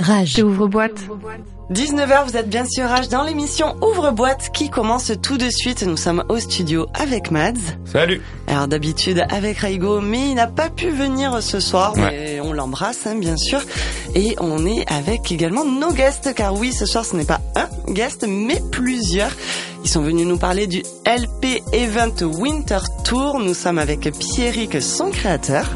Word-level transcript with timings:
Rage. 0.00 0.42
Ouvre-boîte. 0.42 1.06
19h, 1.70 2.24
vous 2.26 2.36
êtes 2.36 2.48
bien 2.48 2.64
sûr 2.64 2.88
Rage 2.88 3.10
dans 3.10 3.22
l'émission 3.22 3.76
Ouvre-boîte 3.82 4.50
qui 4.52 4.70
commence 4.70 5.12
tout 5.22 5.36
de 5.36 5.50
suite. 5.50 5.84
Nous 5.86 5.98
sommes 5.98 6.24
au 6.30 6.38
studio 6.38 6.86
avec 6.94 7.30
Mads. 7.30 7.76
Salut. 7.84 8.22
Alors 8.46 8.66
d'habitude 8.66 9.22
avec 9.28 9.58
Raigo, 9.58 10.00
mais 10.00 10.30
il 10.30 10.34
n'a 10.34 10.46
pas 10.46 10.70
pu 10.70 10.88
venir 10.88 11.42
ce 11.42 11.60
soir, 11.60 11.92
mais 11.96 12.40
on 12.40 12.54
l'embrasse 12.54 13.06
hein, 13.06 13.14
bien 13.16 13.36
sûr. 13.36 13.60
Et 14.14 14.34
on 14.40 14.64
est 14.64 14.90
avec 14.90 15.30
également 15.30 15.66
nos 15.66 15.92
guests, 15.92 16.34
car 16.34 16.58
oui, 16.58 16.72
ce 16.72 16.86
soir 16.86 17.04
ce 17.04 17.14
n'est 17.14 17.24
pas 17.24 17.40
un 17.54 17.92
guest, 17.92 18.26
mais 18.26 18.60
plusieurs. 18.72 19.32
Ils 19.84 19.90
sont 19.90 20.02
venus 20.02 20.26
nous 20.26 20.38
parler 20.38 20.66
du 20.66 20.82
LP 21.06 21.62
Event 21.72 22.22
Winter 22.22 22.80
Tour. 23.04 23.38
Nous 23.38 23.54
sommes 23.54 23.78
avec 23.78 24.10
Pierrick, 24.18 24.80
son 24.80 25.10
créateur. 25.10 25.66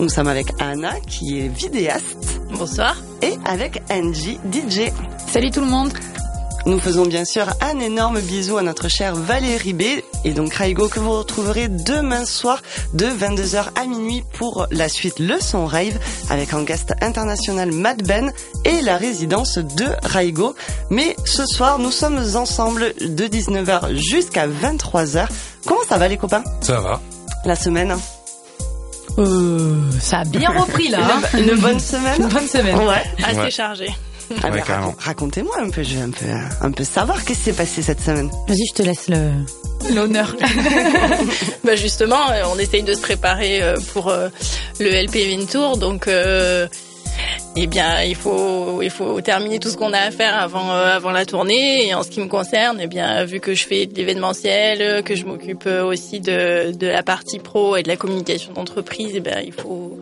Nous 0.00 0.08
sommes 0.08 0.28
avec 0.28 0.48
Anna, 0.60 1.00
qui 1.06 1.40
est 1.40 1.48
vidéaste. 1.48 2.40
Bonsoir. 2.58 2.96
Et 3.22 3.34
avec 3.44 3.82
Angie, 3.90 4.38
DJ. 4.52 4.90
Salut 5.28 5.50
tout 5.50 5.60
le 5.60 5.66
monde. 5.66 5.92
Nous 6.66 6.80
faisons 6.80 7.04
bien 7.04 7.24
sûr 7.26 7.46
un 7.60 7.78
énorme 7.78 8.20
bisou 8.20 8.56
à 8.56 8.62
notre 8.62 8.88
chère 8.88 9.14
Valérie 9.14 9.74
B. 9.74 9.82
Et 10.24 10.32
donc 10.32 10.54
Raigo 10.54 10.88
que 10.88 10.98
vous 10.98 11.12
retrouverez 11.12 11.68
demain 11.68 12.24
soir 12.24 12.62
de 12.94 13.06
22h 13.06 13.66
à 13.76 13.86
minuit 13.86 14.24
pour 14.38 14.66
la 14.70 14.88
suite 14.88 15.18
Le 15.18 15.38
Son 15.40 15.66
Rave 15.66 15.98
avec 16.30 16.54
un 16.54 16.64
guest 16.64 16.94
international 17.02 17.70
Mad 17.70 18.02
Ben 18.02 18.32
et 18.64 18.80
la 18.80 18.96
résidence 18.96 19.58
de 19.58 19.86
Raigo. 20.02 20.54
Mais 20.90 21.14
ce 21.26 21.44
soir 21.44 21.78
nous 21.78 21.90
sommes 21.90 22.18
ensemble 22.34 22.94
de 23.00 23.26
19h 23.26 23.94
jusqu'à 23.96 24.48
23h. 24.48 25.28
Comment 25.66 25.84
ça 25.86 25.98
va 25.98 26.08
les 26.08 26.16
copains? 26.16 26.42
Ça 26.62 26.80
va. 26.80 27.00
La 27.44 27.56
semaine? 27.56 27.94
Euh, 29.18 29.80
ça 30.00 30.20
a 30.20 30.24
bien 30.24 30.50
repris 30.58 30.88
là. 30.88 30.98
hein. 31.02 31.22
Une, 31.38 31.50
une 31.50 31.56
bonne 31.60 31.80
semaine 31.80 32.20
Une 32.22 32.28
bonne 32.28 32.48
semaine. 32.48 32.76
Ouais. 32.76 33.02
assez 33.24 33.38
Ouais. 33.40 33.50
chargé. 33.50 33.88
Ah, 34.42 34.46
Ouais, 34.48 34.50
mais 34.54 34.62
carrément. 34.62 34.88
racon- 34.92 34.96
Racontez-moi 35.04 35.54
un 35.60 35.68
peu, 35.70 35.82
je 35.82 35.96
veux 35.96 36.02
un 36.02 36.10
peu, 36.10 36.24
un 36.62 36.70
peu 36.70 36.82
savoir 36.84 37.24
qu'est-ce 37.24 37.38
qui 37.40 37.44
s'est 37.44 37.52
passé 37.52 37.82
cette 37.82 38.00
semaine. 38.00 38.30
Vas-y, 38.48 38.66
je 38.70 38.74
te 38.74 38.82
laisse 38.82 39.08
le 39.08 39.30
l'honneur. 39.94 40.34
Bah 41.64 41.76
justement, 41.76 42.30
euh, 42.30 42.42
on 42.54 42.58
essaye 42.58 42.82
de 42.82 42.94
se 42.94 43.00
préparer 43.00 43.62
euh, 43.62 43.76
pour 43.92 44.10
le 44.80 44.86
LP 45.04 45.46
Tour, 45.50 45.76
donc 45.76 46.08
euh, 46.08 46.66
eh 47.56 47.66
bien 47.66 48.02
il 48.02 48.16
faut 48.16 48.82
il 48.82 48.90
faut 48.90 49.20
terminer 49.20 49.58
tout 49.58 49.68
ce 49.68 49.76
qu'on 49.76 49.92
a 49.92 49.98
à 49.98 50.10
faire 50.10 50.36
avant 50.36 50.72
euh, 50.72 50.96
avant 50.96 51.10
la 51.10 51.24
tournée. 51.24 51.86
Et 51.88 51.94
en 51.94 52.02
ce 52.02 52.10
qui 52.10 52.20
me 52.20 52.26
concerne, 52.26 52.78
eh 52.80 52.86
bien 52.86 53.24
vu 53.24 53.40
que 53.40 53.54
je 53.54 53.66
fais 53.66 53.86
de 53.86 53.94
l'événementiel, 53.94 55.02
que 55.04 55.14
je 55.14 55.24
m'occupe 55.24 55.64
euh, 55.66 55.84
aussi 55.84 56.20
de 56.20 56.72
de 56.72 56.86
la 56.86 57.02
partie 57.02 57.38
pro 57.38 57.76
et 57.76 57.82
de 57.82 57.88
la 57.88 57.96
communication 57.96 58.52
d'entreprise, 58.52 59.12
eh 59.14 59.20
bien 59.20 59.40
il 59.40 59.52
faut 59.52 59.98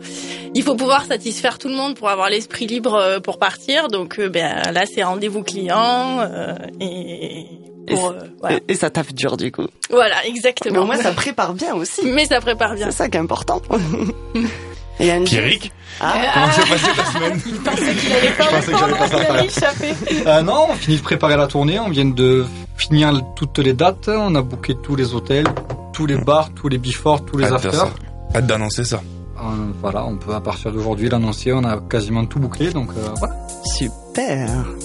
il 0.55 0.63
faut 0.63 0.75
pouvoir 0.75 1.05
satisfaire 1.05 1.57
tout 1.59 1.67
le 1.69 1.75
monde 1.75 1.95
pour 1.95 2.09
avoir 2.09 2.29
l'esprit 2.29 2.65
libre 2.67 2.95
euh, 2.95 3.19
pour 3.19 3.37
partir. 3.37 3.87
Donc 3.87 4.19
euh, 4.19 4.29
ben 4.29 4.61
là 4.71 4.83
c'est 4.91 5.03
rendez-vous 5.03 5.43
client 5.43 6.19
euh, 6.21 6.55
et 6.79 7.45
pour, 7.87 8.09
euh, 8.09 8.13
voilà. 8.39 8.57
Et, 8.67 8.73
et 8.73 8.75
ça 8.75 8.89
tape 8.89 9.13
dur 9.13 9.37
du 9.37 9.51
coup. 9.51 9.67
Voilà, 9.89 10.15
Mais 10.23 10.29
exactement. 10.29 10.81
au 10.81 10.85
moins 10.85 10.97
ça 10.97 11.11
prépare 11.15 11.53
bien 11.53 11.75
aussi. 11.75 12.01
Mais 12.05 12.25
ça 12.25 12.39
prépare 12.41 12.75
bien. 12.75 12.87
C'est 12.91 12.97
ça 12.97 13.09
qui 13.09 13.17
est 13.17 13.21
important. 13.21 13.61
Et 14.99 15.11
Angie 15.11 15.25
Pierrick, 15.35 15.71
Ah, 15.99 16.13
comment 16.33 16.51
s'est 16.51 16.69
passée 16.69 16.95
ta 16.95 17.05
semaine 17.05 17.41
Il 17.45 17.53
pensait 17.55 17.95
qu'il 17.95 18.13
allait 18.13 18.29
pas 18.29 18.43
Je 18.43 18.49
pensais 18.49 18.71
que 18.71 18.77
j'allais 18.77 18.93
pas 18.93 19.05
répondre, 19.05 19.39
il 19.43 19.49
faire 19.49 19.71
ça. 19.71 20.29
Euh, 20.37 20.41
non, 20.43 20.67
on 20.69 20.73
finit 20.75 20.97
de 20.97 21.01
préparer 21.01 21.35
la 21.35 21.47
tournée, 21.47 21.79
on 21.79 21.89
vient 21.89 22.05
de 22.05 22.45
finir 22.77 23.11
toutes 23.35 23.59
les 23.59 23.73
dates, 23.73 24.07
on 24.07 24.35
a 24.35 24.41
booké 24.41 24.75
tous 24.75 24.95
les 24.95 25.13
hôtels, 25.15 25.47
tous 25.93 26.05
les 26.05 26.17
bars, 26.17 26.49
tous 26.53 26.67
les 26.69 26.77
before, 26.77 27.25
tous 27.25 27.37
les 27.37 27.45
Hâte 27.45 27.53
afters. 27.53 27.73
ça. 27.73 27.89
Hâte 28.35 28.45
d'annoncer 28.47 28.83
ça. 28.83 29.01
Euh, 29.37 29.41
voilà, 29.81 30.05
on 30.05 30.15
peut 30.17 30.33
à 30.33 30.41
partir 30.41 30.71
d'aujourd'hui 30.71 31.09
l'annoncer, 31.09 31.51
on 31.53 31.63
a 31.63 31.77
quasiment 31.81 32.25
tout 32.25 32.39
bouclé, 32.39 32.71
donc 32.71 32.89
euh, 32.91 33.09
voilà. 33.19 33.35
super. 33.75 33.97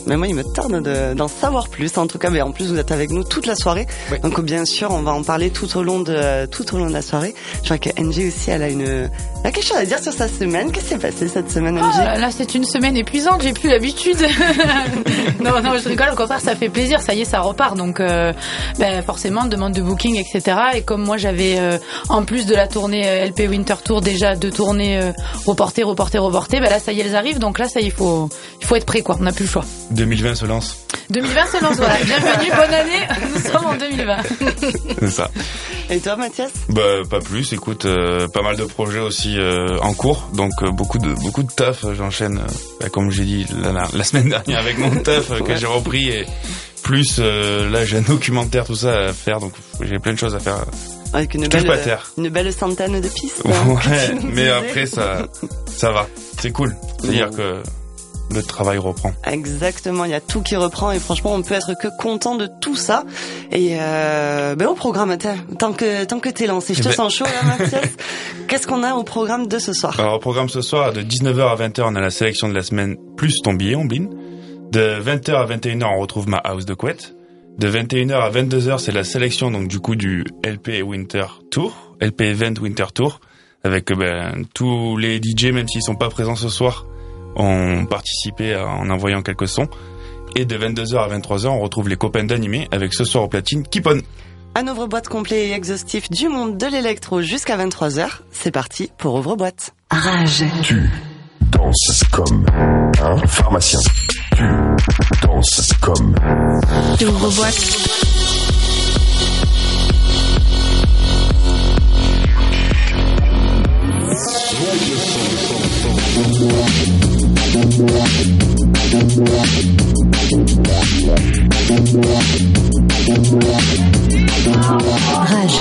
Mais 0.06 0.16
moi, 0.16 0.26
il 0.26 0.34
me 0.34 0.42
tarde 0.42 0.82
de- 0.82 1.14
d'en 1.14 1.28
savoir 1.28 1.68
plus. 1.68 1.96
En 1.98 2.06
tout 2.06 2.18
cas, 2.18 2.30
mais 2.30 2.40
en 2.40 2.50
plus, 2.52 2.68
vous 2.68 2.78
êtes 2.78 2.92
avec 2.92 3.10
nous 3.10 3.24
toute 3.24 3.46
la 3.46 3.54
soirée. 3.54 3.86
Oui. 4.10 4.18
Donc, 4.20 4.40
bien 4.40 4.64
sûr, 4.64 4.90
on 4.90 5.02
va 5.02 5.12
en 5.12 5.22
parler 5.22 5.50
tout 5.50 5.76
au 5.76 5.82
long 5.82 6.00
de 6.00 6.46
tout 6.46 6.74
au 6.74 6.78
long 6.78 6.86
de 6.86 6.92
la 6.92 7.02
soirée. 7.02 7.34
Je 7.62 7.64
crois 7.74 7.78
que 7.78 7.90
Angie 8.00 8.28
aussi, 8.28 8.50
elle 8.50 8.62
a 8.62 8.68
une, 8.68 8.82
elle 8.82 9.10
a 9.44 9.50
quelque 9.50 9.66
chose 9.66 9.76
à 9.76 9.84
dire 9.84 9.98
sur 9.98 10.12
sa 10.12 10.28
semaine. 10.28 10.72
Qu'est-ce 10.72 10.84
qui 10.86 10.90
s'est 10.94 10.98
passé 10.98 11.28
cette 11.28 11.50
semaine, 11.50 11.78
Angie 11.78 11.98
Ah, 12.00 12.18
là, 12.18 12.30
c'est 12.30 12.54
une 12.54 12.64
semaine 12.64 12.96
épuisante, 12.96 13.42
j'ai 13.42 13.52
plus 13.52 13.68
l'habitude. 13.68 14.18
non, 15.40 15.60
non, 15.62 15.76
je 15.82 15.88
rigole, 15.88 16.10
au 16.12 16.16
contraire, 16.16 16.40
ça 16.40 16.56
fait 16.56 16.68
plaisir, 16.68 17.00
ça 17.00 17.14
y 17.14 17.20
est, 17.22 17.24
ça 17.24 17.40
repart. 17.40 17.76
Donc, 17.76 18.00
euh, 18.00 18.32
ben, 18.78 19.02
forcément, 19.02 19.44
demande 19.46 19.72
de 19.74 19.82
booking, 19.82 20.16
etc. 20.16 20.56
Et 20.74 20.82
comme 20.82 21.04
moi, 21.04 21.16
j'avais, 21.16 21.58
euh, 21.58 21.78
en 22.08 22.24
plus 22.24 22.46
de 22.46 22.54
la 22.54 22.66
tournée 22.66 23.06
euh, 23.06 23.26
LP 23.26 23.48
Winter 23.48 23.74
Tour, 23.84 24.00
déjà 24.00 24.34
deux 24.36 24.50
tournées 24.50 24.98
euh, 25.00 25.12
reportées, 25.46 25.82
reportées, 25.82 26.18
reportées, 26.18 26.60
ben 26.60 26.70
là, 26.70 26.78
ça 26.78 26.92
y 26.92 27.00
est, 27.00 27.06
elles 27.06 27.16
arrivent. 27.16 27.38
Donc 27.38 27.58
là, 27.58 27.68
ça 27.68 27.80
y 27.80 27.84
est, 27.84 27.86
il 27.88 27.92
faut, 27.92 28.28
il 28.60 28.66
faut 28.66 28.76
être 28.76 28.86
prêt, 28.86 29.02
quoi. 29.02 29.16
On 29.20 29.24
n'a 29.24 29.32
plus 29.32 29.44
le 29.44 29.50
choix. 29.50 29.64
2020 29.90 30.34
se 30.36 30.44
lance. 30.46 30.76
2020 31.10 31.46
se 31.46 31.62
lance, 31.64 31.76
voilà. 31.76 31.96
Bienvenue, 32.04 32.50
bonne 32.50 32.74
année. 32.74 33.06
Nous 33.34 33.40
sommes 33.50 33.66
en 33.66 33.76
2020. 33.76 34.16
C'est 35.00 35.10
ça. 35.10 35.30
Et 35.90 35.98
toi, 35.98 36.16
Mathias? 36.16 36.50
Bah 36.68 36.82
pas 37.10 37.18
plus. 37.18 37.52
Écoute, 37.52 37.86
euh, 37.86 38.28
pas 38.28 38.42
mal 38.42 38.56
de 38.56 38.64
projets 38.64 39.00
aussi 39.00 39.36
euh, 39.38 39.78
en 39.80 39.92
cours, 39.94 40.28
donc 40.34 40.52
euh, 40.62 40.70
beaucoup 40.70 40.98
de 40.98 41.12
beaucoup 41.14 41.42
de 41.42 41.50
taf. 41.50 41.84
J'enchaîne, 41.96 42.38
euh, 42.38 42.52
bah, 42.80 42.88
comme 42.90 43.10
j'ai 43.10 43.24
dit 43.24 43.46
la, 43.62 43.72
la- 43.72 43.88
la 43.92 44.04
semaine 44.04 44.28
dernière 44.28 44.58
avec 44.60 44.78
mon 44.78 44.90
taf 44.96 45.42
que 45.42 45.56
j'ai 45.56 45.66
repris 45.66 46.08
et 46.10 46.26
plus 46.84 47.16
euh, 47.18 47.68
là 47.70 47.84
j'ai 47.84 47.96
un 47.98 48.02
documentaire 48.02 48.66
tout 48.66 48.76
ça 48.76 49.06
à 49.06 49.12
faire, 49.12 49.40
donc 49.40 49.52
j'ai 49.80 49.98
plein 49.98 50.12
de 50.12 50.18
choses 50.18 50.34
à 50.34 50.38
faire. 50.40 50.58
Avec 51.14 51.32
une 51.34 51.44
Je 51.44 51.48
belle, 51.48 51.66
pas 51.66 51.78
terre. 51.78 52.12
une 52.18 52.28
belle 52.28 52.52
centaine 52.52 53.00
de 53.00 53.08
pistes. 53.08 53.42
hein, 53.46 53.66
Ouais, 53.90 54.14
mais 54.30 54.48
après 54.50 54.84
ça 54.86 55.26
ça 55.66 55.90
va, 55.90 56.06
c'est 56.38 56.52
cool. 56.52 56.76
C'est-à-dire 57.00 57.30
que 57.30 57.62
le 58.34 58.42
travail 58.42 58.78
reprend. 58.78 59.12
Exactement, 59.26 60.04
il 60.04 60.10
y 60.10 60.14
a 60.14 60.20
tout 60.20 60.42
qui 60.42 60.56
reprend 60.56 60.90
et 60.92 60.98
franchement, 60.98 61.34
on 61.34 61.42
peut 61.42 61.54
être 61.54 61.72
que 61.80 61.88
content 61.98 62.34
de 62.36 62.48
tout 62.60 62.76
ça. 62.76 63.04
Et 63.52 63.76
euh, 63.80 64.54
ben 64.54 64.66
au 64.68 64.74
programme, 64.74 65.16
tant 65.58 65.72
que 65.72 66.04
tant 66.04 66.20
que 66.20 66.28
t'es 66.28 66.46
lancé, 66.46 66.74
je 66.74 66.80
Eh 66.80 66.82
te 66.84 66.88
ben- 66.88 66.94
sens 66.94 67.14
chaud 67.14 67.24
là, 67.24 67.42
Mathias. 67.58 67.90
Qu'est-ce 68.48 68.66
qu'on 68.66 68.82
a 68.82 68.94
au 68.94 69.02
programme 69.04 69.46
de 69.46 69.58
ce 69.58 69.72
soir? 69.72 69.98
Alors 69.98 70.14
au 70.14 70.18
programme 70.18 70.48
ce 70.48 70.60
soir, 70.62 70.92
de 70.92 71.00
19h 71.02 71.40
à 71.48 71.56
20h, 71.56 71.82
on 71.86 71.94
a 71.96 72.00
la 72.00 72.10
sélection 72.10 72.48
de 72.48 72.54
la 72.54 72.62
semaine 72.62 72.96
plus 73.16 73.40
ton 73.42 73.54
billet, 73.54 73.74
Ombline. 73.74 74.08
De 74.72 75.00
20h 75.00 75.32
à 75.34 75.46
21h, 75.46 75.84
on 75.96 76.00
retrouve 76.00 76.28
ma 76.28 76.36
house 76.38 76.66
de 76.66 76.74
couette. 76.74 77.14
De 77.58 77.68
21h 77.70 78.12
à 78.14 78.30
22h, 78.30 78.78
c'est 78.78 78.92
la 78.92 79.02
sélection 79.04 79.50
donc 79.50 79.66
du 79.68 79.80
coup 79.80 79.96
du 79.96 80.24
LP 80.44 80.82
Winter 80.84 81.24
Tour, 81.50 81.94
LP 82.00 82.20
Event 82.20 82.54
Winter 82.60 82.84
Tour, 82.94 83.20
avec 83.64 83.90
ben, 83.92 84.44
tous 84.54 84.96
les 84.96 85.16
DJ, 85.20 85.46
même 85.46 85.66
s'ils 85.66 85.82
sont 85.82 85.96
pas 85.96 86.08
présents 86.08 86.36
ce 86.36 86.48
soir, 86.48 86.84
ont 87.38 87.86
participé 87.86 88.54
à- 88.54 88.66
en 88.66 88.90
envoyant 88.90 89.22
quelques 89.22 89.48
sons. 89.48 89.68
Et 90.36 90.44
de 90.44 90.56
22h 90.56 90.98
à 90.98 91.08
23h, 91.08 91.48
on 91.48 91.60
retrouve 91.60 91.88
les 91.88 91.96
copains 91.96 92.24
d'animé 92.24 92.68
avec 92.70 92.92
ce 92.94 93.04
soir 93.04 93.24
au 93.24 93.28
platine 93.28 93.62
Kipon. 93.66 94.00
Un 94.54 94.66
ouvre-boîte 94.68 95.08
complet 95.08 95.48
et 95.48 95.52
exhaustif 95.52 96.10
du 96.10 96.28
monde 96.28 96.56
de 96.58 96.66
l'électro 96.66 97.22
jusqu'à 97.22 97.56
23h. 97.56 98.22
C'est 98.30 98.50
parti 98.50 98.90
pour 98.98 99.14
ouvre-boîte. 99.14 99.74
Rage. 99.90 100.44
Tu 100.62 100.90
danses 101.52 102.02
comme 102.12 102.44
un 103.02 103.16
pharmacien. 103.26 103.80
Tu 104.36 104.42
danses 105.22 105.72
comme 105.80 106.14
Ouvre-boîte. 107.00 108.57
Rage. 117.78 117.86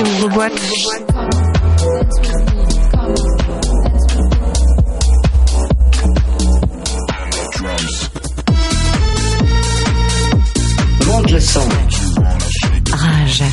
Ouvre-boîte. 0.01 0.53
Monte 11.05 11.31
le 11.31 11.39
son. 11.39 11.59
Rage. 12.93 13.43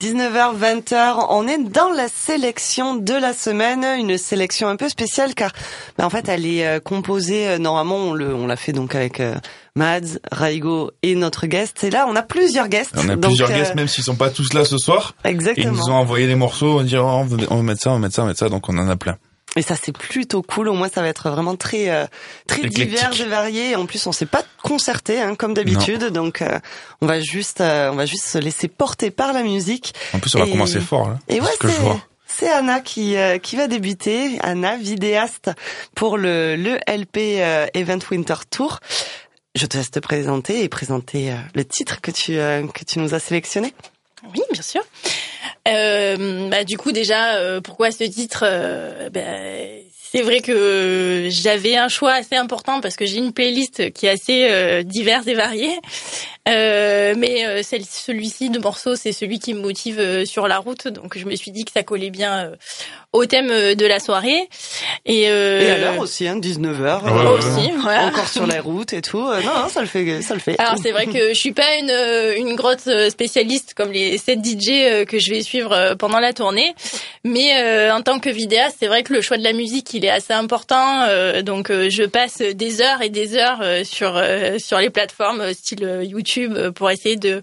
19h, 0.00 0.56
20h, 0.58 1.26
on 1.30 1.46
est 1.48 1.58
dans 1.58 1.90
la 1.90 2.08
sélection 2.08 2.94
de 2.96 3.14
la 3.14 3.32
semaine, 3.32 3.84
une 3.98 4.16
sélection 4.16 4.68
un 4.68 4.76
peu 4.76 4.88
spéciale 4.88 5.34
car 5.34 5.52
ben, 5.98 6.04
en 6.04 6.10
fait 6.10 6.28
elle 6.28 6.46
est 6.46 6.66
euh, 6.66 6.80
composée, 6.80 7.48
euh, 7.48 7.58
normalement 7.58 7.96
on 7.96 8.14
le 8.14 8.34
on 8.34 8.46
l'a 8.46 8.56
fait 8.56 8.72
donc 8.72 8.94
avec 8.94 9.20
euh, 9.20 9.34
Mads, 9.74 10.18
Raigo 10.30 10.92
et 11.02 11.14
notre 11.14 11.46
guest 11.46 11.84
et 11.84 11.90
là 11.90 12.06
on 12.08 12.16
a 12.16 12.22
plusieurs 12.22 12.68
guests. 12.68 12.94
On 12.96 13.08
a 13.08 13.16
Donc, 13.16 13.32
plusieurs 13.32 13.50
euh, 13.50 13.54
guests, 13.54 13.74
même 13.74 13.88
s'ils 13.88 14.04
sont 14.04 14.16
pas 14.16 14.30
tous 14.30 14.52
là 14.52 14.64
ce 14.64 14.78
soir. 14.78 15.14
Et 15.24 15.28
ils 15.28 15.32
Exactement. 15.32 15.72
nous 15.72 15.90
ont 15.90 15.96
envoyé 15.96 16.26
des 16.26 16.36
morceaux, 16.36 16.78
on 16.78 16.82
dit 16.82 16.96
oh, 16.96 17.04
on 17.04 17.24
veut 17.24 17.46
on 17.50 17.56
veut 17.56 17.62
mettre 17.62 17.82
ça, 17.82 17.90
on 17.90 17.94
veut 17.94 18.00
mettre 18.00 18.14
ça, 18.14 18.22
on 18.22 18.24
veut 18.26 18.30
mettre 18.30 18.40
ça, 18.40 18.48
donc 18.48 18.68
on 18.68 18.78
en 18.78 18.88
a 18.88 18.96
plein. 18.96 19.16
Et 19.58 19.62
ça 19.62 19.74
c'est 19.74 19.90
plutôt 19.90 20.42
cool. 20.42 20.68
Au 20.68 20.74
moins 20.74 20.88
ça 20.88 21.02
va 21.02 21.08
être 21.08 21.30
vraiment 21.30 21.56
très 21.56 21.90
euh, 21.90 22.06
très 22.46 22.58
Éclectique. 22.60 22.90
divers 22.90 23.20
et 23.20 23.24
varié. 23.24 23.74
En 23.74 23.86
plus 23.86 24.06
on 24.06 24.12
s'est 24.12 24.24
pas 24.26 24.44
concerté 24.62 25.20
hein, 25.20 25.34
comme 25.34 25.52
d'habitude, 25.52 26.04
donc 26.12 26.42
euh, 26.42 26.60
on 27.00 27.06
va 27.06 27.18
juste 27.20 27.60
euh, 27.60 27.90
on 27.90 27.96
va 27.96 28.06
juste 28.06 28.26
se 28.28 28.38
laisser 28.38 28.68
porter 28.68 29.10
par 29.10 29.32
la 29.32 29.42
musique. 29.42 29.94
En 30.14 30.20
plus, 30.20 30.32
on 30.36 30.38
va 30.38 30.46
commencer 30.46 30.80
fort 30.80 31.08
là. 31.08 31.18
Et 31.28 31.40
ouais 31.40 31.48
ce 31.54 31.58
que 31.58 31.68
je 31.68 31.72
c'est 31.72 31.80
vois. 31.80 32.00
c'est 32.28 32.48
Anna 32.48 32.78
qui 32.80 33.16
euh, 33.16 33.38
qui 33.38 33.56
va 33.56 33.66
débuter. 33.66 34.38
Anna, 34.42 34.76
vidéaste 34.76 35.50
pour 35.96 36.18
le 36.18 36.54
le 36.54 36.78
LP 36.86 37.16
euh, 37.40 37.66
Event 37.74 37.98
Winter 38.12 38.36
Tour. 38.48 38.78
Je 39.56 39.66
te 39.66 39.76
laisse 39.76 39.90
te 39.90 39.98
présenter 39.98 40.62
et 40.62 40.68
présenter 40.68 41.32
euh, 41.32 41.36
le 41.56 41.64
titre 41.64 42.00
que 42.00 42.12
tu 42.12 42.38
euh, 42.38 42.64
que 42.68 42.84
tu 42.84 43.00
nous 43.00 43.12
as 43.14 43.18
sélectionné. 43.18 43.74
Oui, 44.34 44.42
bien 44.52 44.62
sûr. 44.62 44.82
Euh, 45.68 46.48
bah, 46.48 46.64
du 46.64 46.76
coup, 46.76 46.92
déjà, 46.92 47.36
euh, 47.36 47.60
pourquoi 47.60 47.90
ce 47.90 48.04
titre 48.04 48.44
euh, 48.46 49.10
bah, 49.10 49.20
C'est 50.10 50.22
vrai 50.22 50.40
que 50.40 51.28
j'avais 51.30 51.76
un 51.76 51.88
choix 51.88 52.12
assez 52.12 52.36
important 52.36 52.80
parce 52.80 52.96
que 52.96 53.04
j'ai 53.04 53.18
une 53.18 53.32
playlist 53.32 53.92
qui 53.92 54.06
est 54.06 54.10
assez 54.10 54.48
euh, 54.50 54.82
diverse 54.82 55.26
et 55.26 55.34
variée. 55.34 55.76
Euh, 56.48 57.14
mais 57.18 57.44
euh, 57.46 57.62
celui-ci 57.62 58.48
de 58.48 58.58
morceaux, 58.58 58.96
c'est 58.96 59.12
celui 59.12 59.38
qui 59.38 59.52
me 59.52 59.60
motive 59.60 59.98
euh, 59.98 60.24
sur 60.24 60.48
la 60.48 60.56
route. 60.58 60.88
Donc, 60.88 61.18
je 61.18 61.26
me 61.26 61.36
suis 61.36 61.50
dit 61.50 61.66
que 61.66 61.72
ça 61.72 61.82
collait 61.82 62.08
bien 62.08 62.46
euh, 62.46 62.56
au 63.12 63.26
thème 63.26 63.50
euh, 63.50 63.74
de 63.74 63.84
la 63.84 64.00
soirée. 64.00 64.48
Et, 65.04 65.28
euh, 65.28 65.60
Et 65.60 65.70
à 65.72 65.76
l'heure 65.78 65.98
aussi, 65.98 66.26
hein, 66.26 66.38
19h. 66.38 67.04
Ouais, 67.04 67.38
aussi, 67.38 67.70
voilà. 67.82 68.06
Encore 68.06 68.28
sur 68.28 68.46
la 68.46 68.62
route 68.62 68.94
et 68.94 69.02
tout. 69.02 69.20
Euh, 69.28 69.42
non, 69.42 69.52
non, 69.62 69.68
ça 69.68 69.82
le 69.82 69.86
fait, 69.86 70.22
ça 70.22 70.32
le 70.32 70.40
fait. 70.40 70.58
Alors 70.58 70.76
c'est 70.82 70.92
vrai 70.92 71.04
que 71.04 71.28
je 71.28 71.38
suis 71.38 71.52
pas 71.52 71.76
une 71.78 71.92
une 72.38 72.54
grosse 72.56 72.88
spécialiste 73.10 73.74
comme 73.74 73.92
les 73.92 74.16
7 74.16 74.42
DJ 74.42 75.04
que 75.06 75.18
je 75.18 75.30
vais 75.30 75.42
suivre 75.42 75.94
pendant 75.98 76.18
la 76.18 76.32
tournée, 76.32 76.74
mais 77.24 77.60
euh, 77.60 77.94
en 77.94 78.00
tant 78.02 78.18
que 78.20 78.30
vidéaste, 78.30 78.76
c'est 78.80 78.86
vrai 78.86 79.02
que 79.02 79.12
le 79.12 79.20
choix 79.20 79.36
de 79.36 79.44
la 79.44 79.52
musique 79.52 79.94
il 79.98 80.04
est 80.04 80.10
assez 80.10 80.32
important. 80.32 81.02
euh, 81.02 81.42
donc 81.42 81.70
euh, 81.70 81.90
je 81.90 82.04
passe 82.04 82.38
des 82.38 82.80
heures 82.80 83.02
et 83.02 83.10
des 83.10 83.34
heures 83.34 83.60
euh, 83.62 83.84
sur 83.84 84.16
euh, 84.16 84.58
sur 84.58 84.78
les 84.78 84.90
plateformes 84.90 85.42
euh, 85.42 85.52
style 85.52 85.84
euh, 85.84 86.02
YouTube 86.04 86.54
euh, 86.56 86.72
pour 86.72 86.90
essayer 86.90 87.16
de 87.16 87.42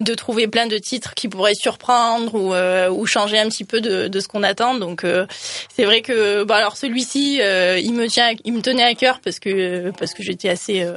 de 0.00 0.14
trouver 0.14 0.46
plein 0.46 0.66
de 0.68 0.78
titres 0.78 1.12
qui 1.14 1.28
pourraient 1.28 1.60
surprendre 1.60 2.34
ou 2.34 2.54
euh, 2.54 2.88
ou 2.88 3.04
changer 3.04 3.38
un 3.38 3.48
petit 3.48 3.64
peu 3.64 3.80
de, 3.80 4.08
de 4.08 4.20
ce 4.20 4.28
qu'on 4.28 4.44
attend. 4.44 4.74
Donc 4.74 5.02
euh, 5.04 5.26
c'est 5.74 5.84
vrai 5.84 6.00
que 6.02 6.44
bon 6.44 6.54
alors 6.54 6.76
celui-ci 6.76 7.40
euh, 7.42 7.78
il 7.78 7.94
me 7.94 8.06
tient 8.06 8.32
il 8.44 8.52
me 8.52 8.62
tenait 8.62 8.84
à 8.84 8.94
cœur 8.94 9.20
parce 9.24 9.38
que 9.40 9.90
parce 9.98 10.14
que 10.14 10.22
j'étais 10.22 10.48
assez 10.48 10.82
euh, 10.82 10.92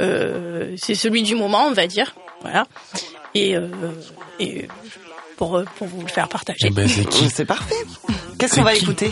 euh, 0.00 0.76
c'est 0.76 0.94
celui 0.94 1.22
du 1.24 1.34
moment, 1.34 1.66
on 1.66 1.72
va 1.72 1.86
dire. 1.88 2.14
Voilà. 2.42 2.66
Et, 3.34 3.56
euh, 3.56 3.66
et 4.38 4.68
pour, 5.36 5.62
pour 5.76 5.86
vous 5.88 6.02
le 6.02 6.08
faire 6.08 6.28
partager. 6.28 6.66
Eh 6.68 6.70
ben, 6.70 6.88
c'est 6.88 7.44
parfait. 7.44 7.74
Qu'est-ce 8.38 8.54
qu'on 8.54 8.62
va 8.62 8.74
écouter? 8.74 9.10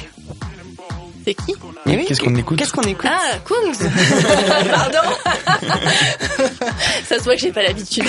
C'est 1.27 1.35
qui 1.35 1.55
oui, 1.87 2.05
Qu'est-ce 2.07 2.21
qu'on 2.21 2.37
écoute 2.37 2.57
Qu'est-ce 2.57 2.73
qu'on 2.73 2.83
écoute 2.83 3.11
Ah, 3.11 3.39
Kungs 3.45 3.91
Pardon 4.71 5.09
Ça 7.05 7.19
se 7.19 7.25
voit 7.25 7.35
que 7.35 7.41
j'ai 7.41 7.51
pas 7.51 7.65
l'habitude. 7.65 8.05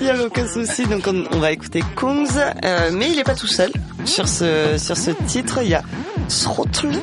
Il 0.00 0.06
y 0.06 0.10
a 0.10 0.24
aucun 0.24 0.48
souci. 0.48 0.86
Donc 0.86 1.06
on, 1.06 1.24
on 1.30 1.40
va 1.40 1.52
écouter 1.52 1.84
Kungs, 1.94 2.26
euh, 2.64 2.90
mais 2.94 3.10
il 3.10 3.18
est 3.18 3.24
pas 3.24 3.34
tout 3.34 3.46
seul 3.46 3.70
sur 4.06 4.26
ce 4.26 4.78
sur 4.78 4.96
ce 4.96 5.10
titre. 5.26 5.58
Il 5.62 5.68
y 5.68 5.74
a 5.74 5.82
Throttle, 6.30 6.98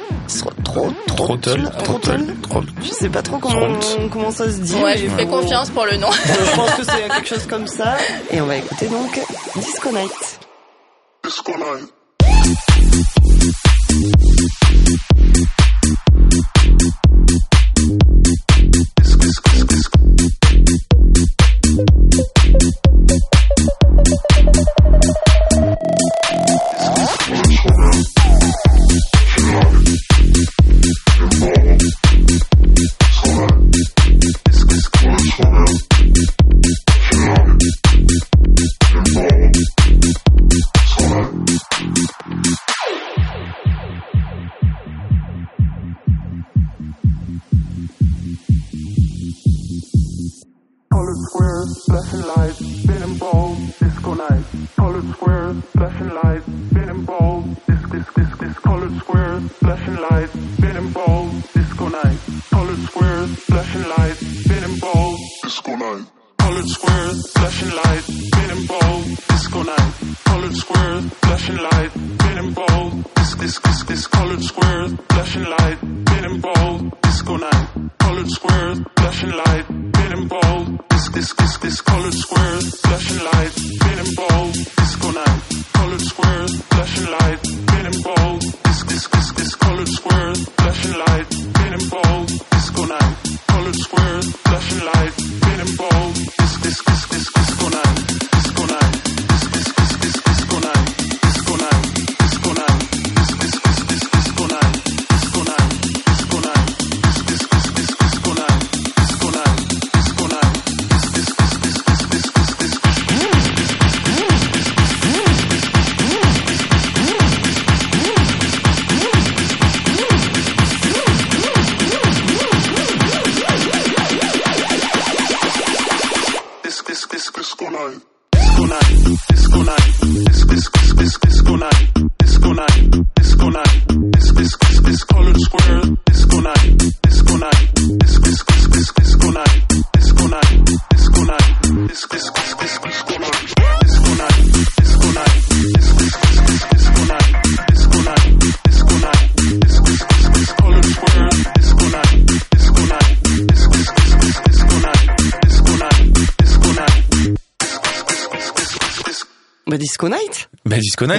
Throttle, 0.63 1.69
Throttle, 1.83 2.36
Throttle. 2.42 2.74
Je 2.81 2.89
sais 2.89 3.09
pas 3.09 3.21
trop 3.21 3.38
comment 3.38 3.77
comment 4.12 4.31
ça 4.31 4.45
se 4.45 4.57
dit. 4.62 4.75
Ouais, 4.81 4.97
je 4.97 5.04
lui 5.04 5.12
fais 5.12 5.27
confiance 5.27 5.69
pour 5.69 5.86
le 5.86 5.97
nom. 5.97 6.09
Je 6.12 6.56
pense 6.56 6.71
que 6.71 6.83
c'est 6.86 7.07
quelque 7.07 7.27
chose 7.27 7.45
comme 7.45 7.68
ça. 7.68 7.97
Et 8.31 8.42
on 8.42 8.47
va 8.47 8.57
écouter 8.57 8.88
donc 8.88 9.19
Disco 9.57 9.92
Night. 9.92 10.39
Colored 11.45 11.86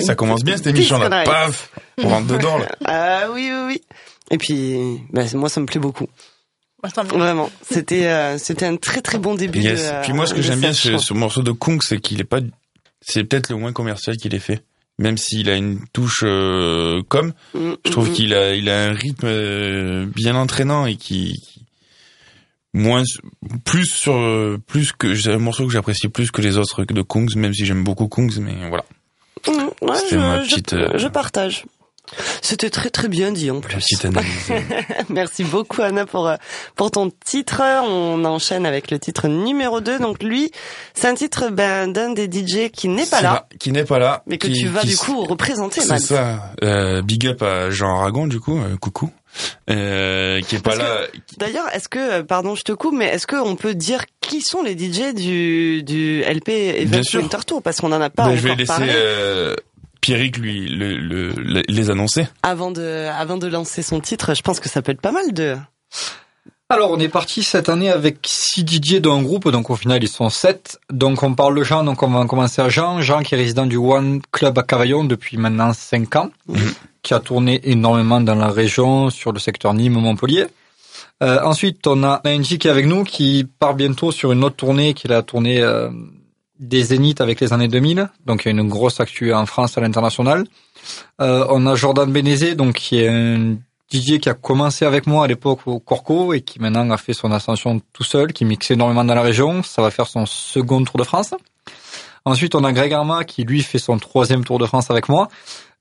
Ça 0.02 0.14
commence 0.14 0.44
bien 0.44 0.56
cette 0.56 0.66
émission 0.68 0.98
là. 0.98 1.24
Paf 1.24 1.70
On 1.98 2.08
rentre 2.08 2.26
dedans 2.28 2.58
là. 2.58 2.68
Ah 2.84 3.24
oui, 3.32 3.50
oui, 3.52 3.62
oui. 3.66 3.82
Et 4.30 4.38
puis, 4.38 4.98
bah, 5.10 5.22
moi, 5.34 5.48
ça 5.48 5.60
me 5.60 5.66
plaît 5.66 5.80
beaucoup. 5.80 6.06
Vraiment. 7.14 7.50
C'était, 7.62 8.06
euh, 8.06 8.38
c'était 8.38 8.66
un 8.66 8.76
très 8.76 9.02
très 9.02 9.18
bon 9.18 9.34
début. 9.34 9.60
Yes. 9.60 9.80
de, 9.80 9.84
euh, 9.86 10.02
Puis 10.02 10.12
moi, 10.12 10.26
ce 10.26 10.34
que 10.34 10.42
j'aime 10.42 10.60
bien 10.60 10.72
cette 10.72 10.98
ce, 10.98 11.14
morceau 11.14 11.42
de 11.42 11.52
Kung, 11.52 11.80
c'est 11.82 12.00
qu'il 12.00 12.20
est 12.20 12.24
pas, 12.24 12.40
c'est 13.00 13.22
peut-être 13.24 13.50
le 13.50 13.56
moins 13.56 13.72
commercial 13.72 14.16
qu'il 14.16 14.34
ait 14.34 14.40
fait. 14.40 14.62
Même 14.98 15.16
s'il 15.16 15.48
a 15.48 15.54
une 15.56 15.80
touche 15.92 16.22
euh, 16.24 17.02
comme, 17.08 17.32
Mm, 17.54 17.72
je 17.84 17.90
trouve 17.90 18.10
mm, 18.10 18.12
qu'il 18.12 18.34
a, 18.34 18.54
il 18.54 18.68
a 18.68 18.84
un 18.84 18.92
rythme 18.94 19.26
euh, 19.26 20.06
bien 20.14 20.34
entraînant 20.34 20.86
et 20.86 20.96
qui, 20.96 21.34
qui- 21.40 21.66
moins, 22.74 23.02
plus 23.64 23.86
sur, 23.86 24.58
plus 24.66 24.92
que, 24.92 25.14
c'est 25.14 25.32
un 25.32 25.38
morceau 25.38 25.66
que 25.66 25.72
j'apprécie 25.72 26.08
plus 26.08 26.30
que 26.30 26.40
les 26.42 26.56
autres 26.58 26.84
de 26.84 27.02
Kungs, 27.02 27.28
même 27.36 27.52
si 27.54 27.64
j'aime 27.64 27.84
beaucoup 27.84 28.08
Kungs, 28.08 28.38
mais 28.40 28.54
voilà. 28.68 28.84
Mm, 29.48 29.86
ouais, 29.86 29.96
C'était 29.96 30.10
je, 30.10 30.16
ma 30.16 30.42
je- 30.42 30.50
petite, 30.50 30.72
euh, 30.74 30.88
je 30.98 31.08
partage. 31.08 31.64
C'était 32.42 32.68
très 32.68 32.90
très 32.90 33.08
bien 33.08 33.32
dit 33.32 33.50
en 33.50 33.60
plus. 33.60 33.76
Merci 35.08 35.44
beaucoup 35.44 35.80
Anna 35.82 36.04
pour 36.04 36.28
euh, 36.28 36.36
pour 36.76 36.90
ton 36.90 37.10
titre. 37.24 37.62
On 37.84 38.22
enchaîne 38.24 38.66
avec 38.66 38.90
le 38.90 38.98
titre 38.98 39.28
numéro 39.28 39.80
2. 39.80 39.98
Donc 39.98 40.22
lui, 40.22 40.50
c'est 40.94 41.06
un 41.08 41.14
titre 41.14 41.48
ben, 41.50 41.90
d'un 41.90 42.12
des 42.12 42.26
DJ 42.26 42.70
qui 42.70 42.88
n'est 42.88 43.06
pas 43.06 43.18
C'est 43.18 43.22
là, 43.22 43.46
Qui 43.58 43.72
n'est 43.72 43.84
pas 43.84 43.98
là. 43.98 44.22
mais 44.26 44.36
que 44.36 44.48
qui- 44.48 44.60
tu 44.60 44.66
vas 44.68 44.80
qui 44.80 44.88
du 44.88 44.96
coup 44.96 45.24
représenter. 45.24 45.80
C'est 45.80 45.98
ça. 45.98 46.52
Euh, 46.62 47.00
big 47.02 47.26
up 47.28 47.42
à 47.42 47.70
Jean 47.70 47.96
Aragon, 48.00 48.26
du 48.26 48.40
coup. 48.40 48.58
euh, 48.58 48.76
coucou. 48.76 49.10
Euh, 49.70 50.40
qui 50.42 50.56
est 50.56 50.58
pas 50.62 50.76
Parce 50.76 50.78
que- 50.78 50.82
là. 50.82 51.06
D'ailleurs, 51.38 51.68
est-ce 51.74 51.88
que, 51.88 51.98
euh, 51.98 52.22
pardon, 52.22 52.54
je 52.54 52.62
te 52.62 52.72
coupe, 52.72 52.94
mais 52.94 53.06
est-ce 53.06 53.26
qu'on 53.26 53.56
peut 53.56 53.74
dire 53.74 54.04
qui 54.20 54.40
sont 54.42 54.62
les 54.62 54.76
DJ 54.76 55.14
du, 55.14 55.82
du 55.82 56.22
LP 56.22 56.48
Event. 56.82 57.00
Winter 57.14 57.38
Tour? 57.46 57.62
Parce 57.62 57.80
qu'on 57.80 57.88
n'en 57.88 58.00
a 58.00 58.10
pas 58.10 58.24
Ben, 58.24 58.28
encore 58.30 58.36
je 58.38 58.48
vais 58.48 58.54
laisser 58.56 58.72
euh, 58.80 59.54
Pierrick 60.00 60.36
lui 60.38 60.68
le, 60.68 60.96
le- 60.98 61.30
le- 61.36 61.62
les 61.68 61.90
annoncer. 61.90 62.26
avant 62.42 62.70
de, 62.70 63.08
avant 63.16 63.36
de 63.38 63.46
lancer 63.46 63.82
son 63.82 64.00
titre. 64.00 64.34
Je 64.34 64.42
pense 64.42 64.60
que 64.60 64.68
ça 64.68 64.82
peut 64.82 64.92
être 64.92 65.00
pas 65.00 65.12
mal 65.12 65.32
de... 65.32 65.56
Alors, 66.68 66.90
on 66.90 66.98
est 67.00 67.08
parti 67.08 67.42
cette 67.42 67.68
année 67.68 67.90
avec 67.90 68.20
6 68.26 68.64
DJ 68.66 68.94
dans 69.00 69.18
un 69.18 69.22
groupe, 69.22 69.46
donc 69.50 69.68
au 69.68 69.76
final 69.76 70.02
ils 70.02 70.08
sont 70.08 70.30
7. 70.30 70.78
Donc 70.90 71.22
on 71.22 71.34
parle 71.34 71.58
de 71.58 71.62
Jean, 71.62 71.84
donc 71.84 72.02
on 72.02 72.08
va 72.08 72.24
commencer 72.24 72.62
à 72.62 72.70
Jean. 72.70 73.02
Jean 73.02 73.20
qui 73.22 73.34
est 73.34 73.38
résident 73.38 73.66
du 73.66 73.76
One 73.76 74.22
Club 74.32 74.58
à 74.58 74.62
Cavaillon 74.62 75.04
depuis 75.04 75.36
maintenant 75.36 75.74
5 75.74 76.16
ans, 76.16 76.30
Mhm. 76.48 76.72
Qui 77.02 77.14
a 77.14 77.20
tourné 77.20 77.60
énormément 77.64 78.20
dans 78.20 78.34
la 78.34 78.48
région, 78.48 79.10
sur 79.10 79.32
le 79.32 79.38
secteur 79.38 79.74
Nîmes-Montpellier. 79.74 80.46
Euh, 81.22 81.40
ensuite, 81.44 81.86
on 81.86 82.02
a 82.02 82.20
Angie 82.26 82.58
qui 82.58 82.68
est 82.68 82.70
avec 82.70 82.86
nous, 82.86 83.04
qui 83.04 83.46
part 83.58 83.74
bientôt 83.74 84.10
sur 84.10 84.32
une 84.32 84.42
autre 84.44 84.56
tournée, 84.56 84.94
qui 84.94 85.06
est 85.06 85.10
la 85.10 85.22
tournée 85.22 85.60
euh, 85.60 85.90
des 86.58 86.82
Zéniths 86.82 87.20
avec 87.20 87.40
les 87.40 87.52
années 87.52 87.68
2000. 87.68 88.08
Donc 88.26 88.44
il 88.44 88.48
y 88.48 88.48
a 88.48 88.60
une 88.60 88.68
grosse 88.68 89.00
actu 89.00 89.32
en 89.32 89.46
France 89.46 89.76
à 89.76 89.80
l'international. 89.80 90.46
Euh, 91.20 91.46
on 91.50 91.66
a 91.66 91.74
Jordan 91.74 92.10
Benezé, 92.10 92.54
donc 92.54 92.74
qui 92.74 92.98
est 92.98 93.08
un 93.08 93.56
DJ 93.92 94.18
qui 94.18 94.28
a 94.28 94.34
commencé 94.34 94.84
avec 94.84 95.06
moi 95.06 95.24
à 95.24 95.28
l'époque 95.28 95.60
au 95.66 95.78
Corco 95.78 96.32
et 96.32 96.40
qui 96.40 96.60
maintenant 96.60 96.88
a 96.90 96.96
fait 96.96 97.12
son 97.12 97.30
ascension 97.30 97.80
tout 97.92 98.04
seul, 98.04 98.32
qui 98.32 98.44
mixe 98.44 98.70
énormément 98.70 99.04
dans 99.04 99.14
la 99.14 99.22
région. 99.22 99.62
Ça 99.62 99.82
va 99.82 99.90
faire 99.90 100.06
son 100.06 100.26
second 100.26 100.82
Tour 100.84 100.98
de 100.98 101.04
France. 101.04 101.34
Ensuite, 102.24 102.54
on 102.54 102.64
a 102.64 102.72
Greg 102.72 102.92
Arma 102.92 103.24
qui 103.24 103.42
lui 103.42 103.62
fait 103.62 103.78
son 103.78 103.98
troisième 103.98 104.44
Tour 104.44 104.58
de 104.58 104.66
France 104.66 104.90
avec 104.90 105.08
moi, 105.08 105.28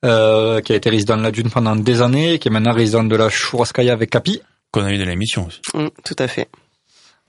euh, 0.06 0.62
qui 0.62 0.74
a 0.74 0.76
été 0.76 0.90
résident 0.90 1.18
de 1.18 1.24
la 1.24 1.32
Dune 1.32 1.50
pendant 1.50 1.76
des 1.76 2.02
années, 2.02 2.40
qui 2.40 2.48
est 2.48 2.52
maintenant 2.52 2.74
résident 2.74 3.04
de 3.04 3.16
la 3.16 3.30
Churrascaia 3.30 3.94
avec 3.94 4.10
Capi. 4.10 4.42
Qu'on 4.72 4.84
a 4.86 4.92
eu 4.92 4.98
de 4.98 5.04
l'émission 5.04 5.48
aussi. 5.48 5.60
Mm, 5.74 5.88
tout 6.04 6.16
à 6.18 6.28
fait. 6.28 6.50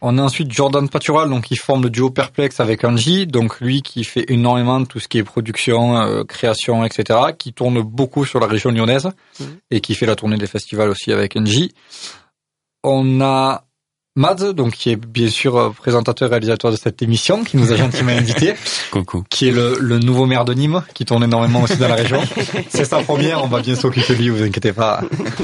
On 0.05 0.19
a 0.19 0.23
ensuite 0.23 0.51
Jordan 0.53 0.89
Patural, 0.89 1.29
donc 1.31 1.45
qui 1.45 1.55
forme 1.57 1.85
le 1.85 1.91
duo 1.91 2.11
Perplex 2.11 2.59
avec 2.59 2.83
Angie, 2.85 3.27
donc 3.29 3.61
lui 3.61 3.83
qui 3.83 4.03
fait 4.03 4.25
énormément 4.29 4.81
de 4.81 4.87
tout 4.87 4.99
ce 4.99 5.07
qui 5.07 5.19
est 5.19 5.23
production, 5.23 5.97
euh, 5.97 6.25
création, 6.25 6.85
etc., 6.85 7.21
qui 7.39 7.53
tourne 7.53 7.81
beaucoup 7.83 8.25
sur 8.25 8.41
la 8.41 8.49
région 8.49 8.71
lyonnaise 8.73 9.09
Mhm. 9.39 9.47
et 9.71 9.81
qui 9.81 9.95
fait 9.95 10.07
la 10.07 10.17
tournée 10.17 10.39
des 10.39 10.49
festivals 10.49 10.91
aussi 10.91 11.13
avec 11.13 11.37
Angie. 11.37 11.73
On 12.83 13.21
a 13.21 13.65
Mads, 14.15 14.53
donc 14.53 14.73
qui 14.75 14.91
est 14.91 14.97
bien 14.97 15.31
sûr 15.31 15.57
euh, 15.57 15.71
présentateur 15.71 16.29
et 16.29 16.31
réalisateur 16.33 16.71
de 16.71 16.77
cette 16.77 17.01
émission, 17.01 17.45
qui 17.45 17.57
nous 17.57 17.73
a 17.73 17.77
gentiment 17.77 18.13
invités, 18.13 18.53
Coucou. 18.91 19.25
qui 19.31 19.49
est 19.49 19.53
le, 19.53 19.79
le 19.81 19.99
nouveau 19.99 20.27
maire 20.27 20.45
de 20.45 20.53
Nîmes, 20.53 20.83
qui 20.93 21.07
tourne 21.07 21.25
énormément 21.25 21.63
aussi 21.63 21.77
dans 21.79 21.89
la 21.89 21.95
région. 21.95 22.21
C'est 22.69 22.85
sa 22.85 22.99
première, 23.01 23.43
on 23.43 23.47
va 23.49 23.61
bien 23.61 23.75
s'occuper 23.75 24.13
de 24.13 24.19
lui, 24.19 24.29
vous 24.29 24.43
inquiétez 24.43 24.75
pas, 24.75 25.01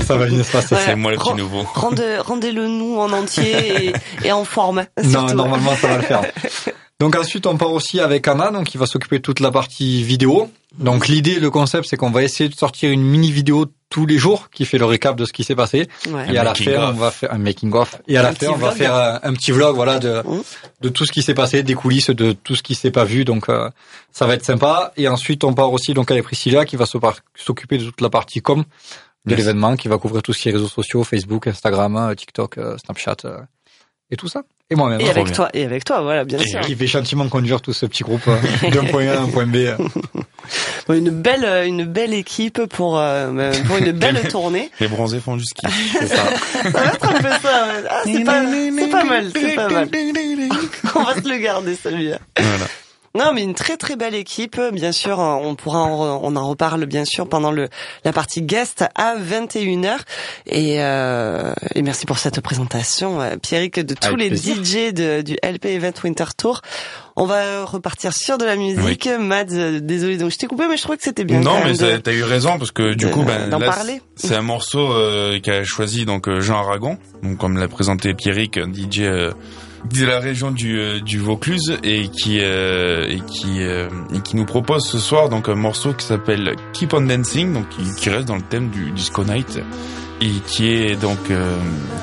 ça 0.06 0.16
va 0.18 0.26
bien 0.26 0.42
se 0.44 0.52
passer. 0.52 0.76
C'est 0.84 0.96
moi 0.96 1.12
le 1.12 1.16
petit 1.16 1.32
nouveau. 1.34 1.62
Rendez- 1.74 2.18
Rendez-le 2.18 2.66
nous 2.68 2.98
en 2.98 3.10
entier 3.12 3.86
et, 3.86 3.92
et 4.24 4.32
en 4.32 4.44
forme. 4.44 4.84
Non, 5.02 5.32
normalement, 5.32 5.74
ça 5.74 5.88
va 5.88 5.96
le 5.96 6.02
faire. 6.02 6.22
Donc 7.00 7.14
ensuite, 7.14 7.46
on 7.46 7.56
part 7.56 7.70
aussi 7.70 8.00
avec 8.00 8.26
Anna, 8.26 8.50
donc 8.50 8.66
qui 8.66 8.76
va 8.76 8.86
s'occuper 8.86 9.18
de 9.18 9.22
toute 9.22 9.38
la 9.38 9.52
partie 9.52 10.02
vidéo. 10.02 10.50
Donc 10.78 11.06
l'idée, 11.06 11.38
le 11.38 11.48
concept, 11.48 11.86
c'est 11.88 11.96
qu'on 11.96 12.10
va 12.10 12.24
essayer 12.24 12.48
de 12.50 12.54
sortir 12.54 12.90
une 12.90 13.02
mini 13.02 13.30
vidéo 13.30 13.66
tous 13.88 14.04
les 14.04 14.18
jours 14.18 14.50
qui 14.50 14.64
fait 14.64 14.78
le 14.78 14.84
récap 14.84 15.14
de 15.16 15.24
ce 15.24 15.32
qui 15.32 15.44
s'est 15.44 15.54
passé. 15.54 15.88
Ouais. 16.10 16.34
Et 16.34 16.38
à 16.38 16.42
la 16.42 16.54
fin, 16.54 16.72
of. 16.72 16.94
on 16.94 16.98
va 16.98 17.10
faire 17.12 17.32
un 17.32 17.38
making 17.38 17.72
of. 17.72 17.96
Et 18.08 18.18
à 18.18 18.22
la 18.22 18.34
fin, 18.34 18.48
on 18.48 18.56
va 18.56 18.72
faire 18.72 18.94
un, 18.94 19.20
un 19.22 19.32
petit 19.32 19.52
vlog, 19.52 19.76
voilà, 19.76 19.98
de 20.00 20.22
Mhm. 20.26 20.42
de 20.80 20.88
tout 20.88 21.06
ce 21.06 21.12
qui 21.12 21.22
s'est 21.22 21.34
passé, 21.34 21.62
des 21.62 21.74
coulisses, 21.74 22.10
de 22.10 22.32
tout 22.32 22.56
ce 22.56 22.62
qui 22.64 22.74
s'est 22.74 22.90
pas 22.90 23.04
vu. 23.04 23.24
Donc 23.24 23.48
euh, 23.48 23.70
ça 24.10 24.26
va 24.26 24.34
être 24.34 24.44
sympa. 24.44 24.92
Et 24.96 25.06
ensuite, 25.08 25.44
on 25.44 25.54
part 25.54 25.72
aussi 25.72 25.94
donc 25.94 26.10
avec 26.10 26.24
Priscilla 26.24 26.64
qui 26.64 26.74
va 26.76 26.84
s'occuper 27.36 27.78
de 27.78 27.84
toute 27.84 28.00
la 28.00 28.10
partie 28.10 28.40
com 28.40 28.64
de 29.24 29.34
l'événement, 29.34 29.76
qui 29.76 29.88
va 29.88 29.98
couvrir 29.98 30.22
tout 30.22 30.32
ce 30.32 30.40
qui 30.40 30.48
est 30.48 30.52
réseaux 30.52 30.68
sociaux, 30.68 31.04
Facebook, 31.04 31.46
Instagram, 31.46 31.96
euh, 31.96 32.14
TikTok, 32.14 32.58
euh, 32.58 32.76
Snapchat 32.78 33.16
euh, 33.24 33.38
et 34.10 34.16
tout 34.16 34.28
ça. 34.28 34.42
Et 34.70 34.74
moi-même. 34.74 35.00
Et 35.00 35.08
avec 35.08 35.24
bien. 35.24 35.32
toi, 35.34 35.48
et 35.54 35.64
avec 35.64 35.84
toi, 35.84 36.00
voilà, 36.02 36.24
bien 36.24 36.38
Et 36.38 36.46
sûr. 36.46 36.60
qui 36.60 36.74
fait 36.74 36.86
gentiment 36.86 37.28
conduire 37.28 37.60
tout 37.60 37.72
ce 37.72 37.86
petit 37.86 38.02
groupe 38.02 38.26
euh, 38.28 38.70
d'un 38.70 38.84
point 38.84 39.06
A 39.08 39.18
à 39.18 39.20
un 39.20 39.28
point 39.28 39.46
B. 39.46 39.56
Bon, 40.86 40.94
Une 40.94 41.10
belle, 41.10 41.44
euh, 41.44 41.66
une 41.66 41.84
belle 41.84 42.14
équipe 42.14 42.64
pour, 42.66 42.98
euh, 42.98 43.30
euh, 43.36 43.52
pour 43.66 43.76
une 43.78 43.92
belle 43.92 44.20
tournée. 44.30 44.70
Les 44.80 44.88
bronzés 44.88 45.20
font 45.20 45.38
jusqu'à. 45.38 45.68
C'est 45.98 46.06
ça. 46.06 46.24
Ça 46.62 46.68
va 46.70 46.84
être 46.86 47.04
un 47.08 47.20
peu 47.20 47.30
ça. 47.42 47.66
Ah, 47.90 48.00
c'est 48.04 48.24
pas, 48.24 48.42
c'est 48.44 48.90
pas 48.90 49.04
mal, 49.04 49.30
c'est 49.34 49.54
pas 49.54 49.68
mal. 49.68 49.88
On 50.94 51.02
va 51.02 51.14
se 51.14 51.28
le 51.28 51.36
garder 51.38 51.74
celui-là. 51.76 52.18
Voilà. 52.38 52.66
Non, 53.14 53.32
mais 53.32 53.42
une 53.42 53.54
très 53.54 53.76
très 53.76 53.96
belle 53.96 54.14
équipe. 54.14 54.60
Bien 54.72 54.92
sûr, 54.92 55.18
on 55.18 55.54
pourra 55.54 55.80
en, 55.80 56.18
re- 56.18 56.20
on 56.22 56.36
en 56.36 56.48
reparle 56.48 56.84
bien 56.86 57.04
sûr 57.04 57.28
pendant 57.28 57.50
le 57.50 57.68
la 58.04 58.12
partie 58.12 58.42
guest 58.42 58.84
à 58.94 59.16
21h. 59.16 59.96
Et, 60.46 60.76
euh, 60.82 61.52
et 61.74 61.82
merci 61.82 62.06
pour 62.06 62.18
cette 62.18 62.40
présentation, 62.40 63.20
euh, 63.20 63.36
Pierrick, 63.40 63.78
de 63.80 63.94
tous 63.94 64.08
Avec 64.08 64.18
les 64.20 64.28
plaisir. 64.28 64.56
DJ 64.56 64.92
de, 64.92 65.22
du 65.22 65.36
LP 65.42 65.66
Event 65.66 65.92
Winter 66.04 66.24
Tour. 66.36 66.60
On 67.16 67.24
va 67.26 67.64
repartir 67.64 68.12
sur 68.12 68.38
de 68.38 68.44
la 68.44 68.54
musique. 68.56 69.08
Mads, 69.18 69.46
euh, 69.52 69.80
désolé 69.80 70.16
donc 70.18 70.30
je 70.30 70.36
t'ai 70.36 70.46
coupé, 70.46 70.64
mais 70.68 70.76
je 70.76 70.82
trouvais 70.82 70.98
que 70.98 71.02
c'était 71.04 71.24
bien. 71.24 71.40
Non, 71.40 71.64
mais 71.64 71.72
de- 71.72 71.96
t'as 71.96 72.12
eu 72.12 72.22
raison 72.22 72.58
parce 72.58 72.70
que 72.70 72.94
du 72.94 73.06
de- 73.06 73.10
coup, 73.10 73.24
ben 73.24 73.50
là, 73.58 73.58
c'est 74.14 74.36
un 74.36 74.42
morceau 74.42 74.92
euh, 74.92 75.40
qu'a 75.40 75.64
choisi 75.64 76.04
donc 76.04 76.28
euh, 76.28 76.40
Jean 76.40 76.58
Aragon, 76.58 76.98
donc 77.24 77.38
comme 77.38 77.56
l'a 77.58 77.66
présenté 77.68 78.14
Pierrick, 78.14 78.56
un 78.58 78.72
DJ 78.72 79.00
euh, 79.00 79.32
de 79.84 80.04
la 80.06 80.18
région 80.18 80.50
du, 80.50 80.78
euh, 80.78 81.00
du 81.00 81.18
Vaucluse 81.18 81.78
et 81.82 82.08
qui 82.08 82.38
euh, 82.40 83.06
et 83.08 83.20
qui 83.20 83.62
euh, 83.62 83.88
et 84.14 84.20
qui 84.20 84.36
nous 84.36 84.44
propose 84.44 84.86
ce 84.86 84.98
soir 84.98 85.28
donc 85.28 85.48
un 85.48 85.54
morceau 85.54 85.92
qui 85.92 86.04
s'appelle 86.04 86.54
Keep 86.72 86.94
on 86.94 87.02
Dancing, 87.02 87.52
donc 87.52 87.68
qui, 87.68 87.82
qui 87.96 88.10
reste 88.10 88.26
dans 88.26 88.36
le 88.36 88.42
thème 88.42 88.70
du 88.70 88.90
disco 88.90 89.24
night 89.24 89.60
et 90.20 90.30
qui 90.46 90.68
est 90.68 90.96
donc 90.96 91.30
euh, 91.30 91.56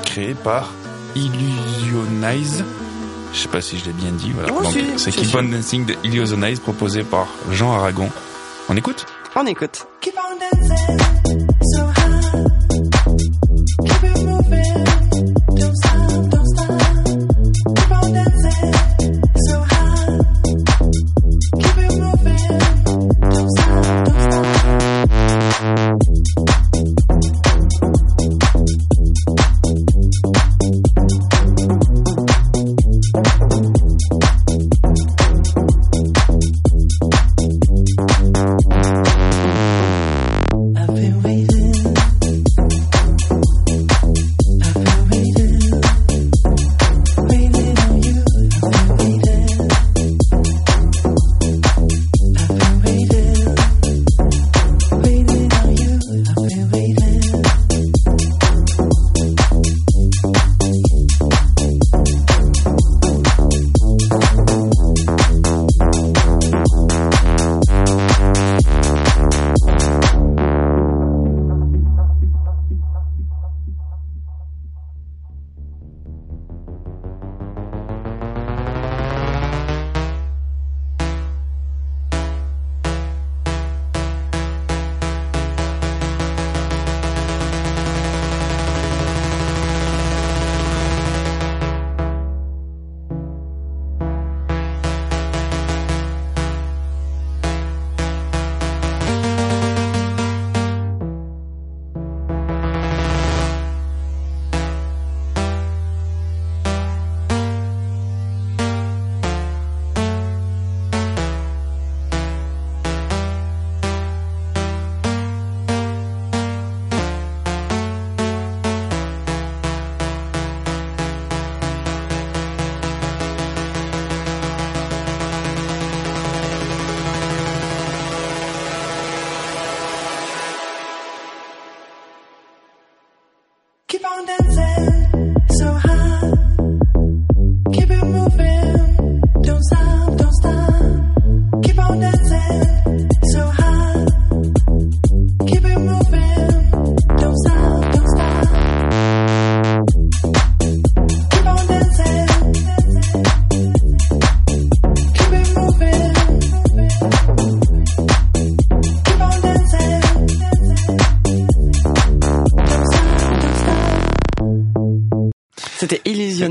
créé 0.04 0.34
par 0.34 0.70
Illusionize. 1.14 2.64
Je 3.32 3.38
sais 3.38 3.48
pas 3.48 3.60
si 3.60 3.78
je 3.78 3.84
l'ai 3.86 3.92
bien 3.92 4.12
dit. 4.12 4.32
Voilà. 4.32 4.50
Oh, 4.56 4.62
donc 4.62 4.72
c'est 4.96 5.10
si, 5.10 5.18
Keep 5.18 5.28
si. 5.30 5.36
on 5.36 5.42
Dancing 5.42 5.84
de 5.86 5.94
Illusionize 6.04 6.60
proposé 6.60 7.02
par 7.02 7.26
Jean 7.50 7.72
Aragon. 7.72 8.08
On 8.68 8.76
écoute? 8.76 9.06
On 9.36 9.46
écoute. 9.46 9.86
Keep 10.00 10.14
on 10.16 10.38
dancing 10.38 11.46
so 11.74 11.85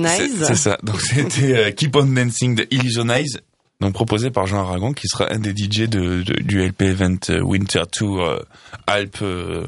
Illusionize. 0.05 0.45
C'est 0.47 0.55
ça. 0.55 0.77
Donc 0.83 1.01
c'était 1.01 1.55
euh, 1.57 1.71
Keep 1.71 1.95
on 1.95 2.05
Dancing 2.05 2.55
de 2.55 2.67
Illusionize, 2.71 3.39
donc 3.81 3.93
proposé 3.93 4.29
par 4.31 4.47
Jean 4.47 4.59
Aragon, 4.59 4.93
qui 4.93 5.07
sera 5.07 5.31
un 5.31 5.39
des 5.39 5.51
DJ 5.51 5.81
de, 5.89 6.21
de- 6.23 6.41
du 6.41 6.65
LP 6.65 6.81
Event 6.83 7.17
euh, 7.29 7.41
Winter 7.41 7.83
Tour 7.91 8.23
euh, 8.23 8.39
Alpes 8.87 9.17
euh, 9.21 9.65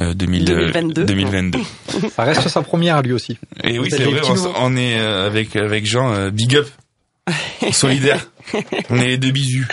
euh, 0.00 0.14
2000, 0.14 0.44
2022. 0.44 1.04
2022. 1.04 1.58
Ça 2.14 2.24
reste 2.24 2.48
sa 2.48 2.62
première 2.62 2.96
à 2.96 3.02
lui 3.02 3.12
aussi. 3.12 3.38
Et 3.64 3.78
oui, 3.78 3.90
c'est 3.90 4.04
vrai, 4.04 4.20
on, 4.56 4.76
est 4.76 4.98
euh, 4.98 5.26
avec 5.26 5.56
avec 5.56 5.84
Jean 5.86 6.12
euh, 6.14 6.30
big 6.30 6.56
up, 6.56 6.66
solidaire. 7.72 8.30
on 8.88 8.98
est 8.98 9.06
les 9.08 9.18
deux 9.18 9.30
bisous. 9.30 9.66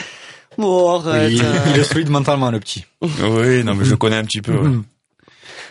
Bon, 0.57 0.99
arrête. 0.99 1.31
il, 1.31 1.41
euh. 1.41 1.53
il 1.73 1.79
est 1.79 1.83
solide 1.83 2.09
mentalement, 2.09 2.49
le 2.51 2.59
petit. 2.59 2.83
Oui, 3.01 3.63
non 3.63 3.75
mais 3.75 3.85
je 3.85 3.91
le 3.91 3.97
connais 3.97 4.15
un 4.17 4.23
petit 4.25 4.41
peu. 4.41 4.53
ouais. 4.57 4.75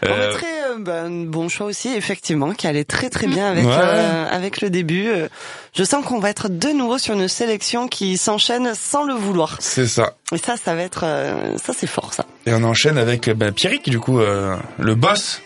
On 0.03 0.07
mettrait 0.09 0.56
un 0.89 1.11
bon 1.25 1.49
choix 1.49 1.67
aussi, 1.67 1.89
effectivement, 1.95 2.53
qui 2.53 2.67
allait 2.67 2.85
très 2.85 3.11
très 3.11 3.27
bien 3.27 3.47
avec 3.51 3.65
Ouais. 3.67 3.73
euh, 3.77 4.27
avec 4.31 4.61
le 4.61 4.71
début. 4.71 5.09
Euh, 5.09 5.29
Je 5.75 5.85
sens 5.85 6.05
qu'on 6.05 6.19
va 6.19 6.31
être 6.31 6.49
de 6.49 6.69
nouveau 6.69 6.99
sur 6.99 7.15
une 7.15 7.29
sélection 7.29 7.89
qui 7.89 8.17
s'enchaîne 8.17 8.73
sans 8.75 9.05
le 9.05 9.15
vouloir. 9.15 9.57
c'est 9.61 9.87
ça. 9.87 10.15
Et 10.33 10.39
ça, 10.39 10.57
ça 10.57 10.75
va 10.75 10.83
être, 10.83 11.01
euh, 11.05 11.57
ça 11.59 11.73
c'est 11.77 11.87
fort, 11.87 12.13
ça. 12.15 12.25
Et 12.47 12.53
on 12.55 12.63
enchaîne 12.65 12.99
avec 12.99 13.29
bah, 13.31 13.53
Pierrick, 13.53 13.89
du 13.89 13.99
coup, 14.01 14.21
euh, 14.21 14.57
le 14.79 14.95
boss. 14.95 15.41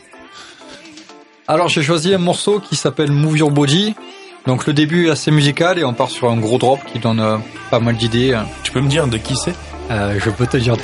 Alors 1.49 1.69
j'ai 1.69 1.83
choisi 1.83 2.15
un 2.15 2.19
morceau 2.19 2.61
qui 2.61 2.77
s'appelle 2.77 3.11
Move 3.11 3.39
Your 3.39 3.51
Body. 3.51 3.95
Donc 4.47 4.67
le 4.67 4.73
début 4.73 5.09
est 5.09 5.11
assez 5.11 5.31
musical 5.31 5.79
et 5.79 5.85
on 5.85 5.93
part 5.93 6.11
sur 6.11 6.31
un 6.31 6.37
gros 6.37 6.59
drop 6.59 6.79
qui 6.93 6.99
donne 6.99 7.21
euh, 7.21 7.37
pas 7.71 7.81
mal 7.81 7.97
d'idées. 7.97 8.39
Tu 8.63 8.71
peux 8.73 8.81
me 8.81 8.89
dire 8.89 9.07
de 9.07 9.17
qui 9.19 9.35
c'est? 9.37 9.55
Euh, 9.91 10.19
je 10.23 10.31
peux 10.31 10.47
te 10.47 10.57
dire 10.57 10.77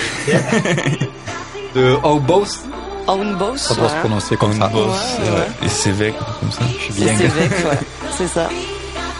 de 1.74 1.94
How 2.02 2.18
Boss, 2.18 2.64
Own 3.08 3.36
Boss. 3.36 3.62
ça 3.62 3.74
doit 3.74 3.88
se 3.88 3.94
prononcer 3.96 4.36
comme 4.36 4.52
ça. 4.54 4.70
Euh, 4.74 5.44
et 5.62 5.68
Sévèque, 5.68 6.14
comme 6.40 6.50
ça. 6.50 6.62
Je 6.78 6.82
suis 6.84 6.92
C'est 6.94 7.04
bien. 7.04 7.16
Sévèque, 7.16 7.50
ouais. 7.66 7.78
C'est 8.16 8.28
ça. 8.28 8.48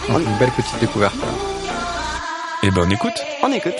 Donc, 0.09 0.21
une 0.25 0.37
belle 0.37 0.51
petite 0.51 0.79
découverte. 0.79 1.15
Et 2.63 2.71
ben 2.71 2.83
on 2.85 2.89
écoute. 2.89 3.13
On 3.43 3.51
écoute. 3.51 3.75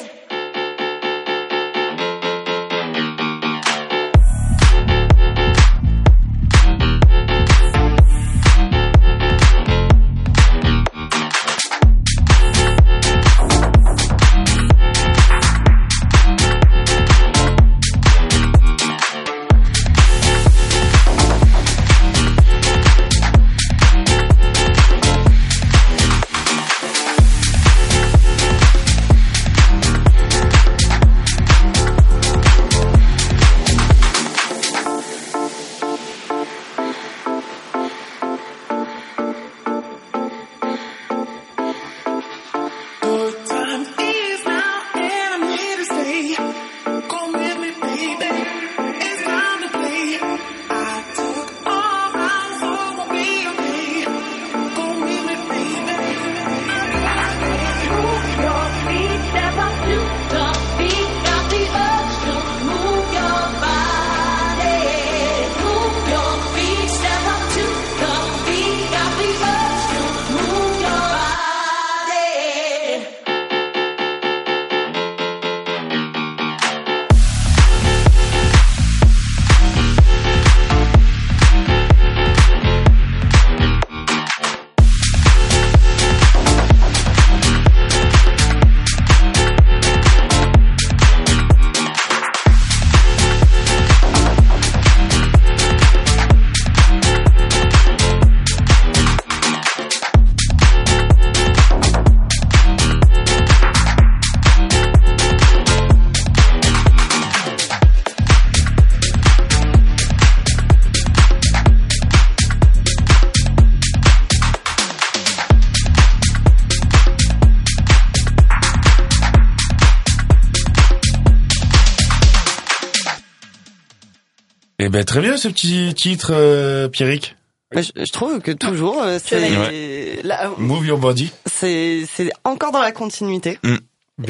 Ben 124.98 125.06
très 125.06 125.22
bien 125.22 125.38
ce 125.38 125.48
petit 125.48 125.94
titre, 125.94 126.32
euh, 126.34 126.88
Pierrick. 126.88 127.36
Mais 127.76 127.84
Je, 127.84 127.92
je 127.96 128.12
trouve 128.12 128.40
que 128.40 128.52
toujours, 128.52 129.04
euh, 129.04 129.20
c'est 129.24 130.22
là, 130.24 130.50
Move 130.58 130.88
your 130.88 130.98
body. 130.98 131.32
c'est 131.46 132.06
c'est 132.12 132.32
encore 132.44 132.72
dans 132.72 132.82
la 132.82 132.92
continuité. 132.92 133.60
Vu 133.64 133.78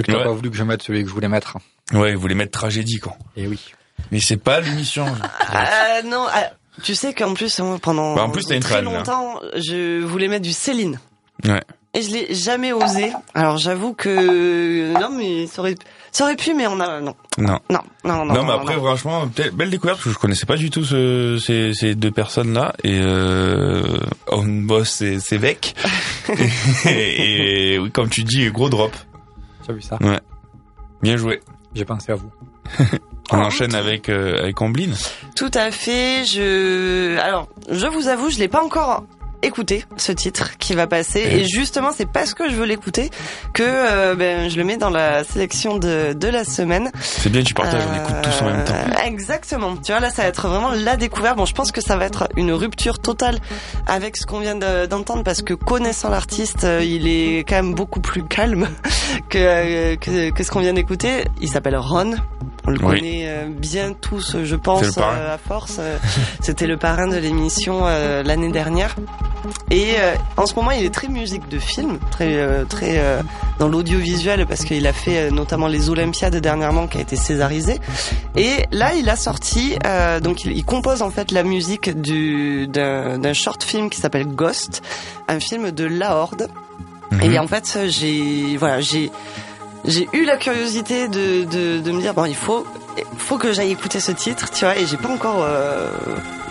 que 0.04 0.12
t'as 0.12 0.18
Ouais. 0.18 0.24
pas 0.26 0.32
voulu 0.34 0.50
que 0.52 0.58
je 0.58 0.64
mette 0.64 0.84
celui 0.84 1.04
que 1.04 1.08
je 1.10 1.14
voulais 1.14 1.30
mettre. 1.30 1.58
Ouais, 1.94 2.14
vous 2.16 2.20
voulez 2.20 2.36
mettre 2.36 2.52
tragédie 2.52 2.98
quoi. 2.98 3.16
Et 3.38 3.48
oui. 3.48 3.60
Mais 4.12 4.20
c'est 4.20 4.36
pas 4.36 4.60
l'émission. 4.60 5.06
Ah 5.40 6.02
non, 6.06 6.26
ah, 6.30 6.52
tu 6.84 6.96
sais 6.96 7.14
qu'en 7.14 7.34
plus 7.34 7.62
pendant 7.82 8.16
Bah, 8.16 8.24
en 8.24 8.30
plus, 8.30 8.44
t'as 8.44 8.56
une 8.56 8.62
très 8.62 8.76
là. 8.76 8.82
longtemps, 8.82 9.40
je 9.56 10.02
voulais 10.04 10.28
mettre 10.28 10.44
du 10.44 10.52
Céline. 10.54 11.00
Ouais. 11.46 11.62
Et 11.94 12.02
je 12.02 12.12
l'ai 12.12 12.36
jamais 12.36 12.74
osé. 12.74 13.12
Alors 13.34 13.58
j'avoue 13.58 13.94
que 13.94 14.94
non 15.00 15.10
mais 15.10 15.48
ça 15.48 15.62
aurait 15.62 15.76
ça 16.12 16.26
aurait 16.26 16.36
pu 16.36 16.54
mais 16.54 16.68
on 16.68 16.80
a 16.80 17.00
non 17.00 17.16
Non. 17.38 17.60
non 17.70 17.80
non 18.04 18.26
non. 18.26 18.34
Non, 18.34 18.44
mais 18.46 18.54
après, 18.54 18.76
franchement, 18.76 19.30
belle 19.54 19.70
découverte, 19.70 19.98
parce 19.98 20.06
que 20.06 20.14
je 20.14 20.18
connaissais 20.20 20.46
pas 20.46 20.58
du 20.58 20.70
tout 20.70 20.84
ce, 20.84 21.40
ces, 21.44 21.74
ces 21.74 21.96
deux 21.96 22.12
personnes-là. 22.12 22.74
Et 22.84 23.00
euh, 23.02 24.00
On 24.32 24.44
Boss 24.46 25.02
et 25.02 25.20
Sévèque. 25.20 25.76
et, 26.86 27.74
et 27.74 27.80
oui, 27.80 27.92
comme 27.92 28.10
tu 28.10 28.24
dis, 28.24 28.50
gros 28.52 28.70
drop. 28.70 28.96
As 29.68 29.74
vu 29.74 29.82
ça 29.82 29.98
Bien 31.02 31.18
joué. 31.18 31.42
J'ai 31.76 31.86
pensé 31.86 32.12
à 32.12 32.16
vous. 32.16 32.32
On 33.32 33.40
enchaîne 33.40 33.76
avec, 33.76 34.08
euh, 34.08 34.38
avec 34.40 34.62
Amblin. 34.62 34.92
Tout 35.36 35.52
à 35.54 35.70
fait. 35.72 36.24
Je 36.24 37.18
alors 37.20 37.50
je 37.70 37.86
vous 37.88 38.08
avoue 38.08 38.30
je 38.30 38.40
l'ai 38.40 38.48
pas 38.48 38.64
encore 38.64 39.04
écouté 39.42 39.86
ce 39.98 40.12
titre 40.12 40.58
qui 40.58 40.74
va 40.74 40.88
passer 40.88 41.20
Et- 41.20 41.42
et 41.42 41.46
justement 41.48 41.90
c'est 41.96 42.06
parce 42.12 42.34
que 42.34 42.50
je 42.50 42.56
veux 42.56 42.66
l'écouter 42.66 43.10
que 43.54 43.64
euh, 43.64 44.16
ben 44.16 44.50
je 44.50 44.58
le 44.58 44.64
mets 44.64 44.78
dans 44.78 44.90
la 44.90 45.24
sélection 45.24 45.78
de 45.78 46.14
de 46.14 46.28
la 46.28 46.44
semaine. 46.44 46.92
C'est 47.02 47.30
bien, 47.30 47.44
tu 47.44 47.54
partages, 47.54 47.84
on 47.92 47.96
écoute 48.04 48.16
tous 48.24 48.42
en 48.44 48.46
même 48.48 48.64
temps. 48.66 48.74
Euh, 48.74 49.06
Exactement. 49.06 49.76
Tu 49.78 49.92
vois, 49.92 50.02
là, 50.02 50.10
ça 50.10 50.24
va 50.24 50.28
être 50.30 50.48
vraiment 50.48 50.72
la 50.72 50.98
découverte. 50.98 51.38
Bon, 51.38 51.46
je 51.46 51.54
pense 51.54 51.72
que 51.72 51.82
ça 51.82 51.98
va 51.98 52.06
être 52.06 52.28
une 52.36 52.52
rupture 52.52 53.00
totale 53.00 53.40
avec 53.88 54.18
ce 54.18 54.26
qu'on 54.26 54.40
vient 54.40 54.56
de- 54.56 54.86
d'entendre 54.86 55.24
parce 55.24 55.42
que 55.42 55.54
connaissant 55.54 56.10
l'artiste, 56.10 56.64
euh, 56.64 56.84
il 56.84 57.08
est 57.08 57.40
quand 57.48 57.56
même 57.56 57.74
beaucoup 57.76 58.00
plus 58.02 58.24
calme 58.24 58.68
que, 59.30 59.96
que, 59.96 60.30
que 60.32 60.44
ce 60.44 60.52
qu'on 60.52 60.60
vient 60.60 60.74
d'écouter. 60.74 61.26
Il 61.42 61.50
s'appelle 61.50 61.78
Ron. 61.78 62.16
On 62.68 62.72
le 62.72 62.80
Oui. 62.84 63.00
connaît 63.00 63.24
euh, 63.28 63.46
bien 63.50 63.94
tous, 63.94 64.36
je 64.44 64.56
pense, 64.58 64.98
euh, 64.98 65.36
à 65.36 65.38
force. 65.38 65.78
Euh, 65.80 65.98
C'était 66.42 66.68
le 66.68 66.76
parrain 66.76 67.08
de 67.08 67.16
l'émission 67.16 67.84
euh, 67.86 68.24
l'année 68.24 68.52
dernière. 68.52 68.94
Et 69.72 69.94
euh, 70.00 70.14
en 70.36 70.46
ce 70.46 70.54
moment, 70.56 70.72
il 70.72 70.84
est 70.84 70.94
très 70.94 71.08
musique 71.08 71.48
de 71.48 71.60
film, 71.60 71.98
très 72.12 72.36
euh, 72.36 72.66
très 72.66 73.00
euh, 73.00 73.22
dans 73.60 73.70
l'audiovisuel 73.70 74.46
parce 74.46 74.66
qu'il 74.66 74.86
a 74.86 74.92
fait 74.92 75.18
euh, 75.18 75.32
notamment 75.32 75.68
les 75.68 75.90
Olympiades 75.90 76.36
dernièrement, 76.36 76.88
qui 76.88 76.98
a 76.98 77.02
été 77.02 77.16
césarisé. 77.16 77.80
Et 78.36 78.66
là, 78.74 78.94
il 78.96 79.08
a 79.10 79.16
sorti, 79.16 79.78
euh, 79.86 80.20
donc 80.20 80.44
il, 80.44 80.52
il 80.52 80.66
compose 80.66 81.02
en 81.02 81.10
fait 81.10 81.32
la 81.32 81.44
musique 81.44 81.90
du 82.02 82.68
d'un 82.68 83.18
d'un 83.18 83.34
short 83.34 83.64
film 83.64 83.90
qui 83.90 84.02
s'appelle 84.02 84.28
Ghost, 84.28 84.82
un 85.30 85.40
film 85.40 85.72
de 85.72 85.86
La 85.86 86.18
Horde. 86.18 86.50
Mhm. 87.12 87.22
Et 87.32 87.40
en 87.40 87.48
fait, 87.48 87.80
j'ai 87.88 88.58
voilà, 88.58 88.82
j'ai 88.82 89.10
j'ai 89.88 90.08
eu 90.14 90.26
la 90.26 90.38
curiosité 90.38 91.08
de, 91.08 91.44
de, 91.46 91.80
de 91.80 91.92
me 91.92 92.02
dire 92.02 92.14
bon, 92.14 92.26
il 92.26 92.36
faut 92.36 92.66
faut 93.18 93.38
que 93.38 93.54
j'aille 93.54 93.72
écouter 93.72 94.00
ce 94.00 94.12
titre, 94.12 94.50
tu 94.52 94.66
vois, 94.66 94.78
et 94.78 94.86
j'ai 94.86 94.98
pas 94.98 95.10
encore, 95.10 95.44
euh, 95.44 95.90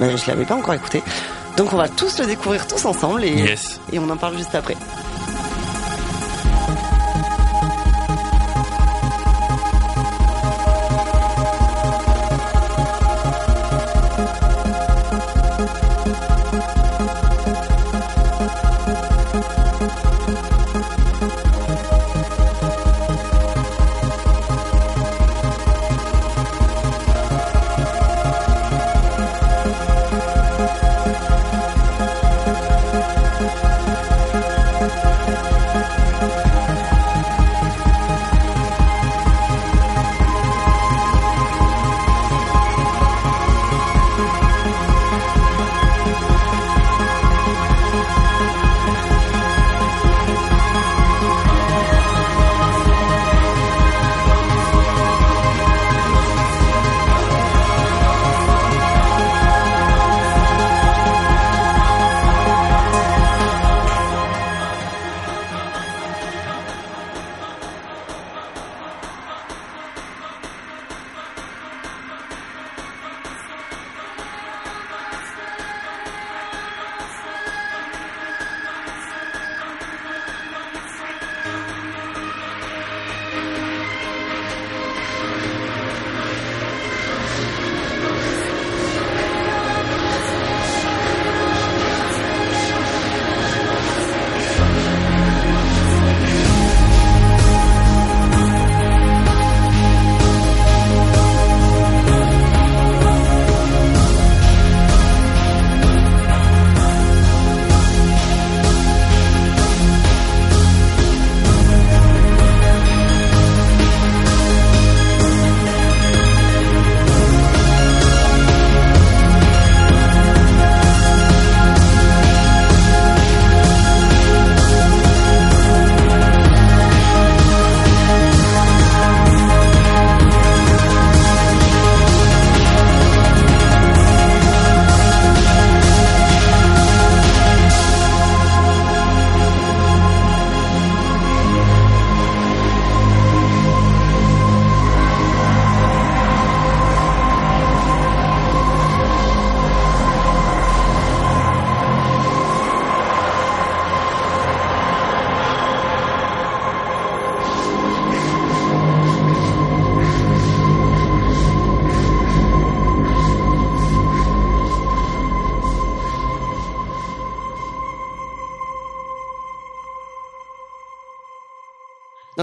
ben, 0.00 0.16
je 0.16 0.26
l'avais 0.30 0.44
pas 0.44 0.54
encore 0.54 0.74
écouté. 0.74 1.02
Donc 1.56 1.72
on 1.72 1.76
va 1.76 1.88
tous 1.88 2.18
le 2.20 2.26
découvrir 2.26 2.66
tous 2.66 2.84
ensemble 2.84 3.24
et, 3.24 3.30
Yes. 3.32 3.80
et 3.92 3.98
on 3.98 4.08
en 4.10 4.16
parle 4.16 4.36
juste 4.36 4.54
après. 4.54 4.76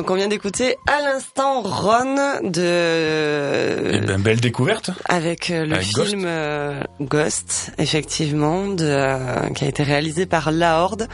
Donc 0.03 0.11
on 0.11 0.15
vient 0.15 0.27
d'écouter 0.27 0.75
à 0.85 0.99
l'instant 1.01 1.61
Ron 1.61 2.41
de 2.43 3.89
Eh 3.93 3.99
ben, 4.05 4.19
belle 4.19 4.41
découverte. 4.41 4.89
avec 5.05 5.49
euh, 5.49 5.65
le 5.65 5.75
Avec 5.75 5.85
film 5.87 6.23
euh, 6.25 6.81
Ghost, 6.99 7.71
effectivement, 7.77 8.67
de, 8.67 8.83
euh, 8.83 9.47
qui 9.55 9.63
a 9.63 9.69
été 9.69 9.81
réalisé 9.81 10.25
par 10.25 10.51
La 10.51 10.81
Horde. 10.81 11.07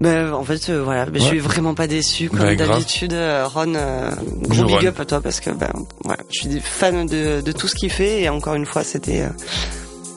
Ben, 0.00 0.32
en 0.32 0.42
fait, 0.42 0.70
euh, 0.70 0.82
voilà, 0.82 1.04
ben, 1.04 1.20
je 1.20 1.26
suis 1.26 1.38
vraiment 1.38 1.74
pas 1.74 1.86
déçu 1.86 2.30
comme 2.30 2.38
grave. 2.38 2.56
d'habitude. 2.56 3.12
Ron, 3.12 3.74
euh, 3.76 4.10
gros 4.48 4.64
big 4.68 4.76
Ron. 4.80 4.86
up 4.86 5.00
à 5.00 5.04
toi 5.04 5.20
parce 5.20 5.40
que 5.40 5.50
ben, 5.50 5.70
voilà, 6.02 6.22
je 6.32 6.48
suis 6.48 6.60
fan 6.60 7.04
de, 7.04 7.42
de 7.42 7.52
tout 7.52 7.68
ce 7.68 7.74
qu'il 7.74 7.90
fait 7.92 8.22
et 8.22 8.30
encore 8.30 8.54
une 8.54 8.64
fois, 8.64 8.84
c'était 8.84 9.20
euh, 9.20 9.28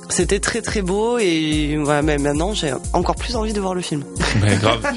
c'était 0.09 0.39
très 0.39 0.61
très 0.61 0.81
beau 0.81 1.17
et 1.17 1.77
mais 2.03 2.17
maintenant 2.17 2.53
j'ai 2.53 2.73
encore 2.93 3.15
plus 3.15 3.35
envie 3.35 3.53
de 3.53 3.59
voir 3.59 3.73
le 3.73 3.81
film. 3.81 4.03
Ben, 4.41 4.59
grave. 4.59 4.81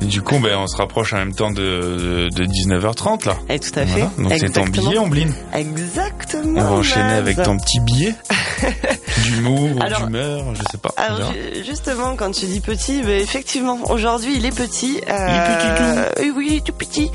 Du 0.00 0.22
coup, 0.22 0.38
ben, 0.38 0.56
on 0.58 0.66
se 0.66 0.76
rapproche 0.76 1.12
en 1.12 1.18
même 1.18 1.34
temps 1.34 1.50
de, 1.50 2.28
de 2.34 2.44
19h30 2.44 3.26
là. 3.26 3.36
Et 3.48 3.58
tout 3.58 3.70
à 3.76 3.86
fait. 3.86 4.06
Voilà. 4.16 4.30
Donc 4.36 4.38
c'est 4.38 4.52
ton 4.52 4.64
billet, 4.64 4.98
Ombline. 4.98 5.32
Exactement. 5.52 6.60
On 6.60 6.64
va 6.64 6.70
enchaîner 6.72 7.12
avec 7.14 7.42
ton 7.42 7.56
petit 7.58 7.80
billet 7.80 8.14
d'humour 9.24 9.68
d'humeur, 9.98 10.54
je 10.54 10.62
sais 10.70 10.78
pas. 10.78 10.90
Alors 10.96 11.32
justement, 11.64 12.16
quand 12.16 12.30
tu 12.30 12.46
dis 12.46 12.60
petit, 12.60 13.02
ben, 13.02 13.20
effectivement, 13.20 13.78
aujourd'hui 13.90 14.36
il 14.36 14.46
est 14.46 14.56
petit. 14.56 15.00
Euh, 15.08 15.28
Il 15.28 15.34
est 15.34 16.14
petit, 16.14 16.22
oui, 16.22 16.32
oui, 16.36 16.62
tout 16.64 16.72
petit. 16.72 17.10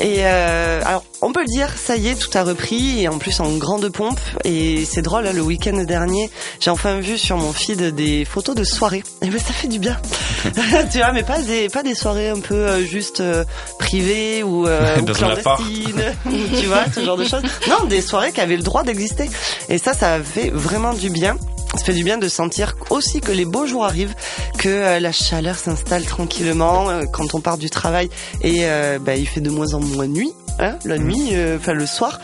Et 0.00 0.18
euh, 0.20 0.80
alors, 0.84 1.04
on 1.22 1.32
peut 1.32 1.40
le 1.40 1.46
dire, 1.46 1.76
ça 1.76 1.96
y 1.96 2.08
est, 2.08 2.14
tout 2.14 2.30
a 2.38 2.44
repris 2.44 3.02
et 3.02 3.08
en 3.08 3.18
plus 3.18 3.40
en 3.40 3.56
grande 3.56 3.88
pompe. 3.88 4.20
Et 4.44 4.84
c'est 4.84 5.02
drôle, 5.02 5.24
là, 5.24 5.32
le 5.32 5.42
week-end 5.42 5.76
dernier, 5.84 6.17
j'ai 6.60 6.70
enfin 6.70 6.98
vu 7.00 7.18
sur 7.18 7.36
mon 7.36 7.52
feed 7.52 7.94
des 7.94 8.24
photos 8.24 8.54
de 8.54 8.64
soirées. 8.64 9.02
Et 9.22 9.28
ben 9.28 9.38
ça 9.38 9.52
fait 9.52 9.68
du 9.68 9.78
bien, 9.78 9.96
tu 10.92 10.98
vois, 10.98 11.12
mais 11.12 11.22
pas 11.22 11.38
des 11.40 11.68
pas 11.68 11.82
des 11.82 11.94
soirées 11.94 12.28
un 12.30 12.40
peu 12.40 12.54
euh, 12.54 12.84
juste 12.84 13.20
euh, 13.20 13.44
privées 13.78 14.42
ou, 14.42 14.66
euh, 14.66 14.96
ou 15.00 15.04
clandestines, 15.04 16.02
tu 16.60 16.66
vois, 16.66 16.84
ce 16.94 17.04
genre 17.04 17.16
de 17.16 17.24
choses. 17.24 17.42
Non, 17.68 17.84
des 17.88 18.00
soirées 18.00 18.32
qui 18.32 18.40
avaient 18.40 18.56
le 18.56 18.62
droit 18.62 18.82
d'exister. 18.82 19.28
Et 19.68 19.78
ça, 19.78 19.94
ça 19.94 20.18
fait 20.22 20.50
vraiment 20.50 20.92
du 20.94 21.10
bien. 21.10 21.36
Ça 21.74 21.84
fait 21.84 21.92
du 21.92 22.02
bien 22.02 22.16
de 22.16 22.28
sentir 22.28 22.76
aussi 22.88 23.20
que 23.20 23.30
les 23.30 23.44
beaux 23.44 23.66
jours 23.66 23.84
arrivent, 23.84 24.14
que 24.56 24.98
la 24.98 25.12
chaleur 25.12 25.56
s'installe 25.56 26.04
tranquillement 26.06 26.86
quand 27.12 27.34
on 27.34 27.40
part 27.42 27.58
du 27.58 27.68
travail 27.68 28.08
et 28.42 28.60
euh, 28.62 28.98
bah, 28.98 29.16
il 29.16 29.28
fait 29.28 29.42
de 29.42 29.50
moins 29.50 29.74
en 29.74 29.80
moins 29.80 30.06
nuit. 30.06 30.32
Hein, 30.60 30.76
la 30.86 30.96
Mm. 30.98 31.02
nuit, 31.04 31.28
euh, 31.34 31.58
enfin 31.60 31.74
le 31.74 31.84
soir. 31.86 32.20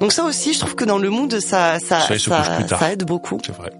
Donc 0.00 0.12
ça 0.12 0.24
aussi, 0.24 0.52
je 0.52 0.60
trouve 0.60 0.74
que 0.74 0.84
dans 0.84 0.98
le 0.98 1.10
mood, 1.10 1.40
ça, 1.40 1.78
ça, 1.78 2.00
Ça, 2.00 2.18
ça, 2.18 2.66
ça 2.66 2.92
aide 2.92 3.04
beaucoup. 3.04 3.38
C'est 3.44 3.54
vrai. 3.56 3.72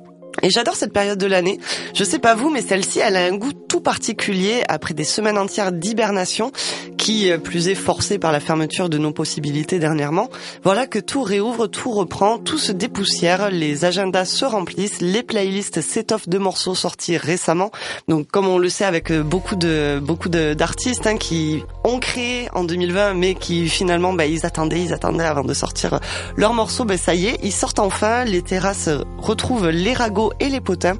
Et 0.42 0.50
j'adore 0.50 0.76
cette 0.76 0.92
période 0.92 1.18
de 1.18 1.26
l'année. 1.26 1.58
Je 1.94 2.04
sais 2.04 2.18
pas 2.18 2.34
vous, 2.34 2.50
mais 2.50 2.60
celle-ci, 2.60 3.00
elle 3.00 3.16
a 3.16 3.24
un 3.24 3.36
goût 3.36 3.52
tout 3.76 3.82
particulier 3.82 4.62
après 4.68 4.94
des 4.94 5.04
semaines 5.04 5.36
entières 5.36 5.70
d'hibernation 5.70 6.50
qui 6.96 7.30
euh, 7.30 7.36
plus 7.36 7.68
est 7.68 7.74
forcé 7.74 8.18
par 8.18 8.32
la 8.32 8.40
fermeture 8.40 8.88
de 8.88 8.96
nos 8.96 9.12
possibilités 9.12 9.78
dernièrement. 9.78 10.30
Voilà 10.64 10.86
que 10.86 10.98
tout 10.98 11.22
réouvre, 11.22 11.66
tout 11.66 11.90
reprend, 11.90 12.38
tout 12.38 12.56
se 12.56 12.72
dépoussière, 12.72 13.50
les 13.50 13.84
agendas 13.84 14.24
se 14.24 14.46
remplissent, 14.46 15.02
les 15.02 15.22
playlists 15.22 15.82
s'étoffent 15.82 16.26
de 16.26 16.38
morceaux 16.38 16.74
sortis 16.74 17.18
récemment. 17.18 17.70
Donc 18.08 18.28
comme 18.28 18.48
on 18.48 18.56
le 18.56 18.70
sait 18.70 18.86
avec 18.86 19.10
euh, 19.10 19.22
beaucoup 19.22 19.56
de 19.56 20.00
beaucoup 20.02 20.30
de- 20.30 20.54
d'artistes 20.54 21.06
hein, 21.06 21.18
qui 21.18 21.62
ont 21.84 21.98
créé 21.98 22.48
en 22.54 22.64
2020 22.64 23.12
mais 23.12 23.34
qui 23.34 23.68
finalement 23.68 24.14
bah, 24.14 24.24
ils 24.24 24.46
attendaient, 24.46 24.80
ils 24.80 24.94
attendaient 24.94 25.24
avant 25.26 25.44
de 25.44 25.52
sortir 25.52 26.00
leurs 26.38 26.54
morceaux, 26.54 26.86
ben 26.86 26.96
ça 26.96 27.14
y 27.14 27.26
est, 27.26 27.38
ils 27.42 27.52
sortent 27.52 27.78
enfin, 27.80 28.24
les 28.24 28.40
terrasses 28.40 28.88
retrouvent 29.18 29.68
les 29.68 29.92
ragots 29.92 30.32
et 30.40 30.48
les 30.48 30.62
potins. 30.62 30.94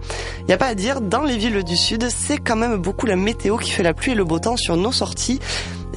Y 0.47 0.53
a 0.53 0.59
pas 0.59 0.67
à 0.67 0.75
dire, 0.75 1.01
dans 1.01 1.23
les 1.23 1.39
villes 1.39 1.65
du 1.65 1.77
sud, 1.77 2.07
c'est 2.11 2.37
quand 2.37 2.57
même 2.57 2.66
beaucoup 2.77 3.07
la 3.07 3.17
météo 3.17 3.57
qui 3.57 3.71
fait 3.71 3.83
la 3.83 3.95
pluie 3.95 4.13
et 4.13 4.15
le 4.15 4.25
beau 4.25 4.39
temps 4.39 4.57
sur 4.57 4.77
nos 4.77 4.93
sorties. 4.93 5.39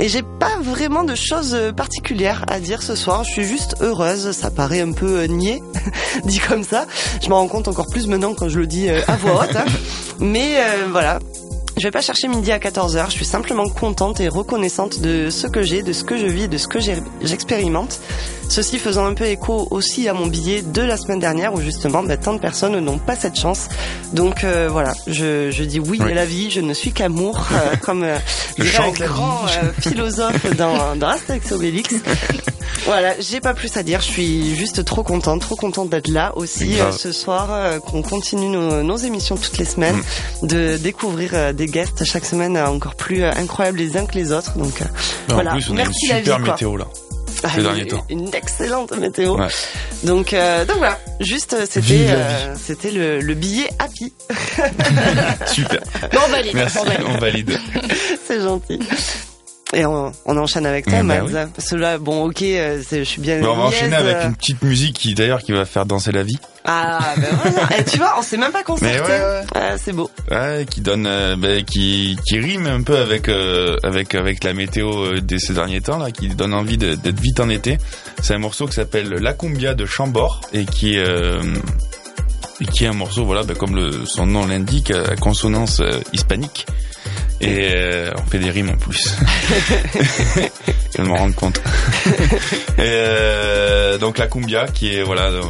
Et 0.01 0.08
j'ai 0.08 0.21
pas 0.21 0.58
vraiment 0.62 1.03
de 1.03 1.13
choses 1.15 1.53
euh, 1.53 1.73
particulières 1.73 2.45
à 2.47 2.60
dire 2.60 2.82
ce 2.82 2.95
soir. 2.95 3.23
Je 3.25 3.32
suis 3.32 3.43
juste 3.43 3.75
heureuse. 3.82 4.32
Ça 4.32 4.49
paraît 4.49 4.79
un 4.82 4.93
peu 4.93 5.19
euh, 5.19 5.27
niais, 5.27 5.62
dit 6.25 6.39
comme 6.39 6.63
ça. 6.63 6.86
Je 7.21 7.27
m'en 7.29 7.38
rends 7.38 7.47
compte 7.49 7.67
encore 7.67 7.88
plus 7.88 8.08
maintenant 8.08 8.34
quand 8.34 8.47
je 8.47 8.60
le 8.60 8.67
dis 8.67 8.88
euh, 8.88 9.01
à 9.08 9.17
voix 9.17 9.43
haute. 9.43 9.55
hein. 9.58 9.65
Mais 10.19 10.58
euh, 10.58 10.88
voilà. 10.89 11.19
Je 11.77 11.84
vais 11.84 11.91
pas 11.91 12.01
chercher 12.01 12.27
midi 12.27 12.51
à 12.51 12.60
14h, 12.60 13.05
je 13.05 13.12
suis 13.12 13.23
simplement 13.25 13.69
contente 13.69 14.19
et 14.19 14.27
reconnaissante 14.27 14.99
de 14.99 15.29
ce 15.29 15.47
que 15.47 15.62
j'ai, 15.62 15.82
de 15.82 15.93
ce 15.93 16.03
que 16.03 16.17
je 16.17 16.25
vis, 16.25 16.49
de 16.49 16.58
ce 16.58 16.67
que 16.67 16.79
j'expérimente. 17.21 18.01
Ceci 18.49 18.79
faisant 18.79 19.05
un 19.05 19.13
peu 19.13 19.25
écho 19.25 19.67
aussi 19.69 20.09
à 20.09 20.13
mon 20.13 20.25
billet 20.27 20.62
de 20.63 20.81
la 20.81 20.97
semaine 20.97 21.19
dernière 21.19 21.53
où 21.53 21.62
justement 21.62 22.01
bah, 22.03 22.17
tant 22.17 22.33
de 22.33 22.39
personnes 22.39 22.77
n'ont 22.79 22.97
pas 22.97 23.15
cette 23.15 23.39
chance. 23.39 23.67
Donc 24.13 24.43
euh, 24.43 24.67
voilà, 24.71 24.93
je, 25.07 25.51
je 25.51 25.63
dis 25.63 25.79
oui 25.79 25.99
Oui. 26.01 26.12
à 26.12 26.15
la 26.15 26.25
vie, 26.25 26.49
je 26.49 26.59
ne 26.59 26.73
suis 26.73 26.91
qu'amour, 26.91 27.45
euh, 27.53 27.75
comme 27.81 28.03
euh, 28.03 28.17
la 28.57 28.89
grand 28.89 29.45
euh, 29.45 29.71
philosophe 29.79 30.55
dans, 30.57 30.95
dans 30.95 31.07
Astérix 31.09 31.51
Obélix. 31.51 31.93
Voilà, 32.85 33.13
j'ai 33.19 33.39
pas 33.41 33.53
plus 33.53 33.75
à 33.77 33.83
dire. 33.83 33.99
Je 33.99 34.05
suis 34.07 34.55
juste 34.55 34.85
trop 34.85 35.03
contente, 35.03 35.41
trop 35.41 35.55
contente 35.55 35.89
d'être 35.89 36.07
là 36.07 36.31
aussi 36.35 36.79
euh, 36.79 36.91
ce 36.91 37.12
soir, 37.12 37.49
euh, 37.51 37.79
qu'on 37.79 38.01
continue 38.01 38.47
nos, 38.47 38.81
nos 38.83 38.95
émissions 38.95 39.35
toutes 39.38 39.57
les 39.57 39.65
semaines, 39.65 39.97
Mm. 40.41 40.47
de 40.47 40.77
découvrir 40.77 41.31
euh, 41.33 41.51
des 41.53 41.65
guests 41.65 42.03
chaque 42.05 42.25
semaine 42.25 42.55
euh, 42.57 42.67
encore 42.67 42.95
plus 42.95 43.23
incroyables 43.23 43.77
les 43.79 43.97
uns 43.97 44.05
que 44.05 44.15
les 44.15 44.31
autres. 44.31 44.57
Donc 44.57 44.81
euh, 44.81 44.85
En 45.29 45.33
voilà, 45.35 45.51
plus, 45.51 45.65
on 45.69 45.77
a 45.77 45.81
une 45.81 45.88
merci 45.88 46.07
la 46.07 46.21
vie. 46.21 46.29
quoi. 46.29 46.77
là. 46.77 46.85
Ah, 47.43 47.49
une- 47.78 47.88
temps. 47.88 48.06
Une 48.10 48.34
excellente 48.34 48.91
météo. 48.97 49.38
Ouais. 49.38 49.47
Donc, 50.04 50.34
euh, 50.34 50.65
donc 50.65 50.78
voilà, 50.78 50.99
juste 51.19 51.54
euh, 51.54 51.65
c'était 51.69 52.08
euh, 52.10 52.54
c'était 52.56 52.91
le, 52.91 53.19
le 53.21 53.34
billet 53.34 53.69
happy. 53.80 54.13
Super. 55.47 55.80
Bon, 56.12 56.19
on 56.28 56.32
valide. 56.32 56.52
Merci, 56.54 56.78
on 57.08 57.17
valide. 57.17 57.60
C'est 58.28 58.41
gentil. 58.41 58.80
Et 59.73 59.86
on, 59.86 60.12
on 60.25 60.38
enchaîne 60.38 60.65
avec 60.65 60.86
toi, 60.86 60.95
Eh 60.99 61.04
ben 61.04 61.23
Mads. 61.30 61.47
Parce 61.56 61.69
que 61.69 61.75
là, 61.75 61.97
bon, 61.99 62.25
ok, 62.28 62.39
je 62.41 63.04
suis 63.04 63.21
bien. 63.21 63.39
On 63.43 63.56
va 63.56 63.63
enchaîner 63.63 63.95
avec 63.95 64.17
une 64.25 64.36
petite 64.36 64.62
musique 64.63 64.97
qui 64.97 65.13
d'ailleurs 65.13 65.41
qui 65.43 65.52
va 65.52 65.65
faire 65.65 65.86
danser 65.86 66.12
la 66.12 66.23
vie. 66.23 66.39
Ah, 66.71 67.15
ben 67.17 67.29
voilà. 67.41 67.79
Et 67.79 67.84
tu 67.84 67.97
vois, 67.97 68.13
on 68.19 68.21
s'est 68.21 68.38
même 68.38 68.51
pas 68.51 68.62
concerté. 68.63 68.99
Ouais, 68.99 69.19
ouais. 69.19 69.41
Ah, 69.55 69.77
c'est 69.77 69.91
beau. 69.91 70.12
Ouais, 70.29 70.67
qui 70.69 70.82
donne, 70.82 71.08
euh, 71.08 71.36
ben, 71.36 71.63
qui 71.65 72.15
qui 72.27 72.39
rime 72.39 72.67
un 72.67 72.84
peu 72.84 72.97
avec 72.97 73.27
euh, 73.27 73.75
avec 73.82 74.13
avec 74.13 74.43
la 74.43 74.53
météo 74.53 75.05
euh, 75.05 75.19
de 75.21 75.38
ces 75.39 75.53
derniers 75.53 75.82
temps 75.82 75.97
là, 75.97 76.12
qui 76.12 76.27
donne 76.29 76.53
envie 76.53 76.77
d'être 76.77 77.19
vite 77.19 77.39
en 77.39 77.49
été. 77.49 77.79
C'est 78.21 78.36
un 78.36 78.39
morceau 78.39 78.67
qui 78.67 78.73
s'appelle 78.73 79.10
La 79.10 79.34
Cumbia 79.34 79.73
de 79.73 79.88
Chambord 79.88 80.41
et 80.53 80.65
qui 80.65 80.95
est 80.95 80.99
euh, 80.99 81.41
et 82.62 82.65
qui 82.65 82.84
est 82.84 82.88
un 82.88 82.93
morceau 82.93 83.25
voilà, 83.25 83.41
ben, 83.41 83.55
comme 83.55 83.75
le, 83.75 84.05
son 84.05 84.27
nom 84.27 84.45
l'indique, 84.45 84.91
à 84.91 85.15
consonance 85.15 85.82
hispanique. 86.13 86.67
Et 87.41 87.69
euh, 87.73 88.12
on 88.17 88.29
fait 88.29 88.39
des 88.39 88.51
rimes 88.51 88.69
en 88.69 88.77
plus. 88.77 89.15
Je 90.97 91.01
m'en 91.01 91.15
rendre 91.15 91.36
compte. 91.36 91.62
Et 92.77 92.82
euh, 92.82 93.97
donc 93.97 94.17
la 94.17 94.27
cumbia, 94.27 94.67
qui 94.67 94.93
est 94.93 95.03
voilà 95.03 95.27
euh, 95.27 95.41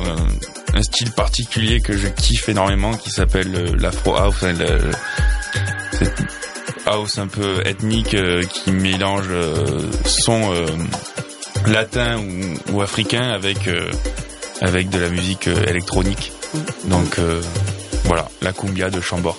un 0.74 0.82
style 0.82 1.12
particulier 1.12 1.82
que 1.82 1.98
je 1.98 2.08
kiffe 2.08 2.50
énormément, 2.50 2.94
qui 2.96 3.10
s'appelle 3.10 3.54
euh, 3.56 3.76
l'afro 3.78 4.16
house, 4.16 4.42
le- 4.44 4.92
cette 5.94 6.24
house 6.86 7.18
un 7.18 7.28
peu 7.28 7.62
ethnique 7.66 8.14
euh, 8.14 8.44
qui 8.44 8.72
mélange 8.72 9.28
euh, 9.30 9.90
son 10.06 10.54
euh, 10.54 10.66
latin 11.68 12.18
ou, 12.20 12.74
ou 12.76 12.82
africain 12.82 13.30
avec 13.32 13.68
euh, 13.68 13.90
avec 14.62 14.90
de 14.90 15.00
la 15.00 15.10
musique 15.10 15.48
euh, 15.48 15.64
électronique. 15.68 16.32
Donc 16.86 17.20
euh, 17.20 17.42
voilà, 18.06 18.28
la 18.42 18.54
cumbia 18.54 18.90
de 18.90 19.02
Chambord. 19.02 19.38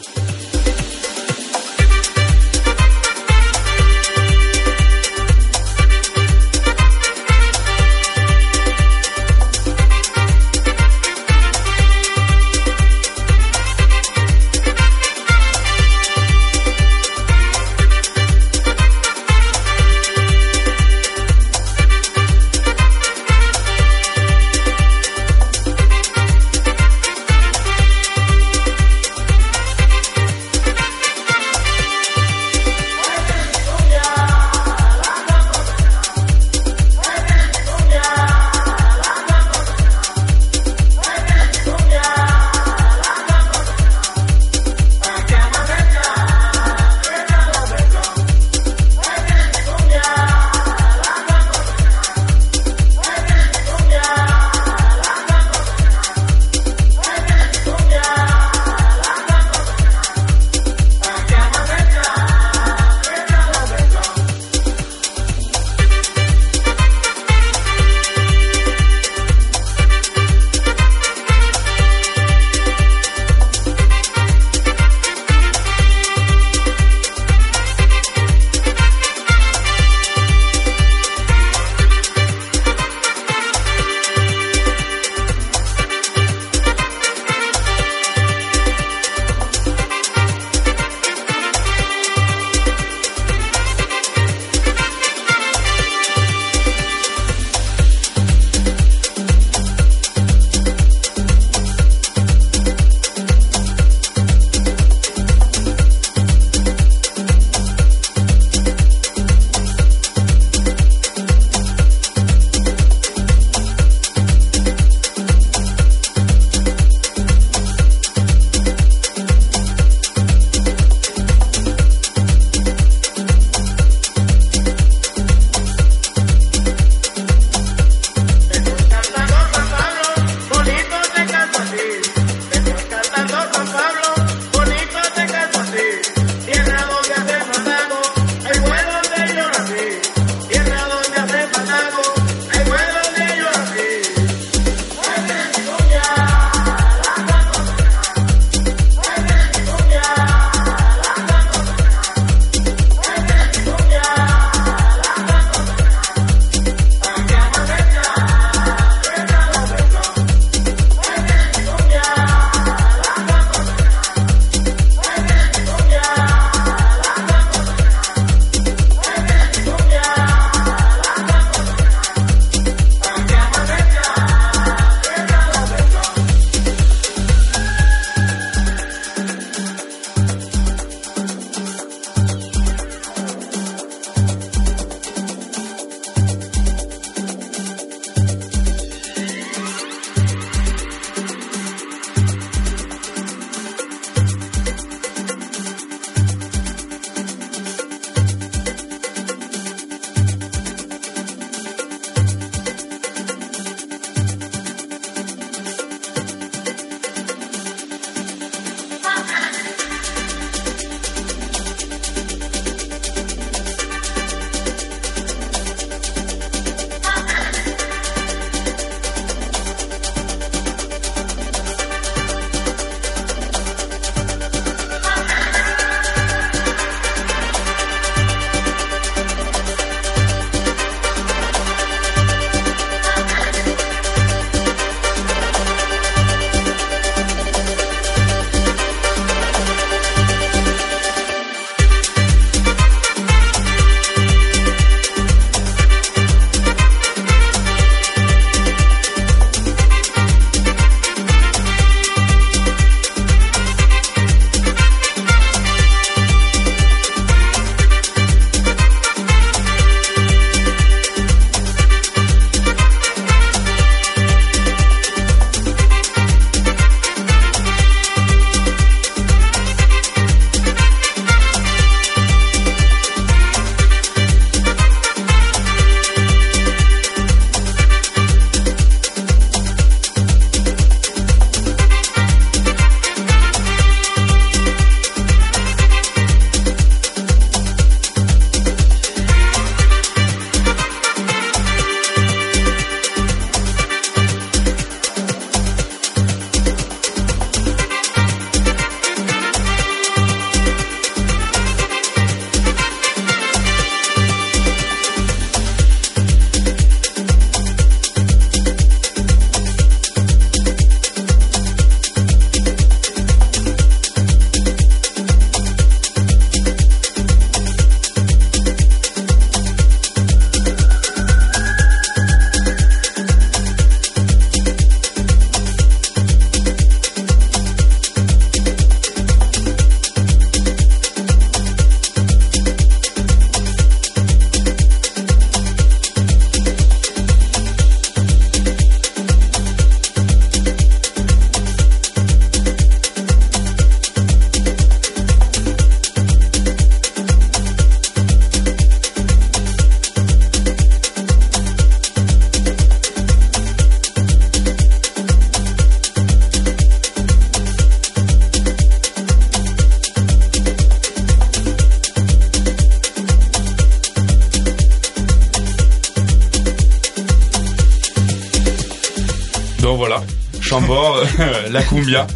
La 371.73 371.83
cumbia, 371.83 372.27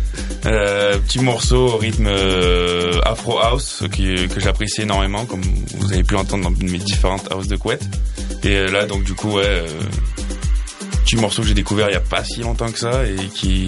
euh, 0.47 0.99
petit 0.99 1.19
morceau 1.21 1.69
au 1.69 1.77
rythme 1.77 2.07
euh, 2.09 3.01
Afro 3.05 3.39
House 3.39 3.83
qui, 3.93 4.29
que 4.29 4.41
j'apprécie 4.41 4.83
énormément, 4.83 5.25
comme 5.25 5.43
vous 5.77 5.93
avez 5.93 6.03
pu 6.05 6.17
entendre 6.17 6.45
dans 6.45 6.51
mes 6.51 6.79
différentes 6.79 7.33
houses 7.35 7.49
de 7.49 7.57
couette. 7.57 7.83
Et 8.43 8.57
euh, 8.57 8.71
là, 8.71 8.85
donc 8.87 9.05
du 9.05 9.15
coup, 9.15 9.33
ouais, 9.33 9.43
euh, 9.47 9.67
petit 11.05 11.17
morceau 11.17 11.43
que 11.43 11.49
j'ai 11.49 11.55
découvert 11.55 11.89
il 11.91 11.93
y 11.95 11.97
a 11.97 12.01
pas 12.01 12.25
si 12.25 12.41
longtemps 12.41 12.71
que 12.71 12.79
ça 12.79 13.05
et 13.07 13.17
qui 13.35 13.67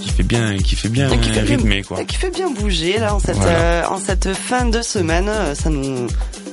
qui 0.00 0.08
fait 0.10 0.22
bien, 0.22 0.56
qui 0.58 0.76
fait 0.76 0.88
bien 0.88 1.10
Et 1.10 1.18
qui 1.18 1.28
fait 1.30 1.42
bien- 1.42 1.56
rythmé 1.56 1.82
quoi. 1.82 2.00
Et 2.00 2.06
qui 2.06 2.16
fait 2.16 2.30
bien 2.30 2.50
bouger 2.50 2.98
là 2.98 3.14
en 3.14 3.18
cette 3.18 3.36
Voilà. 3.36 3.52
euh, 3.52 3.84
en 3.90 3.98
cette 3.98 4.32
fin 4.32 4.64
de 4.66 4.80
semaine. 4.82 5.30
Ça 5.54 5.68
nous 5.70 6.06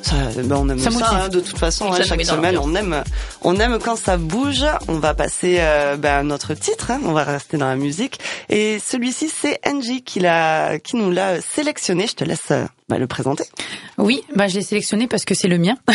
ça, 0.04 0.16
ben, 0.44 0.56
on 0.58 0.70
aime 0.70 0.80
Ça 0.80 0.90
hein, 1.12 1.28
de 1.30 1.40
toute 1.40 1.58
façon. 1.58 1.92
Ça 1.92 2.00
hein, 2.02 2.06
chaque 2.06 2.24
semaine 2.26 2.58
on 2.62 2.74
aime 2.76 3.04
on 3.48 3.56
aime 3.62 3.80
quand 3.80 3.96
ça 3.96 4.18
bouge. 4.18 4.66
On 4.90 5.00
va 5.00 5.14
passer 5.14 5.60
euh, 5.62 5.96
ben, 5.96 6.24
notre 6.24 6.54
titre. 6.54 6.92
hein, 6.92 7.00
on 7.06 7.14
va 7.14 7.24
rester 7.24 7.56
dans 7.56 7.70
la 7.70 7.78
musique. 7.78 8.20
Et 8.50 8.80
celui-ci 8.80 9.30
c'est 9.30 9.60
Angie 9.66 10.04
qui 10.04 10.20
l'a 10.20 10.80
qui 10.80 10.96
nous 10.96 11.12
l'a 11.12 11.42
sélectionné. 11.42 12.08
Je 12.08 12.16
te 12.16 12.24
laisse 12.24 12.52
ben, 12.90 12.98
le 12.98 13.08
présenter. 13.08 13.44
Oui, 13.98 14.24
bah 14.36 14.48
je 14.48 14.56
l'ai 14.56 14.62
sélectionné 14.62 15.08
parce 15.08 15.26
que 15.26 15.36
c'est 15.36 15.48
le 15.50 15.58
mien. 15.58 15.76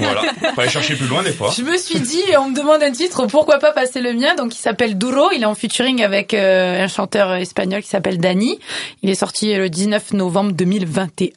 Voilà, 0.00 0.22
faut 0.54 0.60
aller 0.60 0.70
chercher 0.70 0.94
plus 0.94 1.08
loin 1.08 1.24
des 1.24 1.32
fois. 1.32 1.52
Je 1.56 1.62
me 1.62 1.76
suis 1.76 1.98
dit, 1.98 2.22
on 2.38 2.50
me 2.50 2.54
demande 2.54 2.82
un 2.84 2.92
titre, 2.92 3.26
pourquoi 3.26 3.58
pas 3.58 3.72
passer 3.72 4.00
le 4.00 4.12
mien? 4.12 4.36
Donc 4.36 4.54
il 4.54 4.58
s'appelle 4.58 4.96
Duro, 4.96 5.30
il 5.34 5.42
est 5.42 5.46
en 5.46 5.56
featuring 5.56 6.04
avec 6.04 6.34
euh, 6.34 6.84
un 6.84 6.86
chanteur 6.86 7.34
espagnol 7.34 7.82
qui 7.82 7.88
s'appelle 7.88 8.18
Dani. 8.18 8.60
Il 9.02 9.10
est 9.10 9.16
sorti 9.16 9.54
le 9.54 9.68
19 9.68 10.12
novembre 10.12 10.52
2021. 10.52 11.32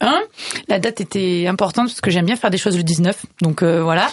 La 0.68 0.78
date 0.78 1.02
était 1.02 1.48
importante 1.48 1.88
parce 1.88 2.02
que 2.02 2.12
j'aime 2.12 2.26
bien 2.26 2.36
faire 2.36 2.52
des 2.52 2.60
choses 2.60 2.78
le 2.78 2.84
19, 2.84 3.26
donc 3.42 3.64
euh, 3.64 3.82
voilà. 3.82 4.12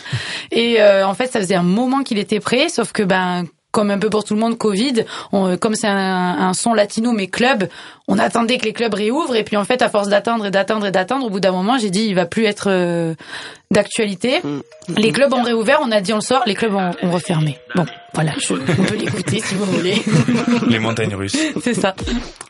Et 0.50 0.80
euh, 0.80 1.06
en 1.06 1.12
fait, 1.12 1.30
ça 1.30 1.40
faisait 1.40 1.54
un 1.54 1.62
moment 1.62 2.02
qu'il 2.02 2.18
était 2.18 2.40
prêt, 2.40 2.70
sauf 2.70 2.92
que 2.92 3.02
ben 3.02 3.44
comme 3.78 3.92
un 3.92 3.98
peu 4.00 4.10
pour 4.10 4.24
tout 4.24 4.34
le 4.34 4.40
monde, 4.40 4.58
Covid, 4.58 5.04
on- 5.30 5.56
comme 5.56 5.76
c'est 5.76 5.86
un, 5.86 5.94
un 6.48 6.52
son 6.52 6.74
latino 6.74 7.12
mais 7.12 7.28
club, 7.28 7.68
on 8.08 8.18
attendait 8.18 8.58
que 8.58 8.64
les 8.64 8.72
clubs 8.72 8.92
réouvrent 8.92 9.36
et 9.36 9.44
puis 9.44 9.56
en 9.56 9.64
fait, 9.64 9.82
à 9.82 9.88
force 9.88 10.08
d'attendre 10.08 10.46
et 10.46 10.50
d'attendre 10.50 10.86
et 10.86 10.90
d'attendre, 10.90 11.26
au 11.26 11.30
bout 11.30 11.38
d'un 11.38 11.52
moment, 11.52 11.78
j'ai 11.78 11.90
dit 11.90 12.06
il 12.06 12.14
va 12.16 12.26
plus 12.26 12.44
être 12.46 12.68
euh, 12.68 13.14
d'actualité. 13.70 14.40
Les 14.96 15.12
clubs 15.12 15.32
ont 15.32 15.42
réouvert, 15.42 15.78
on 15.82 15.92
a 15.92 16.00
dit 16.00 16.12
on 16.12 16.16
le 16.16 16.22
sort, 16.22 16.42
les 16.46 16.54
clubs 16.56 16.74
ont, 16.74 16.90
ont 17.02 17.10
refermé. 17.12 17.56
Bon, 17.76 17.86
voilà, 18.14 18.32
je, 18.44 18.54
on 18.54 18.84
peut 18.84 18.96
l'écouter 18.96 19.40
si 19.40 19.54
vous 19.54 19.64
voulez. 19.66 20.02
Les 20.68 20.78
montagnes 20.78 21.14
russes. 21.14 21.36
C'est 21.62 21.74
ça. 21.74 21.94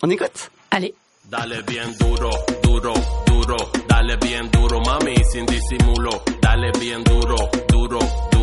On 0.02 0.08
écoute. 0.08 0.50
Allez. 0.70 0.94
Dale 1.30 1.62
bien 1.66 1.82
duro, 2.00 2.30
duro, 2.62 2.94
duro, 3.26 3.56
dale 3.88 4.16
bien 4.18 4.44
duro, 4.50 4.80
mami, 4.80 5.14
sin 5.30 5.44
disimulo. 5.44 6.10
Dale 6.42 6.70
bien 6.80 7.00
duro, 7.00 7.36
duro, 7.68 7.98
duro, 8.32 8.37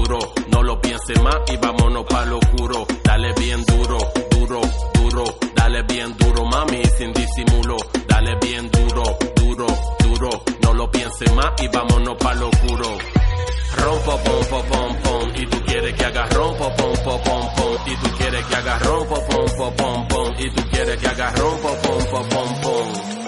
no 0.51 0.61
lo 0.63 0.79
pienses 0.81 1.19
más 1.21 1.35
y 1.47 1.57
vámonos 1.57 2.05
pa' 2.05 2.25
lo 2.25 2.37
oscuro. 2.37 2.85
Dale 3.03 3.33
bien 3.39 3.63
duro, 3.65 3.97
duro, 4.29 4.61
duro, 4.93 5.23
dale 5.55 5.81
bien 5.83 6.15
duro, 6.17 6.45
mami, 6.45 6.81
sin 6.97 7.11
disimulo. 7.13 7.75
Dale 8.07 8.35
bien 8.41 8.69
duro, 8.69 9.03
duro, 9.35 9.67
duro, 10.03 10.29
no 10.61 10.73
lo 10.73 10.91
pienses 10.91 11.33
más 11.33 11.53
y 11.61 11.67
vámonos 11.69 12.15
pa' 12.17 12.33
lo 12.35 12.49
oscuro. 12.49 12.97
Rompo, 13.77 14.19
pom, 14.23 14.63
pom, 14.69 14.95
pom, 15.03 15.29
y 15.35 15.45
tú 15.47 15.61
quieres 15.65 15.93
que 15.95 16.05
haga 16.05 16.25
rompo, 16.27 16.71
pom, 16.77 16.93
pom, 17.03 17.21
pom, 17.55 17.77
y 17.85 17.95
tú 17.97 18.17
quieres 18.17 18.45
que 18.45 18.55
haga 18.55 18.79
rompo, 18.79 19.15
pom, 19.29 19.75
pom, 19.75 20.07
pom, 20.07 20.33
y 20.37 20.49
tú 20.51 20.63
quieres 20.71 20.97
que 20.97 21.07
haga 21.07 21.31
rompo, 21.31 21.77
pom, 21.83 22.05
pom, 22.09 22.29
pom, 22.29 23.24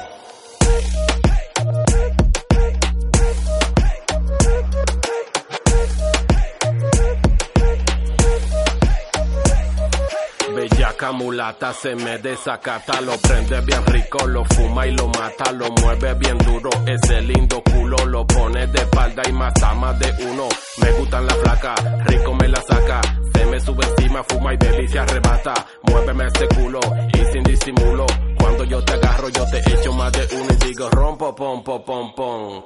Bellaca 10.97 11.11
mulata 11.11 11.73
se 11.73 11.95
me 11.95 12.17
desacata, 12.17 13.01
lo 13.01 13.15
prende 13.19 13.61
bien 13.61 13.85
rico, 13.85 14.25
lo 14.25 14.43
fuma 14.45 14.87
y 14.87 14.91
lo 14.95 15.07
mata, 15.07 15.51
lo 15.51 15.69
mueve 15.69 16.15
bien 16.15 16.39
duro, 16.39 16.71
ese 16.87 17.21
lindo 17.21 17.61
culo 17.61 17.97
lo 18.07 18.25
pone 18.25 18.65
de 18.65 18.79
espalda 18.79 19.21
y 19.29 19.31
mata 19.31 19.75
más 19.75 19.99
de 19.99 20.11
uno. 20.25 20.47
Me 20.77 20.91
gustan 20.93 21.27
la 21.27 21.35
flaca, 21.35 21.75
rico 22.03 22.33
me 22.33 22.47
la 22.47 22.61
saca, 22.63 23.01
se 23.31 23.45
me 23.45 23.59
sube 23.59 23.85
encima, 23.85 24.23
fuma 24.27 24.55
y 24.55 24.57
delicia 24.57 25.03
arrebata, 25.03 25.53
muéveme 25.83 26.25
ese 26.33 26.47
culo 26.47 26.79
y 27.13 27.25
sin 27.31 27.43
disimulo. 27.43 28.07
Cuando 28.39 28.63
yo 28.63 28.83
te 28.83 28.93
agarro 28.93 29.29
yo 29.29 29.45
te 29.45 29.59
echo 29.59 29.93
más 29.93 30.11
de 30.13 30.27
uno 30.35 30.47
y 30.51 30.65
digo 30.65 30.89
rompo 30.89 31.35
pom 31.35 31.63
pom 31.63 31.83
pom 31.85 32.15
pom, 32.15 32.63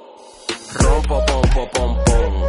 rompo 0.80 1.22
pom 1.26 1.42
pom 1.54 1.68
pom 1.70 2.04
pom, 2.04 2.42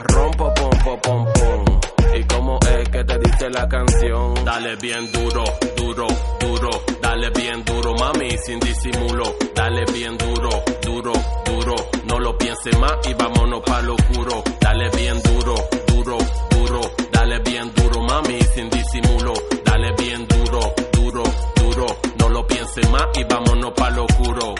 rompo 0.00 0.54
pom 0.54 0.70
pom 0.84 1.00
pom 1.00 1.32
pom. 1.32 1.87
¿Y 2.28 2.34
cómo 2.34 2.58
es 2.60 2.88
que 2.90 3.04
te 3.04 3.18
dice 3.18 3.50
la 3.50 3.66
canción? 3.68 4.34
Dale 4.44 4.76
bien 4.76 5.10
duro, 5.12 5.44
duro, 5.76 6.06
duro, 6.40 6.70
dale 7.00 7.30
bien 7.30 7.64
duro, 7.64 7.94
mami, 7.94 8.30
sin 8.44 8.60
disimulo. 8.60 9.24
Dale 9.54 9.84
bien 9.92 10.16
duro, 10.18 10.50
duro, 10.82 11.12
duro, 11.46 11.74
no 12.04 12.18
lo 12.18 12.36
pienses 12.36 12.78
más 12.78 12.92
y 13.08 13.14
vámonos 13.14 13.60
pa' 13.64 13.80
lo 13.82 13.94
oscuro. 13.94 14.42
Dale 14.60 14.90
bien 14.90 15.20
duro, 15.22 15.54
duro, 15.86 16.18
duro, 16.50 16.80
dale 17.12 17.38
bien 17.40 17.72
duro, 17.74 18.02
mami, 18.02 18.38
sin 18.54 18.68
disimulo. 18.68 19.32
Dale 19.64 19.92
bien 19.98 20.26
duro, 20.28 20.60
duro, 20.92 21.22
duro, 21.56 21.86
no 22.18 22.28
lo 22.28 22.46
pienses 22.46 22.90
más 22.90 23.06
y 23.14 23.24
vámonos 23.24 23.72
pa' 23.72 23.90
lo 23.90 24.04
oscuro. 24.04 24.54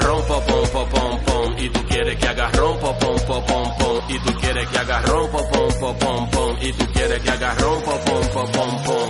Rompo 0.00 0.40
pom 0.46 0.64
pom 0.72 0.88
pom 0.88 1.20
pom 1.24 1.58
y 1.58 1.68
tú 1.70 1.80
quieres 1.88 2.16
que 2.18 2.28
haga 2.28 2.50
rompo 2.52 2.98
pom 2.98 3.16
pom 3.26 3.44
pom 3.46 3.76
pom 3.78 4.00
y 4.08 4.18
tú 4.18 4.32
quieres 4.40 4.68
que 4.68 4.78
haga 4.78 5.00
rompo 5.02 5.38
pom 5.52 5.68
pom 5.80 5.98
pom 5.98 6.30
pom 6.30 6.56
y 6.60 6.72
tú 6.72 6.84
quieres 6.92 7.22
que 7.22 7.30
haga 7.30 7.54
rompo 7.54 7.92
pom 8.04 8.28
pom 8.32 8.52
pom 8.52 8.82
pom. 8.84 9.03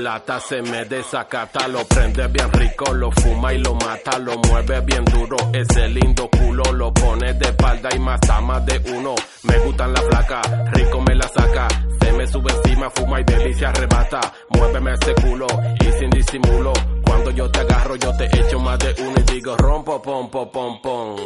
Mulata 0.00 0.40
se 0.40 0.62
me 0.62 0.86
desacata, 0.86 1.68
lo 1.68 1.84
prende 1.84 2.26
bien 2.28 2.50
rico, 2.52 2.94
lo 2.94 3.10
fuma 3.10 3.52
y 3.52 3.58
lo 3.58 3.74
mata, 3.74 4.18
lo 4.18 4.38
mueve 4.48 4.80
bien 4.80 5.04
duro, 5.04 5.36
ese 5.52 5.88
lindo 5.88 6.26
culo 6.30 6.62
lo 6.72 6.90
pone 6.94 7.34
de 7.34 7.50
espalda 7.50 7.90
y 7.94 7.98
mata 7.98 8.40
más 8.40 8.64
de 8.64 8.80
uno. 8.96 9.14
Me 9.42 9.58
gustan 9.58 9.92
la 9.92 10.00
flaca, 10.00 10.40
rico 10.72 11.02
me 11.02 11.14
la 11.14 11.28
saca, 11.28 11.68
se 12.00 12.12
me 12.12 12.26
sube 12.26 12.50
encima, 12.50 12.88
fuma 12.88 13.20
y 13.20 13.24
delicia 13.24 13.68
arrebata, 13.68 14.20
muéveme 14.48 14.94
ese 14.94 15.14
culo 15.16 15.46
y 15.80 15.92
sin 15.98 16.08
disimulo. 16.08 16.72
Cuando 17.04 17.30
yo 17.32 17.50
te 17.50 17.60
agarro 17.60 17.96
yo 17.96 18.16
te 18.16 18.24
echo 18.24 18.58
más 18.58 18.78
de 18.78 18.94
uno 19.02 19.14
y 19.18 19.32
digo 19.34 19.54
rompo 19.58 20.00
pom 20.00 20.30
pom 20.30 20.50
pom 20.50 20.80
pom, 20.80 21.16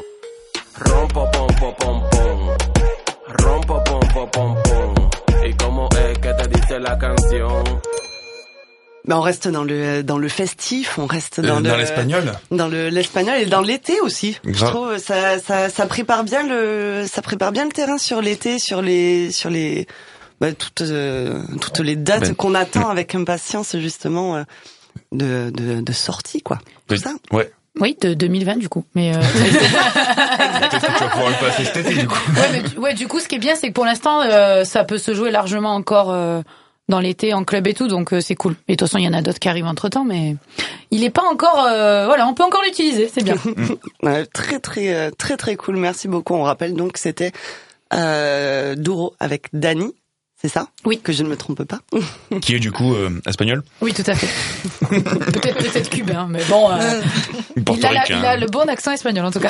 rompo 0.80 1.30
pom 1.30 1.46
pom 1.60 1.74
pom 1.78 2.10
pom, 2.10 2.48
rompo 3.28 3.84
pom 3.84 4.00
pom 4.12 4.30
pom 4.30 4.54
pom. 4.64 5.10
¿Y 5.46 5.52
cómo 5.54 5.88
es 5.90 6.18
que 6.18 6.32
te 6.32 6.48
dice 6.48 6.80
la 6.80 6.98
canción? 6.98 7.62
Ben 9.06 9.16
on 9.16 9.20
reste 9.20 9.48
dans 9.48 9.64
le 9.64 10.02
dans 10.02 10.16
le 10.16 10.28
festif, 10.28 10.98
on 10.98 11.06
reste 11.06 11.40
dans 11.40 11.56
le 11.56 11.68
dans 11.68 11.76
l'espagnol 11.76 12.32
dans 12.50 12.68
le 12.68 12.88
l'espagnol 12.88 13.36
et 13.38 13.46
dans 13.46 13.60
l'été 13.60 14.00
aussi. 14.00 14.38
Je 14.44 14.64
trouve 14.64 14.96
ça 14.98 15.38
ça 15.38 15.68
ça 15.68 15.86
prépare 15.86 16.24
bien 16.24 16.46
le 16.46 17.04
ça 17.06 17.20
prépare 17.20 17.52
bien 17.52 17.64
le 17.66 17.72
terrain 17.72 17.98
sur 17.98 18.22
l'été, 18.22 18.58
sur 18.58 18.80
les 18.80 19.30
sur 19.30 19.50
les 19.50 19.86
bah, 20.40 20.52
toutes 20.52 20.80
euh, 20.82 21.42
toutes 21.60 21.80
les 21.80 21.96
dates 21.96 22.22
Ben, 22.22 22.34
qu'on 22.34 22.54
attend 22.54 22.88
avec 22.88 23.14
impatience 23.14 23.76
justement 23.76 24.36
euh, 24.36 24.42
de 25.12 25.50
de 25.50 25.80
de 25.82 25.92
sortie 25.92 26.40
quoi. 26.40 26.58
Tout 26.88 26.96
ça. 26.96 27.12
Ouais. 27.30 27.52
Oui, 27.80 27.96
de 28.00 28.14
2020 28.14 28.56
du 28.56 28.68
coup. 28.68 28.84
Mais 28.94 29.14
euh, 29.14 29.18
Peut-être 29.34 30.70
que 30.70 30.96
tu 30.96 31.02
vas 31.02 31.08
pouvoir 31.08 31.30
le 31.30 31.46
passer 31.46 31.64
cet 31.64 31.76
été 31.78 31.94
du 31.94 32.06
coup. 32.06 32.18
ouais, 32.36 32.48
mais 32.52 32.78
ouais, 32.78 32.94
du 32.94 33.08
coup, 33.08 33.18
ce 33.18 33.26
qui 33.26 33.34
est 33.34 33.40
bien, 33.40 33.56
c'est 33.56 33.68
que 33.68 33.72
pour 33.72 33.84
l'instant, 33.84 34.20
euh, 34.22 34.64
ça 34.64 34.84
peut 34.84 34.98
se 34.98 35.12
jouer 35.12 35.32
largement 35.32 35.74
encore 35.74 36.12
euh, 36.12 36.42
dans 36.88 37.00
l'été 37.00 37.32
en 37.32 37.44
club 37.44 37.66
et 37.66 37.74
tout, 37.74 37.88
donc 37.88 38.12
euh, 38.12 38.20
c'est 38.20 38.34
cool. 38.34 38.56
Et 38.68 38.72
de 38.72 38.76
toute 38.76 38.88
façon, 38.88 38.98
il 38.98 39.04
y 39.04 39.08
en 39.08 39.12
a 39.14 39.22
d'autres 39.22 39.38
qui 39.38 39.48
arrivent 39.48 39.64
entre 39.66 39.88
temps, 39.88 40.04
mais 40.04 40.36
il 40.90 41.02
est 41.02 41.10
pas 41.10 41.22
encore. 41.24 41.64
euh, 41.66 42.04
voilà, 42.06 42.26
on 42.28 42.34
peut 42.34 42.42
encore 42.44 42.62
l'utiliser, 42.62 43.10
c'est 43.12 43.22
bien. 43.24 43.36
Ouais, 44.02 44.26
très 44.26 44.58
très 44.60 44.94
euh, 44.94 45.10
très 45.16 45.36
très 45.38 45.56
cool. 45.56 45.76
Merci 45.76 46.08
beaucoup. 46.08 46.34
On 46.34 46.42
rappelle 46.42 46.74
donc 46.74 46.92
que 46.92 46.98
c'était 47.00 47.32
euh, 47.94 48.74
Douro 48.74 49.14
avec 49.18 49.46
Dani. 49.54 49.94
C'est 50.42 50.48
ça? 50.48 50.68
Oui. 50.84 51.00
Que 51.02 51.10
je 51.14 51.22
ne 51.22 51.28
me 51.30 51.36
trompe 51.38 51.64
pas. 51.64 51.78
Qui 52.42 52.54
est 52.54 52.58
du 52.58 52.70
coup 52.70 52.94
euh, 52.94 53.08
espagnol, 53.26 53.62
Oui, 53.80 53.94
tout 53.94 54.02
à 54.06 54.14
fait. 54.14 54.28
peut-être 54.90 55.56
peut-être 55.56 55.88
cubain, 55.88 56.26
mais 56.28 56.44
bon. 56.50 56.70
euh, 56.70 57.00
il, 57.56 57.86
a 57.86 57.92
la- 57.92 58.06
il 58.06 58.12
a 58.26 58.36
le 58.36 58.46
bon 58.46 58.68
accent 58.68 58.92
espagnol 58.92 59.24
en 59.24 59.30
tout 59.30 59.40
cas. 59.40 59.48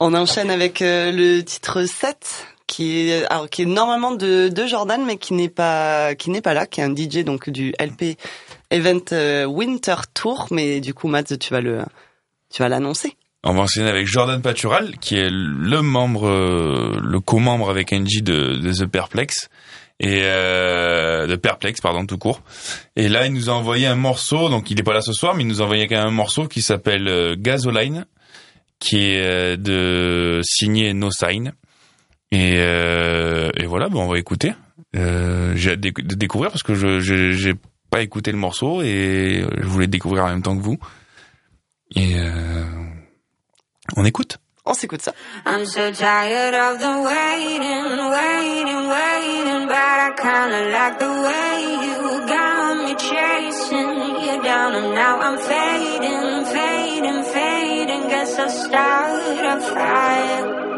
On 0.00 0.14
enchaîne 0.14 0.50
avec 0.50 0.82
euh, 0.82 1.12
le 1.12 1.42
titre 1.42 1.84
7 1.84 2.46
qui 2.70 3.10
est 3.10 3.66
normalement 3.66 4.12
de, 4.12 4.50
Jordan 4.66 5.04
mais 5.04 5.16
qui 5.16 5.34
n'est 5.34 5.48
pas 5.48 6.14
qui 6.14 6.30
n'est 6.30 6.40
pas 6.40 6.54
là, 6.54 6.66
qui 6.66 6.80
est 6.80 6.84
un 6.84 6.94
DJ 6.94 7.24
donc 7.24 7.50
du 7.50 7.74
LP 7.80 8.16
Event 8.70 9.00
euh, 9.12 9.44
Winter 9.44 9.96
Tour 10.14 10.46
mais 10.50 10.80
du 10.80 10.94
coup 10.94 11.08
Matt 11.08 11.38
tu 11.38 11.52
vas 11.52 11.60
le 11.60 11.82
tu 12.52 12.62
vas 12.62 12.68
l'annoncer. 12.68 13.16
On 13.42 13.54
va 13.54 13.62
enchaîner 13.62 13.88
avec 13.88 14.06
Jordan 14.06 14.42
Patural, 14.42 14.98
qui 14.98 15.16
est 15.16 15.30
le 15.30 15.80
membre, 15.80 16.28
euh, 16.28 17.00
le 17.02 17.20
co-membre 17.20 17.70
avec 17.70 17.90
Angie 17.92 18.20
de, 18.20 18.60
The 18.70 18.84
Perplex 18.84 19.48
et 19.98 20.20
euh, 20.24 21.36
Perplex, 21.38 21.80
pardon, 21.80 22.04
tout 22.04 22.18
court. 22.18 22.42
Et 22.96 23.08
là, 23.08 23.26
il 23.26 23.32
nous 23.32 23.48
a 23.48 23.54
envoyé 23.54 23.86
un 23.86 23.94
morceau, 23.94 24.50
donc 24.50 24.70
il 24.70 24.78
est 24.78 24.82
pas 24.82 24.92
là 24.92 25.00
ce 25.00 25.14
soir, 25.14 25.34
mais 25.34 25.42
il 25.42 25.46
nous 25.46 25.62
a 25.62 25.64
envoyé 25.64 25.88
quand 25.88 25.96
même 25.96 26.08
un 26.08 26.10
morceau 26.10 26.48
qui 26.48 26.60
s'appelle 26.60 27.08
euh, 27.08 27.34
Gasoline, 27.38 28.04
qui 28.78 29.10
est 29.10 29.56
de 29.56 30.40
signé 30.42 30.92
No 30.92 31.10
Sign. 31.10 31.52
Et, 32.32 32.56
euh, 32.58 33.50
et 33.56 33.66
voilà, 33.66 33.88
bon, 33.88 34.02
on 34.02 34.08
va 34.08 34.18
écouter. 34.18 34.54
Euh, 34.96 35.52
j'ai 35.56 35.72
hâte 35.72 35.80
de 35.80 36.14
découvrir 36.14 36.50
parce 36.50 36.62
que 36.62 36.74
je 36.74 37.00
j'ai 37.00 37.54
pas 37.90 38.02
écouté 38.02 38.30
le 38.32 38.38
morceau 38.38 38.82
et 38.82 39.44
je 39.58 39.66
voulais 39.66 39.86
le 39.86 39.90
découvrir 39.90 40.24
en 40.24 40.28
même 40.28 40.42
temps 40.42 40.56
que 40.56 40.62
vous. 40.62 40.78
Et 41.96 42.18
euh, 42.18 42.64
on 43.96 44.04
écoute. 44.04 44.38
On 44.64 44.74
s'écoute 44.74 45.02
ça. 45.02 45.12
I'm 45.46 45.64
so 45.64 45.90
tired 45.90 46.54
of 46.54 46.78
the 46.78 47.02
waiting, 47.02 47.98
waiting, 48.10 48.88
waiting, 48.88 49.66
but 49.66 49.74
I 49.74 50.12
kinda 50.16 50.70
like 50.70 50.98
the 50.98 51.08
way 51.08 51.86
you 51.86 52.26
got 52.26 52.76
me 52.84 52.94
chasing 52.94 54.26
you 54.26 54.42
down, 54.44 54.74
and 54.74 54.94
now 54.94 55.18
I'm 55.18 55.38
fading, 55.38 56.44
fading, 56.44 57.24
fading. 57.24 58.08
Guess 58.08 58.38
I'll 58.38 58.50
start 58.50 59.44
a 59.44 59.60
fire. 59.74 60.69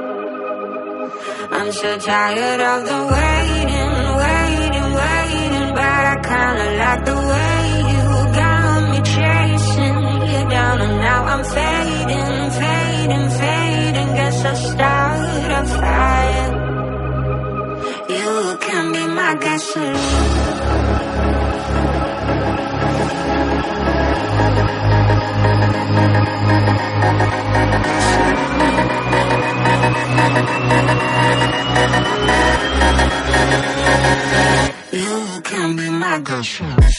I'm 1.54 1.70
so 1.70 1.98
tired 1.98 2.60
of 2.72 2.78
the 2.88 2.98
waiting, 3.14 3.92
waiting, 4.22 4.88
waiting, 5.02 5.68
but 5.78 6.02
I 6.12 6.16
kinda 6.32 6.66
like 6.82 7.02
the 7.04 7.18
way 7.30 7.60
you 7.92 8.04
got 8.40 8.78
me 8.90 8.98
chasing 9.14 9.98
you 10.32 10.40
down, 10.48 10.76
and 10.80 10.96
now 11.08 11.20
I'm 11.32 11.44
fading, 11.44 12.50
fading, 12.60 13.28
fading. 13.40 14.10
Guess 14.18 14.44
I'll 14.46 14.56
start 14.70 15.50
a 15.60 15.62
fire. 15.76 16.50
You 18.08 18.28
can 18.64 18.84
be 18.94 19.04
my 19.18 19.34
gasoline. 19.44 20.72
You 27.84 27.91
mushrooms. 36.42 36.91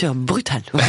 Rupture 0.00 0.14
brutale. 0.14 0.62
oui, 0.74 0.80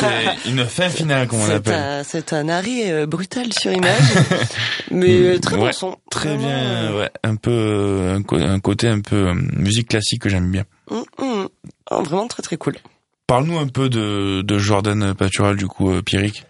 c'est 0.00 0.50
une 0.50 0.64
fin 0.64 0.88
finale, 0.88 1.28
comme 1.28 1.40
on 1.40 1.46
l'appelle. 1.46 1.74
un, 1.74 2.04
c'est 2.04 2.32
un 2.32 2.48
arrêt 2.48 2.90
euh, 2.90 3.06
brutal 3.06 3.52
sur 3.52 3.72
image, 3.72 4.00
mais 4.90 5.20
euh, 5.20 5.38
très 5.38 5.56
bon 5.56 5.72
son. 5.72 5.96
Très 6.10 6.36
bien, 6.36 6.48
euh, 6.48 7.00
ouais, 7.00 7.10
un 7.22 7.36
peu 7.36 8.14
un, 8.16 8.58
côté 8.60 8.88
un 8.88 9.00
peu 9.00 9.32
musique 9.34 9.88
classique 9.88 10.22
que 10.22 10.28
j'aime 10.28 10.50
bien. 10.50 10.64
hum, 10.90 11.04
hum. 11.18 11.48
Oh, 11.90 12.02
vraiment 12.02 12.28
très 12.28 12.42
très 12.42 12.56
cool. 12.56 12.76
Parle-nous 13.26 13.58
un 13.58 13.66
peu 13.66 13.88
de, 13.88 14.42
de 14.42 14.58
Jordan 14.58 15.14
Patural, 15.14 15.56
du 15.56 15.66
coup, 15.66 15.90
Pierrick. 16.02 16.44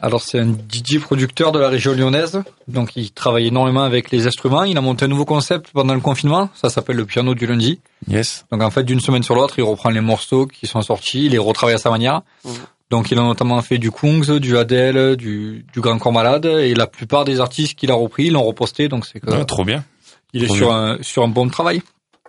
Alors 0.00 0.20
c'est 0.20 0.38
un 0.40 0.52
DJ 0.52 0.98
producteur 1.00 1.52
de 1.52 1.58
la 1.58 1.68
région 1.68 1.92
lyonnaise, 1.92 2.42
donc 2.68 2.96
il 2.96 3.10
travaille 3.12 3.46
énormément 3.46 3.82
avec 3.82 4.10
les 4.10 4.26
instruments. 4.26 4.64
Il 4.64 4.76
a 4.76 4.80
monté 4.80 5.06
un 5.06 5.08
nouveau 5.08 5.24
concept 5.24 5.70
pendant 5.72 5.94
le 5.94 6.00
confinement, 6.00 6.50
ça 6.54 6.68
s'appelle 6.68 6.96
le 6.96 7.06
piano 7.06 7.34
du 7.34 7.46
lundi. 7.46 7.80
Yes. 8.08 8.44
Donc 8.52 8.62
en 8.62 8.70
fait 8.70 8.84
d'une 8.84 9.00
semaine 9.00 9.22
sur 9.22 9.34
l'autre, 9.34 9.54
il 9.58 9.62
reprend 9.62 9.88
les 9.90 10.02
morceaux 10.02 10.46
qui 10.46 10.66
sont 10.66 10.82
sortis, 10.82 11.26
il 11.26 11.32
les 11.32 11.38
retravaille 11.38 11.76
à 11.76 11.78
sa 11.78 11.90
manière. 11.90 12.20
Mhm. 12.44 12.52
Donc 12.90 13.10
il 13.10 13.18
a 13.18 13.22
notamment 13.22 13.60
fait 13.62 13.78
du 13.78 13.90
Kungs, 13.90 14.38
du 14.38 14.56
Adele, 14.58 15.16
du, 15.16 15.64
du 15.72 15.80
Grand 15.80 15.98
Corps 15.98 16.12
Malade, 16.12 16.44
et 16.46 16.74
la 16.74 16.86
plupart 16.86 17.24
des 17.24 17.40
artistes 17.40 17.74
qu'il 17.76 17.90
a 17.90 17.94
repris, 17.94 18.26
ils 18.26 18.32
l'ont 18.32 18.44
reposté, 18.44 18.88
donc 18.88 19.06
c'est 19.06 19.18
que 19.18 19.30
Ah, 19.32 19.44
trop 19.44 19.64
bien. 19.64 19.82
il 20.34 20.44
est 20.44 20.46
trop 20.46 20.56
sur 20.56 20.68
bien. 20.68 20.76
un, 20.76 20.98
sur 21.02 21.24
un 21.24 21.28
bon 21.28 21.48
travail. 21.48 21.82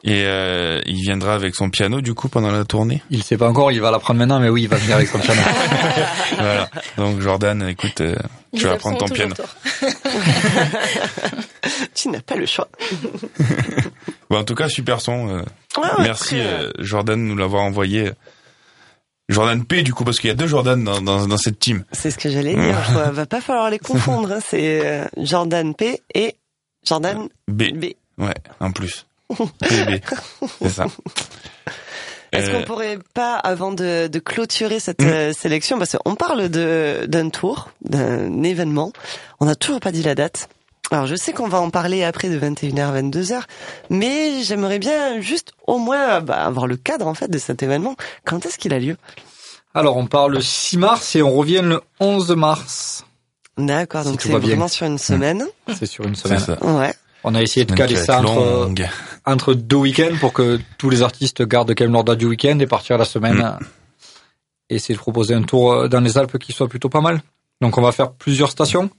Et 0.03 0.23
euh, 0.25 0.79
il 0.85 1.01
viendra 1.01 1.33
avec 1.33 1.55
son 1.55 1.69
piano, 1.69 2.01
du 2.01 2.13
coup, 2.13 2.29
pendant 2.29 2.51
la 2.51 2.63
tournée. 2.65 3.01
Il 3.09 3.23
sait 3.23 3.35
pas 3.37 3.49
encore, 3.49 3.71
il 3.71 3.81
va 3.81 3.89
l'apprendre 3.91 4.19
maintenant, 4.19 4.39
mais 4.39 4.49
oui, 4.49 4.63
il 4.63 4.67
va 4.69 4.77
venir 4.77 4.95
avec 4.97 5.07
son 5.09 5.17
piano. 5.19 5.41
voilà. 6.37 6.69
Donc 6.97 7.19
Jordan, 7.19 7.67
écoute, 7.67 8.01
euh, 8.01 8.15
tu 8.55 8.65
vas 8.65 8.77
prendre 8.77 8.97
ton 8.99 9.07
piano. 9.07 9.33
Tu 11.93 12.09
n'as 12.09 12.21
pas 12.21 12.35
le 12.35 12.45
choix. 12.45 12.67
Bon, 14.29 14.39
en 14.39 14.43
tout 14.43 14.55
cas, 14.55 14.67
super 14.67 14.99
son. 14.99 15.29
euh, 15.29 15.41
Ah 15.77 15.81
ouais, 15.99 16.03
merci 16.03 16.35
très, 16.35 16.41
euh, 16.41 16.71
Jordan 16.79 17.17
de 17.17 17.23
nous 17.29 17.37
l'avoir 17.37 17.63
envoyé. 17.63 18.11
Jordan 19.29 19.63
P, 19.63 19.83
du 19.83 19.93
coup, 19.93 20.03
parce 20.03 20.19
qu'il 20.19 20.27
y 20.27 20.31
a 20.31 20.35
deux 20.35 20.47
Jordan 20.47 20.83
dans, 20.83 21.01
dans, 21.01 21.27
dans 21.27 21.37
cette 21.37 21.59
team. 21.59 21.85
C'est 21.93 22.11
ce 22.11 22.17
que 22.17 22.29
j'allais 22.29 22.53
dire. 22.53 22.77
Je 22.87 22.91
vois, 22.93 23.09
va 23.11 23.25
pas 23.25 23.39
falloir 23.39 23.69
les 23.69 23.79
confondre. 23.79 24.33
hein. 24.33 24.39
C'est 24.45 24.85
euh, 24.85 25.05
Jordan 25.17 25.73
P 25.73 26.01
et 26.13 26.35
Jordan 26.85 27.29
B. 27.47 27.63
B. 27.73 27.85
Ouais, 28.17 28.35
en 28.59 28.71
plus. 28.71 29.05
C'est 29.33 30.69
ça. 30.69 30.85
Est-ce 32.31 32.49
Euh, 32.49 32.59
qu'on 32.59 32.65
pourrait 32.65 32.99
pas, 33.13 33.35
avant 33.35 33.71
de, 33.71 34.07
de 34.07 34.19
clôturer 34.19 34.79
cette 34.79 35.01
euh, 35.01 35.31
sélection, 35.33 35.77
parce 35.77 35.95
qu'on 35.95 36.15
parle 36.15 36.49
de 36.49 37.05
d'un 37.07 37.29
tour, 37.29 37.69
d'un 37.81 38.43
événement, 38.43 38.91
on 39.39 39.45
n'a 39.45 39.55
toujours 39.55 39.79
pas 39.79 39.91
dit 39.91 40.03
la 40.03 40.13
date. 40.15 40.49
Alors 40.91 41.05
je 41.05 41.15
sais 41.15 41.33
qu'on 41.33 41.47
va 41.49 41.59
en 41.59 41.69
parler 41.69 42.03
après 42.03 42.29
de 42.29 42.39
21h 42.39 42.79
à 42.81 43.01
22h, 43.01 43.41
mais 43.89 44.41
j'aimerais 44.43 44.79
bien 44.79 45.19
juste 45.21 45.51
au 45.67 45.77
moins 45.79 46.21
bah, 46.21 46.45
avoir 46.45 46.67
le 46.67 46.77
cadre 46.77 47.07
en 47.07 47.13
fait 47.13 47.29
de 47.29 47.37
cet 47.37 47.63
événement. 47.63 47.95
Quand 48.25 48.45
est-ce 48.45 48.57
qu'il 48.57 48.73
a 48.73 48.79
lieu? 48.79 48.97
Alors, 49.73 49.97
on 49.97 50.07
part 50.07 50.27
le 50.29 50.41
6 50.41 50.77
mars 50.77 51.15
et 51.15 51.21
on 51.21 51.31
revient 51.33 51.61
le 51.63 51.81
11 51.99 52.31
mars. 52.31 53.05
D'accord, 53.57 54.03
donc 54.05 54.21
c'est 54.21 54.29
bien. 54.29 54.39
vraiment 54.39 54.67
sur 54.67 54.85
une 54.87 54.97
semaine. 54.97 55.45
C'est 55.77 55.85
sur 55.85 56.05
une 56.05 56.15
semaine. 56.15 56.39
ça. 56.39 56.57
Ouais. 56.65 56.93
On 57.23 57.35
a 57.35 57.41
essayé 57.41 57.65
de 57.65 57.73
caler 57.73 57.95
ça 57.95 58.19
entre, 58.19 58.33
longue. 58.39 58.87
Entre 59.27 59.53
deux 59.53 59.75
week-ends 59.75 60.15
pour 60.19 60.33
que 60.33 60.59
tous 60.77 60.89
les 60.89 61.01
artistes 61.03 61.43
gardent 61.43 61.73
quand 61.75 61.83
même 61.83 61.93
leur 61.93 62.03
date 62.03 62.17
du 62.17 62.25
week-end 62.25 62.57
et 62.59 62.65
partir 62.67 62.97
la 62.97 63.05
semaine. 63.05 63.37
Mm. 63.37 63.41
euh, 63.61 63.65
Et 64.69 64.75
essayer 64.75 64.95
de 64.95 64.99
proposer 64.99 65.33
un 65.35 65.43
tour 65.43 65.71
euh, 65.73 65.87
dans 65.87 65.99
les 65.99 66.17
Alpes 66.17 66.37
qui 66.39 66.53
soit 66.53 66.67
plutôt 66.67 66.89
pas 66.89 67.01
mal. 67.01 67.21
Donc 67.61 67.77
on 67.77 67.81
va 67.81 67.91
faire 67.91 68.11
plusieurs 68.11 68.49
stations. 68.51 68.89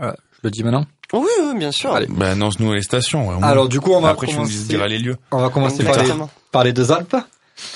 Euh, 0.00 0.12
je 0.32 0.38
le 0.44 0.50
dis 0.50 0.62
maintenant. 0.62 0.86
Oui, 1.12 1.26
oui, 1.42 1.58
bien 1.58 1.72
sûr. 1.72 1.92
Allez. 1.94 2.06
Bah, 2.08 2.30
annonce-nous 2.32 2.72
les 2.74 2.82
stations. 2.82 3.28
ouais. 3.28 3.36
Alors 3.42 3.68
du 3.68 3.80
coup 3.80 3.92
on 3.92 4.00
va 4.00 4.10
Après, 4.10 4.26
nous 4.26 4.34
commencer, 4.34 4.64
diras 4.68 4.86
les 4.88 4.98
lieux. 4.98 5.16
on 5.32 5.38
va 5.38 5.48
commencer 5.48 5.82
par 5.82 6.02
les, 6.02 6.12
par 6.52 6.64
les 6.64 6.72
deux 6.72 6.92
Alpes. 6.92 7.16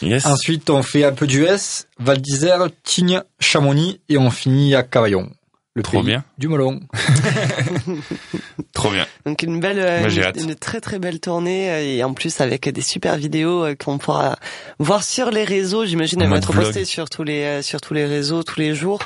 Yes. 0.02 0.26
Ensuite 0.26 0.70
on 0.70 0.82
fait 0.82 1.04
un 1.04 1.12
peu 1.12 1.26
d'US, 1.26 1.86
Val 1.98 2.20
d'Isère, 2.20 2.68
Tignes, 2.84 3.22
Chamonix 3.40 4.00
et 4.08 4.18
on 4.18 4.30
finit 4.30 4.74
à 4.74 4.82
Cavaillon. 4.82 5.30
Le 5.74 5.82
Trop 5.82 5.98
pays 5.98 6.06
bien. 6.06 6.24
du 6.36 6.48
melon. 6.48 6.80
Trop 8.74 8.90
bien. 8.90 9.06
Donc 9.24 9.42
une 9.42 9.58
belle, 9.58 9.78
euh, 9.78 10.00
Moi, 10.00 10.32
une, 10.36 10.54
très 10.54 10.82
très 10.82 10.98
belle 10.98 11.18
tournée 11.18 11.70
euh, 11.70 11.80
et 11.80 12.04
en 12.04 12.12
plus 12.12 12.42
avec 12.42 12.68
des 12.68 12.82
super 12.82 13.16
vidéos 13.16 13.64
euh, 13.64 13.74
qu'on 13.74 13.96
pourra 13.96 14.36
voir 14.78 15.02
sur 15.02 15.30
les 15.30 15.44
réseaux. 15.44 15.86
J'imagine 15.86 16.20
elles 16.20 16.28
vont 16.28 16.36
être 16.36 16.52
postées 16.52 16.84
sur 16.84 17.08
tous 17.08 17.24
les 17.24 17.62
sur 17.62 17.80
tous 17.80 17.94
les 17.94 18.04
réseaux 18.04 18.42
tous 18.42 18.60
les 18.60 18.74
jours. 18.74 19.00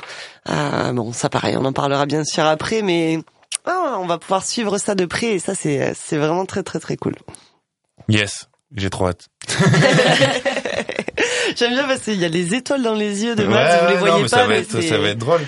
Euh, 0.49 0.91
bon, 0.91 1.13
ça 1.13 1.29
pareil, 1.29 1.55
on 1.57 1.63
en 1.63 1.73
parlera 1.73 2.05
bien 2.05 2.25
sûr 2.25 2.45
après, 2.45 2.81
mais 2.81 3.19
ah, 3.65 3.97
on 3.99 4.05
va 4.05 4.17
pouvoir 4.17 4.45
suivre 4.45 4.77
ça 4.77 4.93
de 4.93 5.05
près 5.05 5.35
et 5.35 5.39
ça 5.39 5.55
c'est 5.55 5.93
c'est 5.95 6.17
vraiment 6.17 6.45
très 6.45 6.63
très 6.63 6.79
très 6.79 6.97
cool. 6.97 7.15
Yes. 8.09 8.49
J'ai 8.75 8.89
trop 8.89 9.07
hâte. 9.07 9.29
J'aime 11.55 11.71
bien 11.73 11.87
parce 11.87 12.01
qu'il 12.01 12.15
y 12.19 12.25
a 12.25 12.29
les 12.29 12.53
étoiles 12.55 12.83
dans 12.83 12.93
les 12.93 13.23
yeux 13.23 13.35
de 13.35 13.43
Ouais, 13.43 13.49
Matt. 13.53 13.81
vous 13.81 13.87
les 13.87 13.93
ouais, 13.93 13.99
voyez 13.99 14.13
non, 14.13 14.17
mais 14.19 14.23
pas, 14.23 14.27
ça 14.29 14.41
va 14.43 14.47
mais 14.47 14.59
être, 14.59 14.71
c'est- 14.71 14.81
ça 14.89 14.97
va 14.97 15.09
être 15.09 15.17
drôle. 15.17 15.41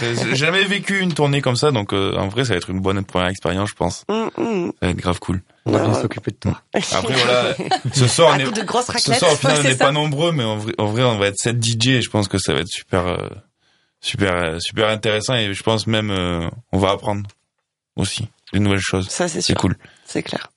J'ai 0.00 0.34
jamais 0.36 0.64
vécu 0.64 1.00
une 1.00 1.12
tournée 1.12 1.40
comme 1.42 1.56
ça, 1.56 1.70
donc 1.70 1.92
euh, 1.92 2.14
en 2.16 2.28
vrai, 2.28 2.44
ça 2.44 2.50
va 2.54 2.56
être 2.56 2.70
une 2.70 2.80
bonne 2.80 3.04
première 3.04 3.28
expérience, 3.28 3.68
je 3.70 3.74
pense. 3.74 4.04
Hum, 4.08 4.30
hum. 4.36 4.72
Ça 4.80 4.86
va 4.86 4.92
être 4.92 4.96
grave 4.98 5.18
cool. 5.20 5.42
On 5.66 5.72
va 5.72 5.78
Ouais, 5.78 5.84
bien 5.84 5.94
ouais. 5.94 6.02
s'occuper 6.02 6.30
de 6.30 6.36
toi. 6.36 6.60
Après, 6.74 7.14
voilà, 7.14 7.54
ce 7.92 8.06
soir, 8.06 8.34
on 8.36 8.38
est, 8.38 8.44
ce 8.98 9.12
soir, 9.14 9.32
au 9.32 9.36
final, 9.36 9.54
ouais, 9.56 9.58
on 9.60 9.62
c'est 9.62 9.68
n'est 9.70 9.76
pas 9.76 9.92
nombreux, 9.92 10.32
mais 10.32 10.44
en 10.44 10.56
vrai, 10.58 10.72
en 10.78 10.86
vrai, 10.86 11.02
on 11.04 11.18
va 11.18 11.26
être 11.28 11.36
7 11.38 11.62
DJ 11.62 11.86
et 11.88 12.02
je 12.02 12.10
pense 12.10 12.28
que 12.28 12.38
ça 12.38 12.52
va 12.54 12.60
être 12.60 12.68
super, 12.68 13.06
euh, 13.06 13.16
super, 14.00 14.34
euh, 14.34 14.58
super 14.60 14.88
intéressant 14.88 15.34
et 15.34 15.52
je 15.54 15.62
pense 15.62 15.86
même, 15.86 16.10
euh, 16.10 16.48
on 16.72 16.78
va 16.78 16.90
apprendre 16.90 17.22
aussi 17.96 18.28
des 18.52 18.60
nouvelles 18.60 18.80
choses. 18.80 19.08
Ça 19.08 19.28
c'est 19.28 19.40
C'est 19.40 19.52
sûr, 19.52 19.56
cool. 19.56 19.76
c'est 20.06 20.22
clair. 20.22 20.50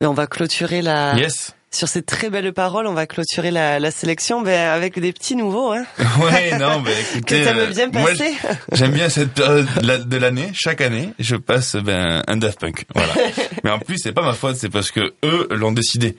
Mais 0.00 0.06
on 0.06 0.14
va 0.14 0.26
clôturer 0.26 0.80
la. 0.82 1.14
Yes. 1.16 1.54
Sur 1.72 1.86
ces 1.86 2.02
très 2.02 2.30
belles 2.30 2.52
paroles, 2.52 2.88
on 2.88 2.94
va 2.94 3.06
clôturer 3.06 3.52
la, 3.52 3.78
la 3.78 3.90
sélection 3.92 4.42
ben, 4.42 4.70
avec 4.70 4.98
des 4.98 5.12
petits 5.12 5.36
nouveaux 5.36 5.72
hein, 5.72 5.84
Ouais, 6.20 6.58
non, 6.58 6.82
que 6.84 6.90
écoutez, 7.18 7.44
t'aimes 7.44 7.58
euh, 7.58 7.66
bien 7.66 7.90
passer. 7.90 8.32
J'aime 8.72 8.90
bien 8.92 9.08
cette 9.08 9.32
période 9.34 9.68
de 9.80 9.86
la- 9.86 9.98
de 9.98 10.16
l'année. 10.16 10.50
Chaque 10.52 10.80
année, 10.80 11.12
je 11.20 11.36
passe 11.36 11.76
ben 11.76 12.24
un 12.26 12.36
Daft 12.36 12.58
Punk. 12.58 12.86
Voilà. 12.94 13.12
Mais 13.64 13.70
en 13.70 13.78
plus, 13.78 13.98
c'est 14.02 14.12
pas 14.12 14.22
ma 14.22 14.32
faute, 14.34 14.56
c'est 14.56 14.68
parce 14.68 14.90
que 14.90 15.12
eux 15.24 15.46
l'ont 15.52 15.70
décidé. 15.70 16.16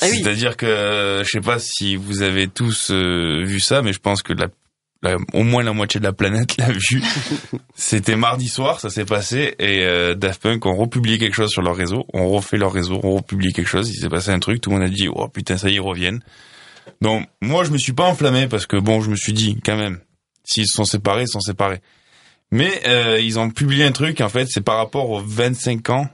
Ah 0.00 0.06
oui. 0.08 0.20
C'est-à-dire 0.22 0.56
que 0.56 1.22
je 1.24 1.28
sais 1.28 1.40
pas 1.40 1.58
si 1.58 1.96
vous 1.96 2.22
avez 2.22 2.46
tous 2.46 2.90
euh, 2.92 3.42
vu 3.44 3.58
ça, 3.60 3.82
mais 3.82 3.92
je 3.92 3.98
pense 3.98 4.22
que 4.22 4.32
la, 4.32 4.46
la- 5.02 5.16
au 5.32 5.42
moins 5.42 5.62
la 5.62 5.72
moitié 5.72 5.98
de 6.00 6.04
la 6.04 6.12
planète 6.12 6.56
l'a 6.58 6.68
vu. 6.70 7.02
C'était 7.74 8.16
mardi 8.16 8.48
soir, 8.48 8.80
ça 8.80 8.90
s'est 8.90 9.04
passé 9.04 9.54
et 9.58 9.84
euh, 9.84 10.14
Daft 10.14 10.42
Punk 10.42 10.66
ont 10.66 10.76
republié 10.76 11.18
quelque 11.18 11.34
chose 11.34 11.50
sur 11.50 11.62
leur 11.62 11.76
réseau, 11.76 12.04
ont 12.12 12.28
refait 12.28 12.58
leur 12.58 12.72
réseau, 12.72 13.00
ont 13.02 13.14
republié 13.16 13.52
quelque 13.52 13.68
chose. 13.68 13.88
Il 13.90 13.98
s'est 14.00 14.08
passé 14.08 14.30
un 14.30 14.38
truc, 14.38 14.60
tout 14.60 14.70
le 14.70 14.76
monde 14.76 14.84
a 14.86 14.90
dit 14.90 15.08
oh 15.08 15.28
putain 15.28 15.56
ça 15.56 15.68
y 15.68 15.72
est 15.72 15.76
ils 15.76 15.80
reviennent. 15.80 16.22
Donc 17.00 17.26
moi 17.40 17.64
je 17.64 17.70
me 17.70 17.78
suis 17.78 17.92
pas 17.92 18.04
enflammé 18.04 18.46
parce 18.46 18.66
que 18.66 18.76
bon 18.76 19.00
je 19.00 19.10
me 19.10 19.16
suis 19.16 19.32
dit 19.32 19.58
quand 19.64 19.76
même 19.76 20.00
s'ils 20.44 20.66
se 20.66 20.74
sont 20.74 20.84
séparés 20.84 21.22
ils 21.22 21.28
se 21.28 21.32
sont 21.32 21.40
séparés. 21.40 21.80
Mais 22.50 22.70
euh, 22.86 23.20
ils 23.20 23.38
ont 23.38 23.48
publié 23.50 23.84
un 23.84 23.92
truc 23.92 24.20
en 24.20 24.28
fait 24.28 24.46
c'est 24.50 24.60
par 24.62 24.76
rapport 24.76 25.08
aux 25.10 25.20
25 25.20 25.88
ans 25.90 26.08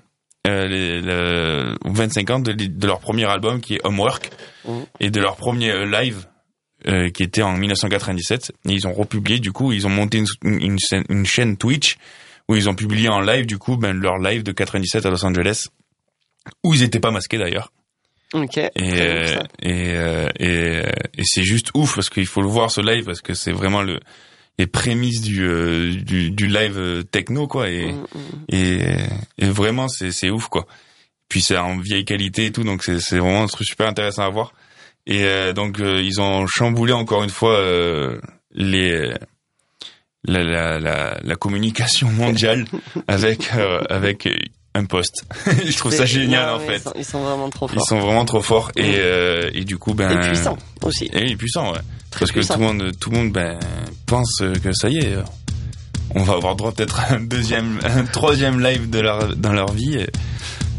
euh, 0.46 0.66
les, 0.68 1.00
le, 1.00 1.74
aux 1.84 1.92
25 1.92 2.30
ans 2.30 2.38
de, 2.38 2.52
de 2.52 2.86
leur 2.86 3.00
premier 3.00 3.24
album 3.24 3.60
qui 3.60 3.74
est 3.76 3.80
Homework 3.84 4.30
Mhm. 4.68 4.84
et 5.00 5.10
de 5.10 5.20
leur 5.20 5.36
premier 5.36 5.70
euh, 5.70 5.84
live 5.86 6.26
euh, 6.88 7.10
qui 7.10 7.22
était 7.22 7.42
en 7.42 7.56
1997 7.56 8.52
et 8.68 8.72
ils 8.72 8.86
ont 8.86 8.92
republié 8.92 9.38
du 9.38 9.52
coup 9.52 9.72
ils 9.72 9.86
ont 9.86 9.90
monté 9.90 10.18
une, 10.18 10.26
une, 10.60 10.78
chaîne- 10.78 11.04
une 11.08 11.26
chaîne 11.26 11.56
Twitch 11.56 11.96
où 12.48 12.54
ils 12.56 12.68
ont 12.68 12.74
publié 12.74 13.08
en 13.08 13.20
live 13.20 13.46
du 13.46 13.58
coup 13.58 13.76
ben 13.76 13.92
leur 13.98 14.18
live 14.18 14.42
de 14.42 14.52
97 14.52 15.04
à 15.06 15.10
Los 15.10 15.24
Angeles 15.24 15.66
où 16.64 16.74
ils 16.74 16.82
étaient 16.82 17.00
pas 17.00 17.10
masqués 17.10 17.38
d'ailleurs. 17.38 17.72
Ok. 18.34 18.56
et 18.58 18.70
euh, 18.76 19.38
et 19.62 19.92
euh, 19.94 20.28
et, 20.38 20.82
et 21.18 21.22
c'est 21.24 21.44
juste 21.44 21.70
ouf 21.74 21.94
parce 21.94 22.10
qu'il 22.10 22.26
faut 22.26 22.42
le 22.42 22.48
voir 22.48 22.70
ce 22.70 22.80
live 22.80 23.04
parce 23.04 23.20
que 23.20 23.34
c'est 23.34 23.52
vraiment 23.52 23.82
le 23.82 24.00
les 24.58 24.66
prémices 24.66 25.20
du 25.22 25.42
euh, 25.44 25.92
du, 25.94 26.30
du 26.30 26.46
live 26.46 26.76
euh, 26.78 27.02
techno 27.02 27.46
quoi. 27.46 27.68
Et 27.70 27.92
Mm, 27.92 28.00
mm. 28.14 28.44
et, 28.48 28.96
et 29.38 29.46
vraiment 29.48 29.88
c'est 29.88 30.10
c'est 30.12 30.30
ouf 30.30 30.48
quoi. 30.48 30.66
Puis 31.28 31.40
c'est 31.40 31.56
en 31.56 31.78
vieille 31.78 32.04
qualité 32.04 32.46
et 32.46 32.52
tout 32.52 32.64
donc 32.64 32.82
c'est 32.84 33.00
c'est 33.00 33.18
vraiment 33.18 33.42
un 33.42 33.46
truc 33.48 33.66
super 33.66 33.86
intéressant 33.88 34.22
à 34.22 34.28
voir 34.30 34.52
et 35.06 35.24
euh, 35.24 35.52
donc 35.52 35.80
euh, 35.80 36.02
ils 36.02 36.20
ont 36.20 36.46
chamboulé 36.46 36.92
encore 36.92 37.22
une 37.22 37.30
fois 37.30 37.54
euh, 37.56 38.20
les 38.52 39.12
la, 40.24 40.42
la, 40.42 40.78
la, 40.80 41.18
la 41.22 41.34
communication 41.36 42.08
mondiale 42.10 42.64
avec 43.08 43.50
euh, 43.54 43.80
avec 43.88 44.28
un 44.74 44.84
poste 44.84 45.24
je 45.64 45.76
trouve 45.76 45.92
ça 45.92 46.04
génial 46.04 46.46
non, 46.48 46.54
en 46.56 46.58
fait 46.60 46.76
Ils 46.76 46.80
sont, 46.82 46.92
ils 46.98 47.04
sont 47.04 47.20
vraiment 47.22 47.48
trop 47.50 47.68
ils 47.68 47.74
forts. 47.74 47.86
sont 47.86 47.98
vraiment 48.00 48.24
trop 48.24 48.42
forts 48.42 48.72
et 48.76 48.94
euh, 48.96 49.50
et 49.54 49.64
du 49.64 49.78
coup 49.78 49.94
ben 49.94 50.10
Et 50.20 50.26
puissants 50.28 50.58
aussi. 50.82 51.08
et 51.12 51.36
puissants 51.36 51.72
ouais 51.72 51.78
Très 52.10 52.20
parce 52.26 52.32
que 52.32 52.40
tout 52.54 52.58
le 52.60 52.64
monde 52.66 52.92
tout 52.98 53.10
le 53.10 53.16
monde 53.18 53.32
ben 53.32 53.58
pense 54.06 54.42
que 54.62 54.72
ça 54.72 54.88
y 54.88 54.98
est 54.98 55.16
on 56.14 56.22
va 56.22 56.34
avoir 56.34 56.56
droit 56.56 56.72
peut-être 56.72 56.98
à 57.00 57.14
un 57.14 57.20
deuxième 57.20 57.78
un 57.84 58.04
troisième 58.04 58.60
live 58.62 58.88
de 58.90 59.00
leur 59.00 59.36
dans 59.36 59.52
leur 59.52 59.70
vie 59.72 59.96
et 59.96 60.06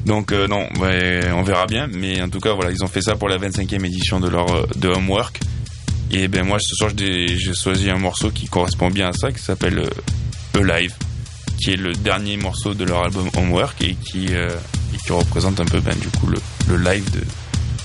donc 0.08 0.32
euh, 0.32 0.48
non 0.48 0.68
ouais, 0.80 1.22
on 1.34 1.44
verra 1.44 1.66
bien. 1.68 1.88
Mais 1.94 2.22
en 2.22 2.30
tout 2.30 2.40
cas 2.40 2.54
voilà 2.54 2.72
ils 2.72 2.84
ont 2.84 2.88
fait 2.88 3.02
ça 3.02 3.16
pour 3.16 3.30
la 3.30 3.38
25e 3.38 3.86
édition 3.86 4.20
de 4.20 4.30
leur 4.30 4.50
euh, 4.54 4.66
de 4.76 4.88
Homework. 4.88 5.40
Et 6.12 6.28
ben 6.28 6.44
moi 6.46 6.58
ce 6.60 6.74
soir 6.76 6.92
j'ai 6.98 7.38
choisi 7.54 7.90
un 7.90 7.98
morceau 8.00 8.32
qui 8.32 8.48
correspond 8.48 8.90
bien 8.90 9.10
à 9.10 9.14
ça 9.14 9.32
qui 9.32 9.40
s'appelle 9.44 9.80
euh, 9.80 10.64
Live 10.64 10.94
qui 11.62 11.72
est 11.72 11.76
le 11.78 11.94
dernier 11.94 12.38
morceau 12.38 12.74
de 12.74 12.84
leur 12.84 13.04
album 13.04 13.30
Homework 13.38 13.80
et 13.84 13.94
qui 13.96 14.28
euh, 14.32 14.50
et 14.94 14.98
qui 14.98 15.12
représente 15.12 15.60
un 15.60 15.66
peu 15.66 15.80
ben 15.82 15.96
du 16.00 16.08
coup 16.08 16.28
le, 16.28 16.38
le 16.68 16.78
live 16.78 17.10
de 17.12 17.22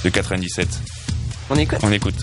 de 0.05 0.09
97 0.09 0.69
On 1.51 1.57
écoute? 1.57 1.79
on 1.83 1.93
écoute 1.93 2.15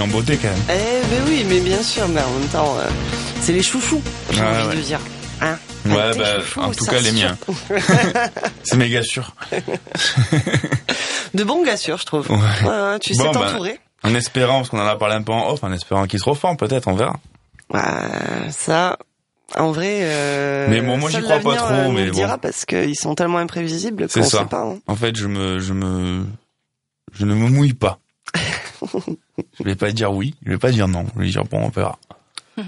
en 0.00 0.08
beauté 0.08 0.36
quand 0.40 0.48
même. 0.48 0.58
Eh 0.68 1.06
ben 1.06 1.22
oui, 1.28 1.44
mais 1.48 1.60
bien 1.60 1.82
sûr, 1.82 2.08
mais 2.08 2.20
en 2.22 2.30
même 2.38 2.48
temps, 2.48 2.76
euh, 2.78 2.88
c'est 3.40 3.52
les 3.52 3.62
chouchous, 3.62 4.02
j'ai 4.32 4.40
Ouais, 4.40 4.46
envie 4.46 4.68
ouais. 4.68 4.76
de 4.76 4.80
dire. 4.80 5.00
Hein 5.42 5.56
Ouais, 5.86 6.10
Tes 6.12 6.18
bah, 6.18 6.40
chouchous, 6.40 6.60
en 6.60 6.70
tout 6.72 6.84
cas, 6.84 7.00
les 7.00 7.12
miens. 7.12 7.36
C'est 8.64 8.76
méga 8.76 9.02
sûr. 9.02 9.34
de 11.34 11.44
bons 11.44 11.64
gars 11.64 11.76
sûrs, 11.78 11.96
je 11.98 12.04
trouve. 12.04 12.30
Ouais. 12.30 12.98
Tu 13.00 13.14
sais 13.14 13.24
bah, 13.24 13.30
t'entourer. 13.32 13.78
En 14.02 14.14
espérant, 14.14 14.58
parce 14.58 14.68
qu'on 14.70 14.80
en 14.80 14.86
a 14.86 14.96
parlé 14.96 15.14
un 15.14 15.22
peu 15.22 15.32
en 15.32 15.50
off, 15.50 15.62
en 15.64 15.72
espérant 15.72 16.06
qu'ils 16.06 16.18
se 16.20 16.24
reforment, 16.28 16.56
peut-être, 16.56 16.88
on 16.88 16.94
verra. 16.94 17.16
Ouais, 17.72 17.80
ça, 18.50 18.98
en 19.56 19.72
vrai. 19.72 20.00
Euh, 20.02 20.66
Mais 20.70 20.80
bon, 20.80 20.96
moi, 20.98 21.10
j'y 21.10 21.20
crois 21.22 21.38
pas 21.38 21.56
trop, 21.56 21.66
euh, 21.72 21.90
mais 21.92 22.04
le 22.06 22.10
bon. 22.10 22.16
dira 22.18 22.38
parce 22.38 22.64
qu'ils 22.64 22.96
sont 22.96 23.14
tellement 23.14 23.38
imprévisibles 23.38 24.06
C'est 24.08 24.20
qu'on 24.20 24.28
ça. 24.28 24.38
sait 24.40 24.44
pas. 24.46 24.62
hein. 24.62 24.78
En 24.86 24.96
fait, 24.96 25.16
je 25.16 25.26
me, 25.28 25.58
je 25.60 25.72
me, 25.72 26.24
je 27.12 27.24
ne 27.24 27.34
me 27.34 27.48
mouille 27.48 27.74
pas. 27.74 27.98
je 29.58 29.64
vais 29.64 29.76
pas 29.76 29.92
dire 29.92 30.12
oui, 30.12 30.34
je 30.44 30.50
vais 30.50 30.58
pas 30.58 30.70
dire 30.70 30.88
non. 30.88 31.06
Je 31.14 31.20
vais 31.20 31.28
dire 31.28 31.44
bon, 31.44 31.58
on 31.64 31.68
verra. 31.68 31.98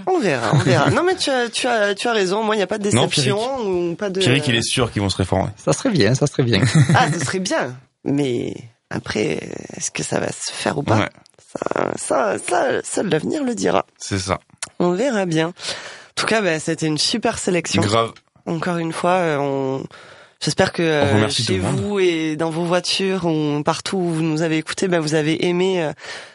On 0.07 0.19
verra, 0.21 0.55
on 0.55 0.59
verra. 0.59 0.91
non 0.91 1.03
mais 1.05 1.17
tu 1.17 1.29
as, 1.31 1.49
tu 1.49 1.67
as, 1.67 1.95
tu 1.95 2.09
as 2.09 2.13
raison. 2.13 2.43
Moi, 2.43 2.55
il 2.55 2.59
n'y 2.59 2.63
a 2.63 2.67
pas 2.67 2.79
de 2.79 2.91
Non, 2.91 3.07
déception 3.07 3.59
ou 3.67 3.95
pas 3.95 4.11
de. 4.11 4.21
Pierrick, 4.21 4.47
il 4.49 4.55
est 4.55 4.63
sûr 4.63 4.91
qu'ils 4.91 5.03
vont 5.03 5.11
se 5.11 5.17
réformer. 5.17 5.51
Ça 5.57 5.73
serait 5.73 5.91
bien, 5.91 6.15
ça 6.15 6.27
serait 6.27 6.45
bien. 6.45 6.63
Ah, 6.95 7.13
ce 7.13 7.19
serait 7.19 7.41
bien. 7.41 7.77
Mais 8.05 8.55
après, 8.91 9.51
est-ce 9.77 9.91
que 9.91 10.03
ça 10.03 10.19
va 10.19 10.29
se 10.29 10.53
faire 10.53 10.79
ou 10.79 10.83
pas 10.83 10.99
Ouais, 10.99 11.11
ça, 11.39 11.93
ça, 11.97 12.39
ça, 12.39 12.83
seul 12.83 13.09
l'avenir 13.09 13.45
le 13.45 13.55
dira. 13.55 13.85
c'est 13.99 14.19
ça. 14.19 14.41
On 14.79 14.93
verra 14.93 15.27
bien. 15.27 15.49
En 15.49 15.53
tout 16.15 16.27
cas, 16.27 16.41
bah, 16.41 16.59
c'était 16.59 16.87
une 16.87 16.99
super 16.99 17.39
sélection. 17.39 17.83
Grave. 17.83 18.13
Encore 18.47 18.79
une 18.79 18.93
fois, 18.93 19.11
euh, 19.11 19.37
on... 19.39 19.85
j'espère 20.43 20.73
que 20.73 20.83
euh, 20.83 21.25
On 21.25 21.29
chez 21.31 21.59
vous 21.59 21.99
et 22.01 22.37
dans 22.37 22.51
vos 22.51 22.65
voitures 22.65 23.25
ou 23.27 23.63
partout 23.63 23.97
où 23.97 24.11
vous 24.11 24.23
nous 24.23 24.43
avez 24.43 24.59
écoutés, 24.59 24.89
bah, 24.89 25.01
vous 25.01 25.15
avez 25.15 25.47
aimé 25.47 25.83
euh, 25.83 25.93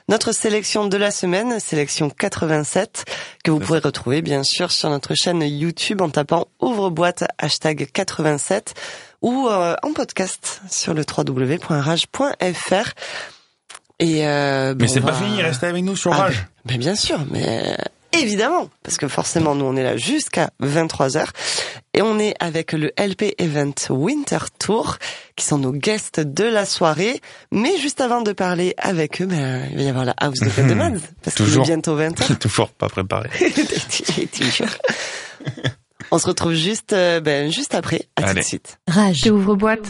notre 0.09 0.31
sélection 0.31 0.87
de 0.87 0.97
la 0.97 1.11
semaine, 1.11 1.59
sélection 1.59 2.09
87, 2.09 3.05
que 3.43 3.51
vous 3.51 3.59
pourrez 3.59 3.79
retrouver 3.79 4.21
bien 4.21 4.43
sûr 4.43 4.71
sur 4.71 4.89
notre 4.89 5.13
chaîne 5.15 5.41
YouTube 5.43 6.01
en 6.01 6.09
tapant 6.09 6.47
ouvre-boîte 6.61 7.25
hashtag 7.37 7.89
87 7.93 8.73
ou 9.21 9.47
euh, 9.49 9.75
en 9.83 9.93
podcast 9.93 10.61
sur 10.69 10.93
le 10.93 11.03
www.rage.fr. 11.05 12.91
Et 13.99 14.27
euh, 14.27 14.75
Mais 14.77 14.85
bon, 14.85 14.93
c'est 14.93 14.99
on 15.01 15.05
pas 15.05 15.11
va- 15.11 15.17
fini, 15.25 15.41
restez 15.41 15.65
avec 15.65 15.83
nous 15.83 15.95
sur 15.95 16.13
Ah, 16.13 16.17
Rage. 16.23 16.45
mais 16.65 16.77
bien 16.77 16.95
sûr, 16.95 17.19
mais 17.31 17.75
évidemment, 18.13 18.69
parce 18.83 18.97
que 18.97 19.07
forcément, 19.07 19.55
nous, 19.55 19.65
on 19.65 19.75
est 19.75 19.83
là 19.83 19.97
jusqu'à 19.97 20.49
23h. 20.61 21.25
Et 21.93 22.01
on 22.01 22.19
est 22.19 22.35
avec 22.39 22.73
le 22.73 22.91
LP 22.97 23.33
Event 23.39 23.73
Winter 23.89 24.37
Tour, 24.59 24.97
qui 25.35 25.45
sont 25.45 25.57
nos 25.57 25.71
guests 25.71 26.19
de 26.19 26.43
la 26.43 26.65
soirée. 26.65 27.21
Mais 27.51 27.77
juste 27.77 28.01
avant 28.01 28.21
de 28.21 28.33
parler 28.33 28.75
avec 28.77 29.21
eux, 29.21 29.25
ben, 29.25 29.67
il 29.71 29.77
va 29.77 29.83
y 29.83 29.89
avoir 29.89 30.05
la 30.05 30.13
house 30.17 30.39
de 30.39 30.49
Fête 30.49 30.67
de 30.67 30.73
Mads, 30.75 30.99
parce 31.23 31.35
qu'il 31.35 31.45
est 31.45 31.49
Toujours. 31.49 31.65
bientôt 31.65 31.97
20h. 31.99 32.37
Toujours 32.39 32.69
pas 32.69 32.87
préparé. 32.89 33.29
Toujours. 34.37 34.67
On 36.11 36.19
se 36.19 36.27
retrouve 36.27 36.53
juste, 36.53 36.93
euh, 36.93 37.19
ben, 37.19 37.51
juste 37.51 37.73
après. 37.75 38.07
À 38.15 38.21
tout 38.23 38.29
Allez. 38.29 38.41
de 38.41 38.45
suite. 38.45 38.79
Rage. 38.87 39.25
Ouvre 39.29 39.55
boîte. 39.55 39.87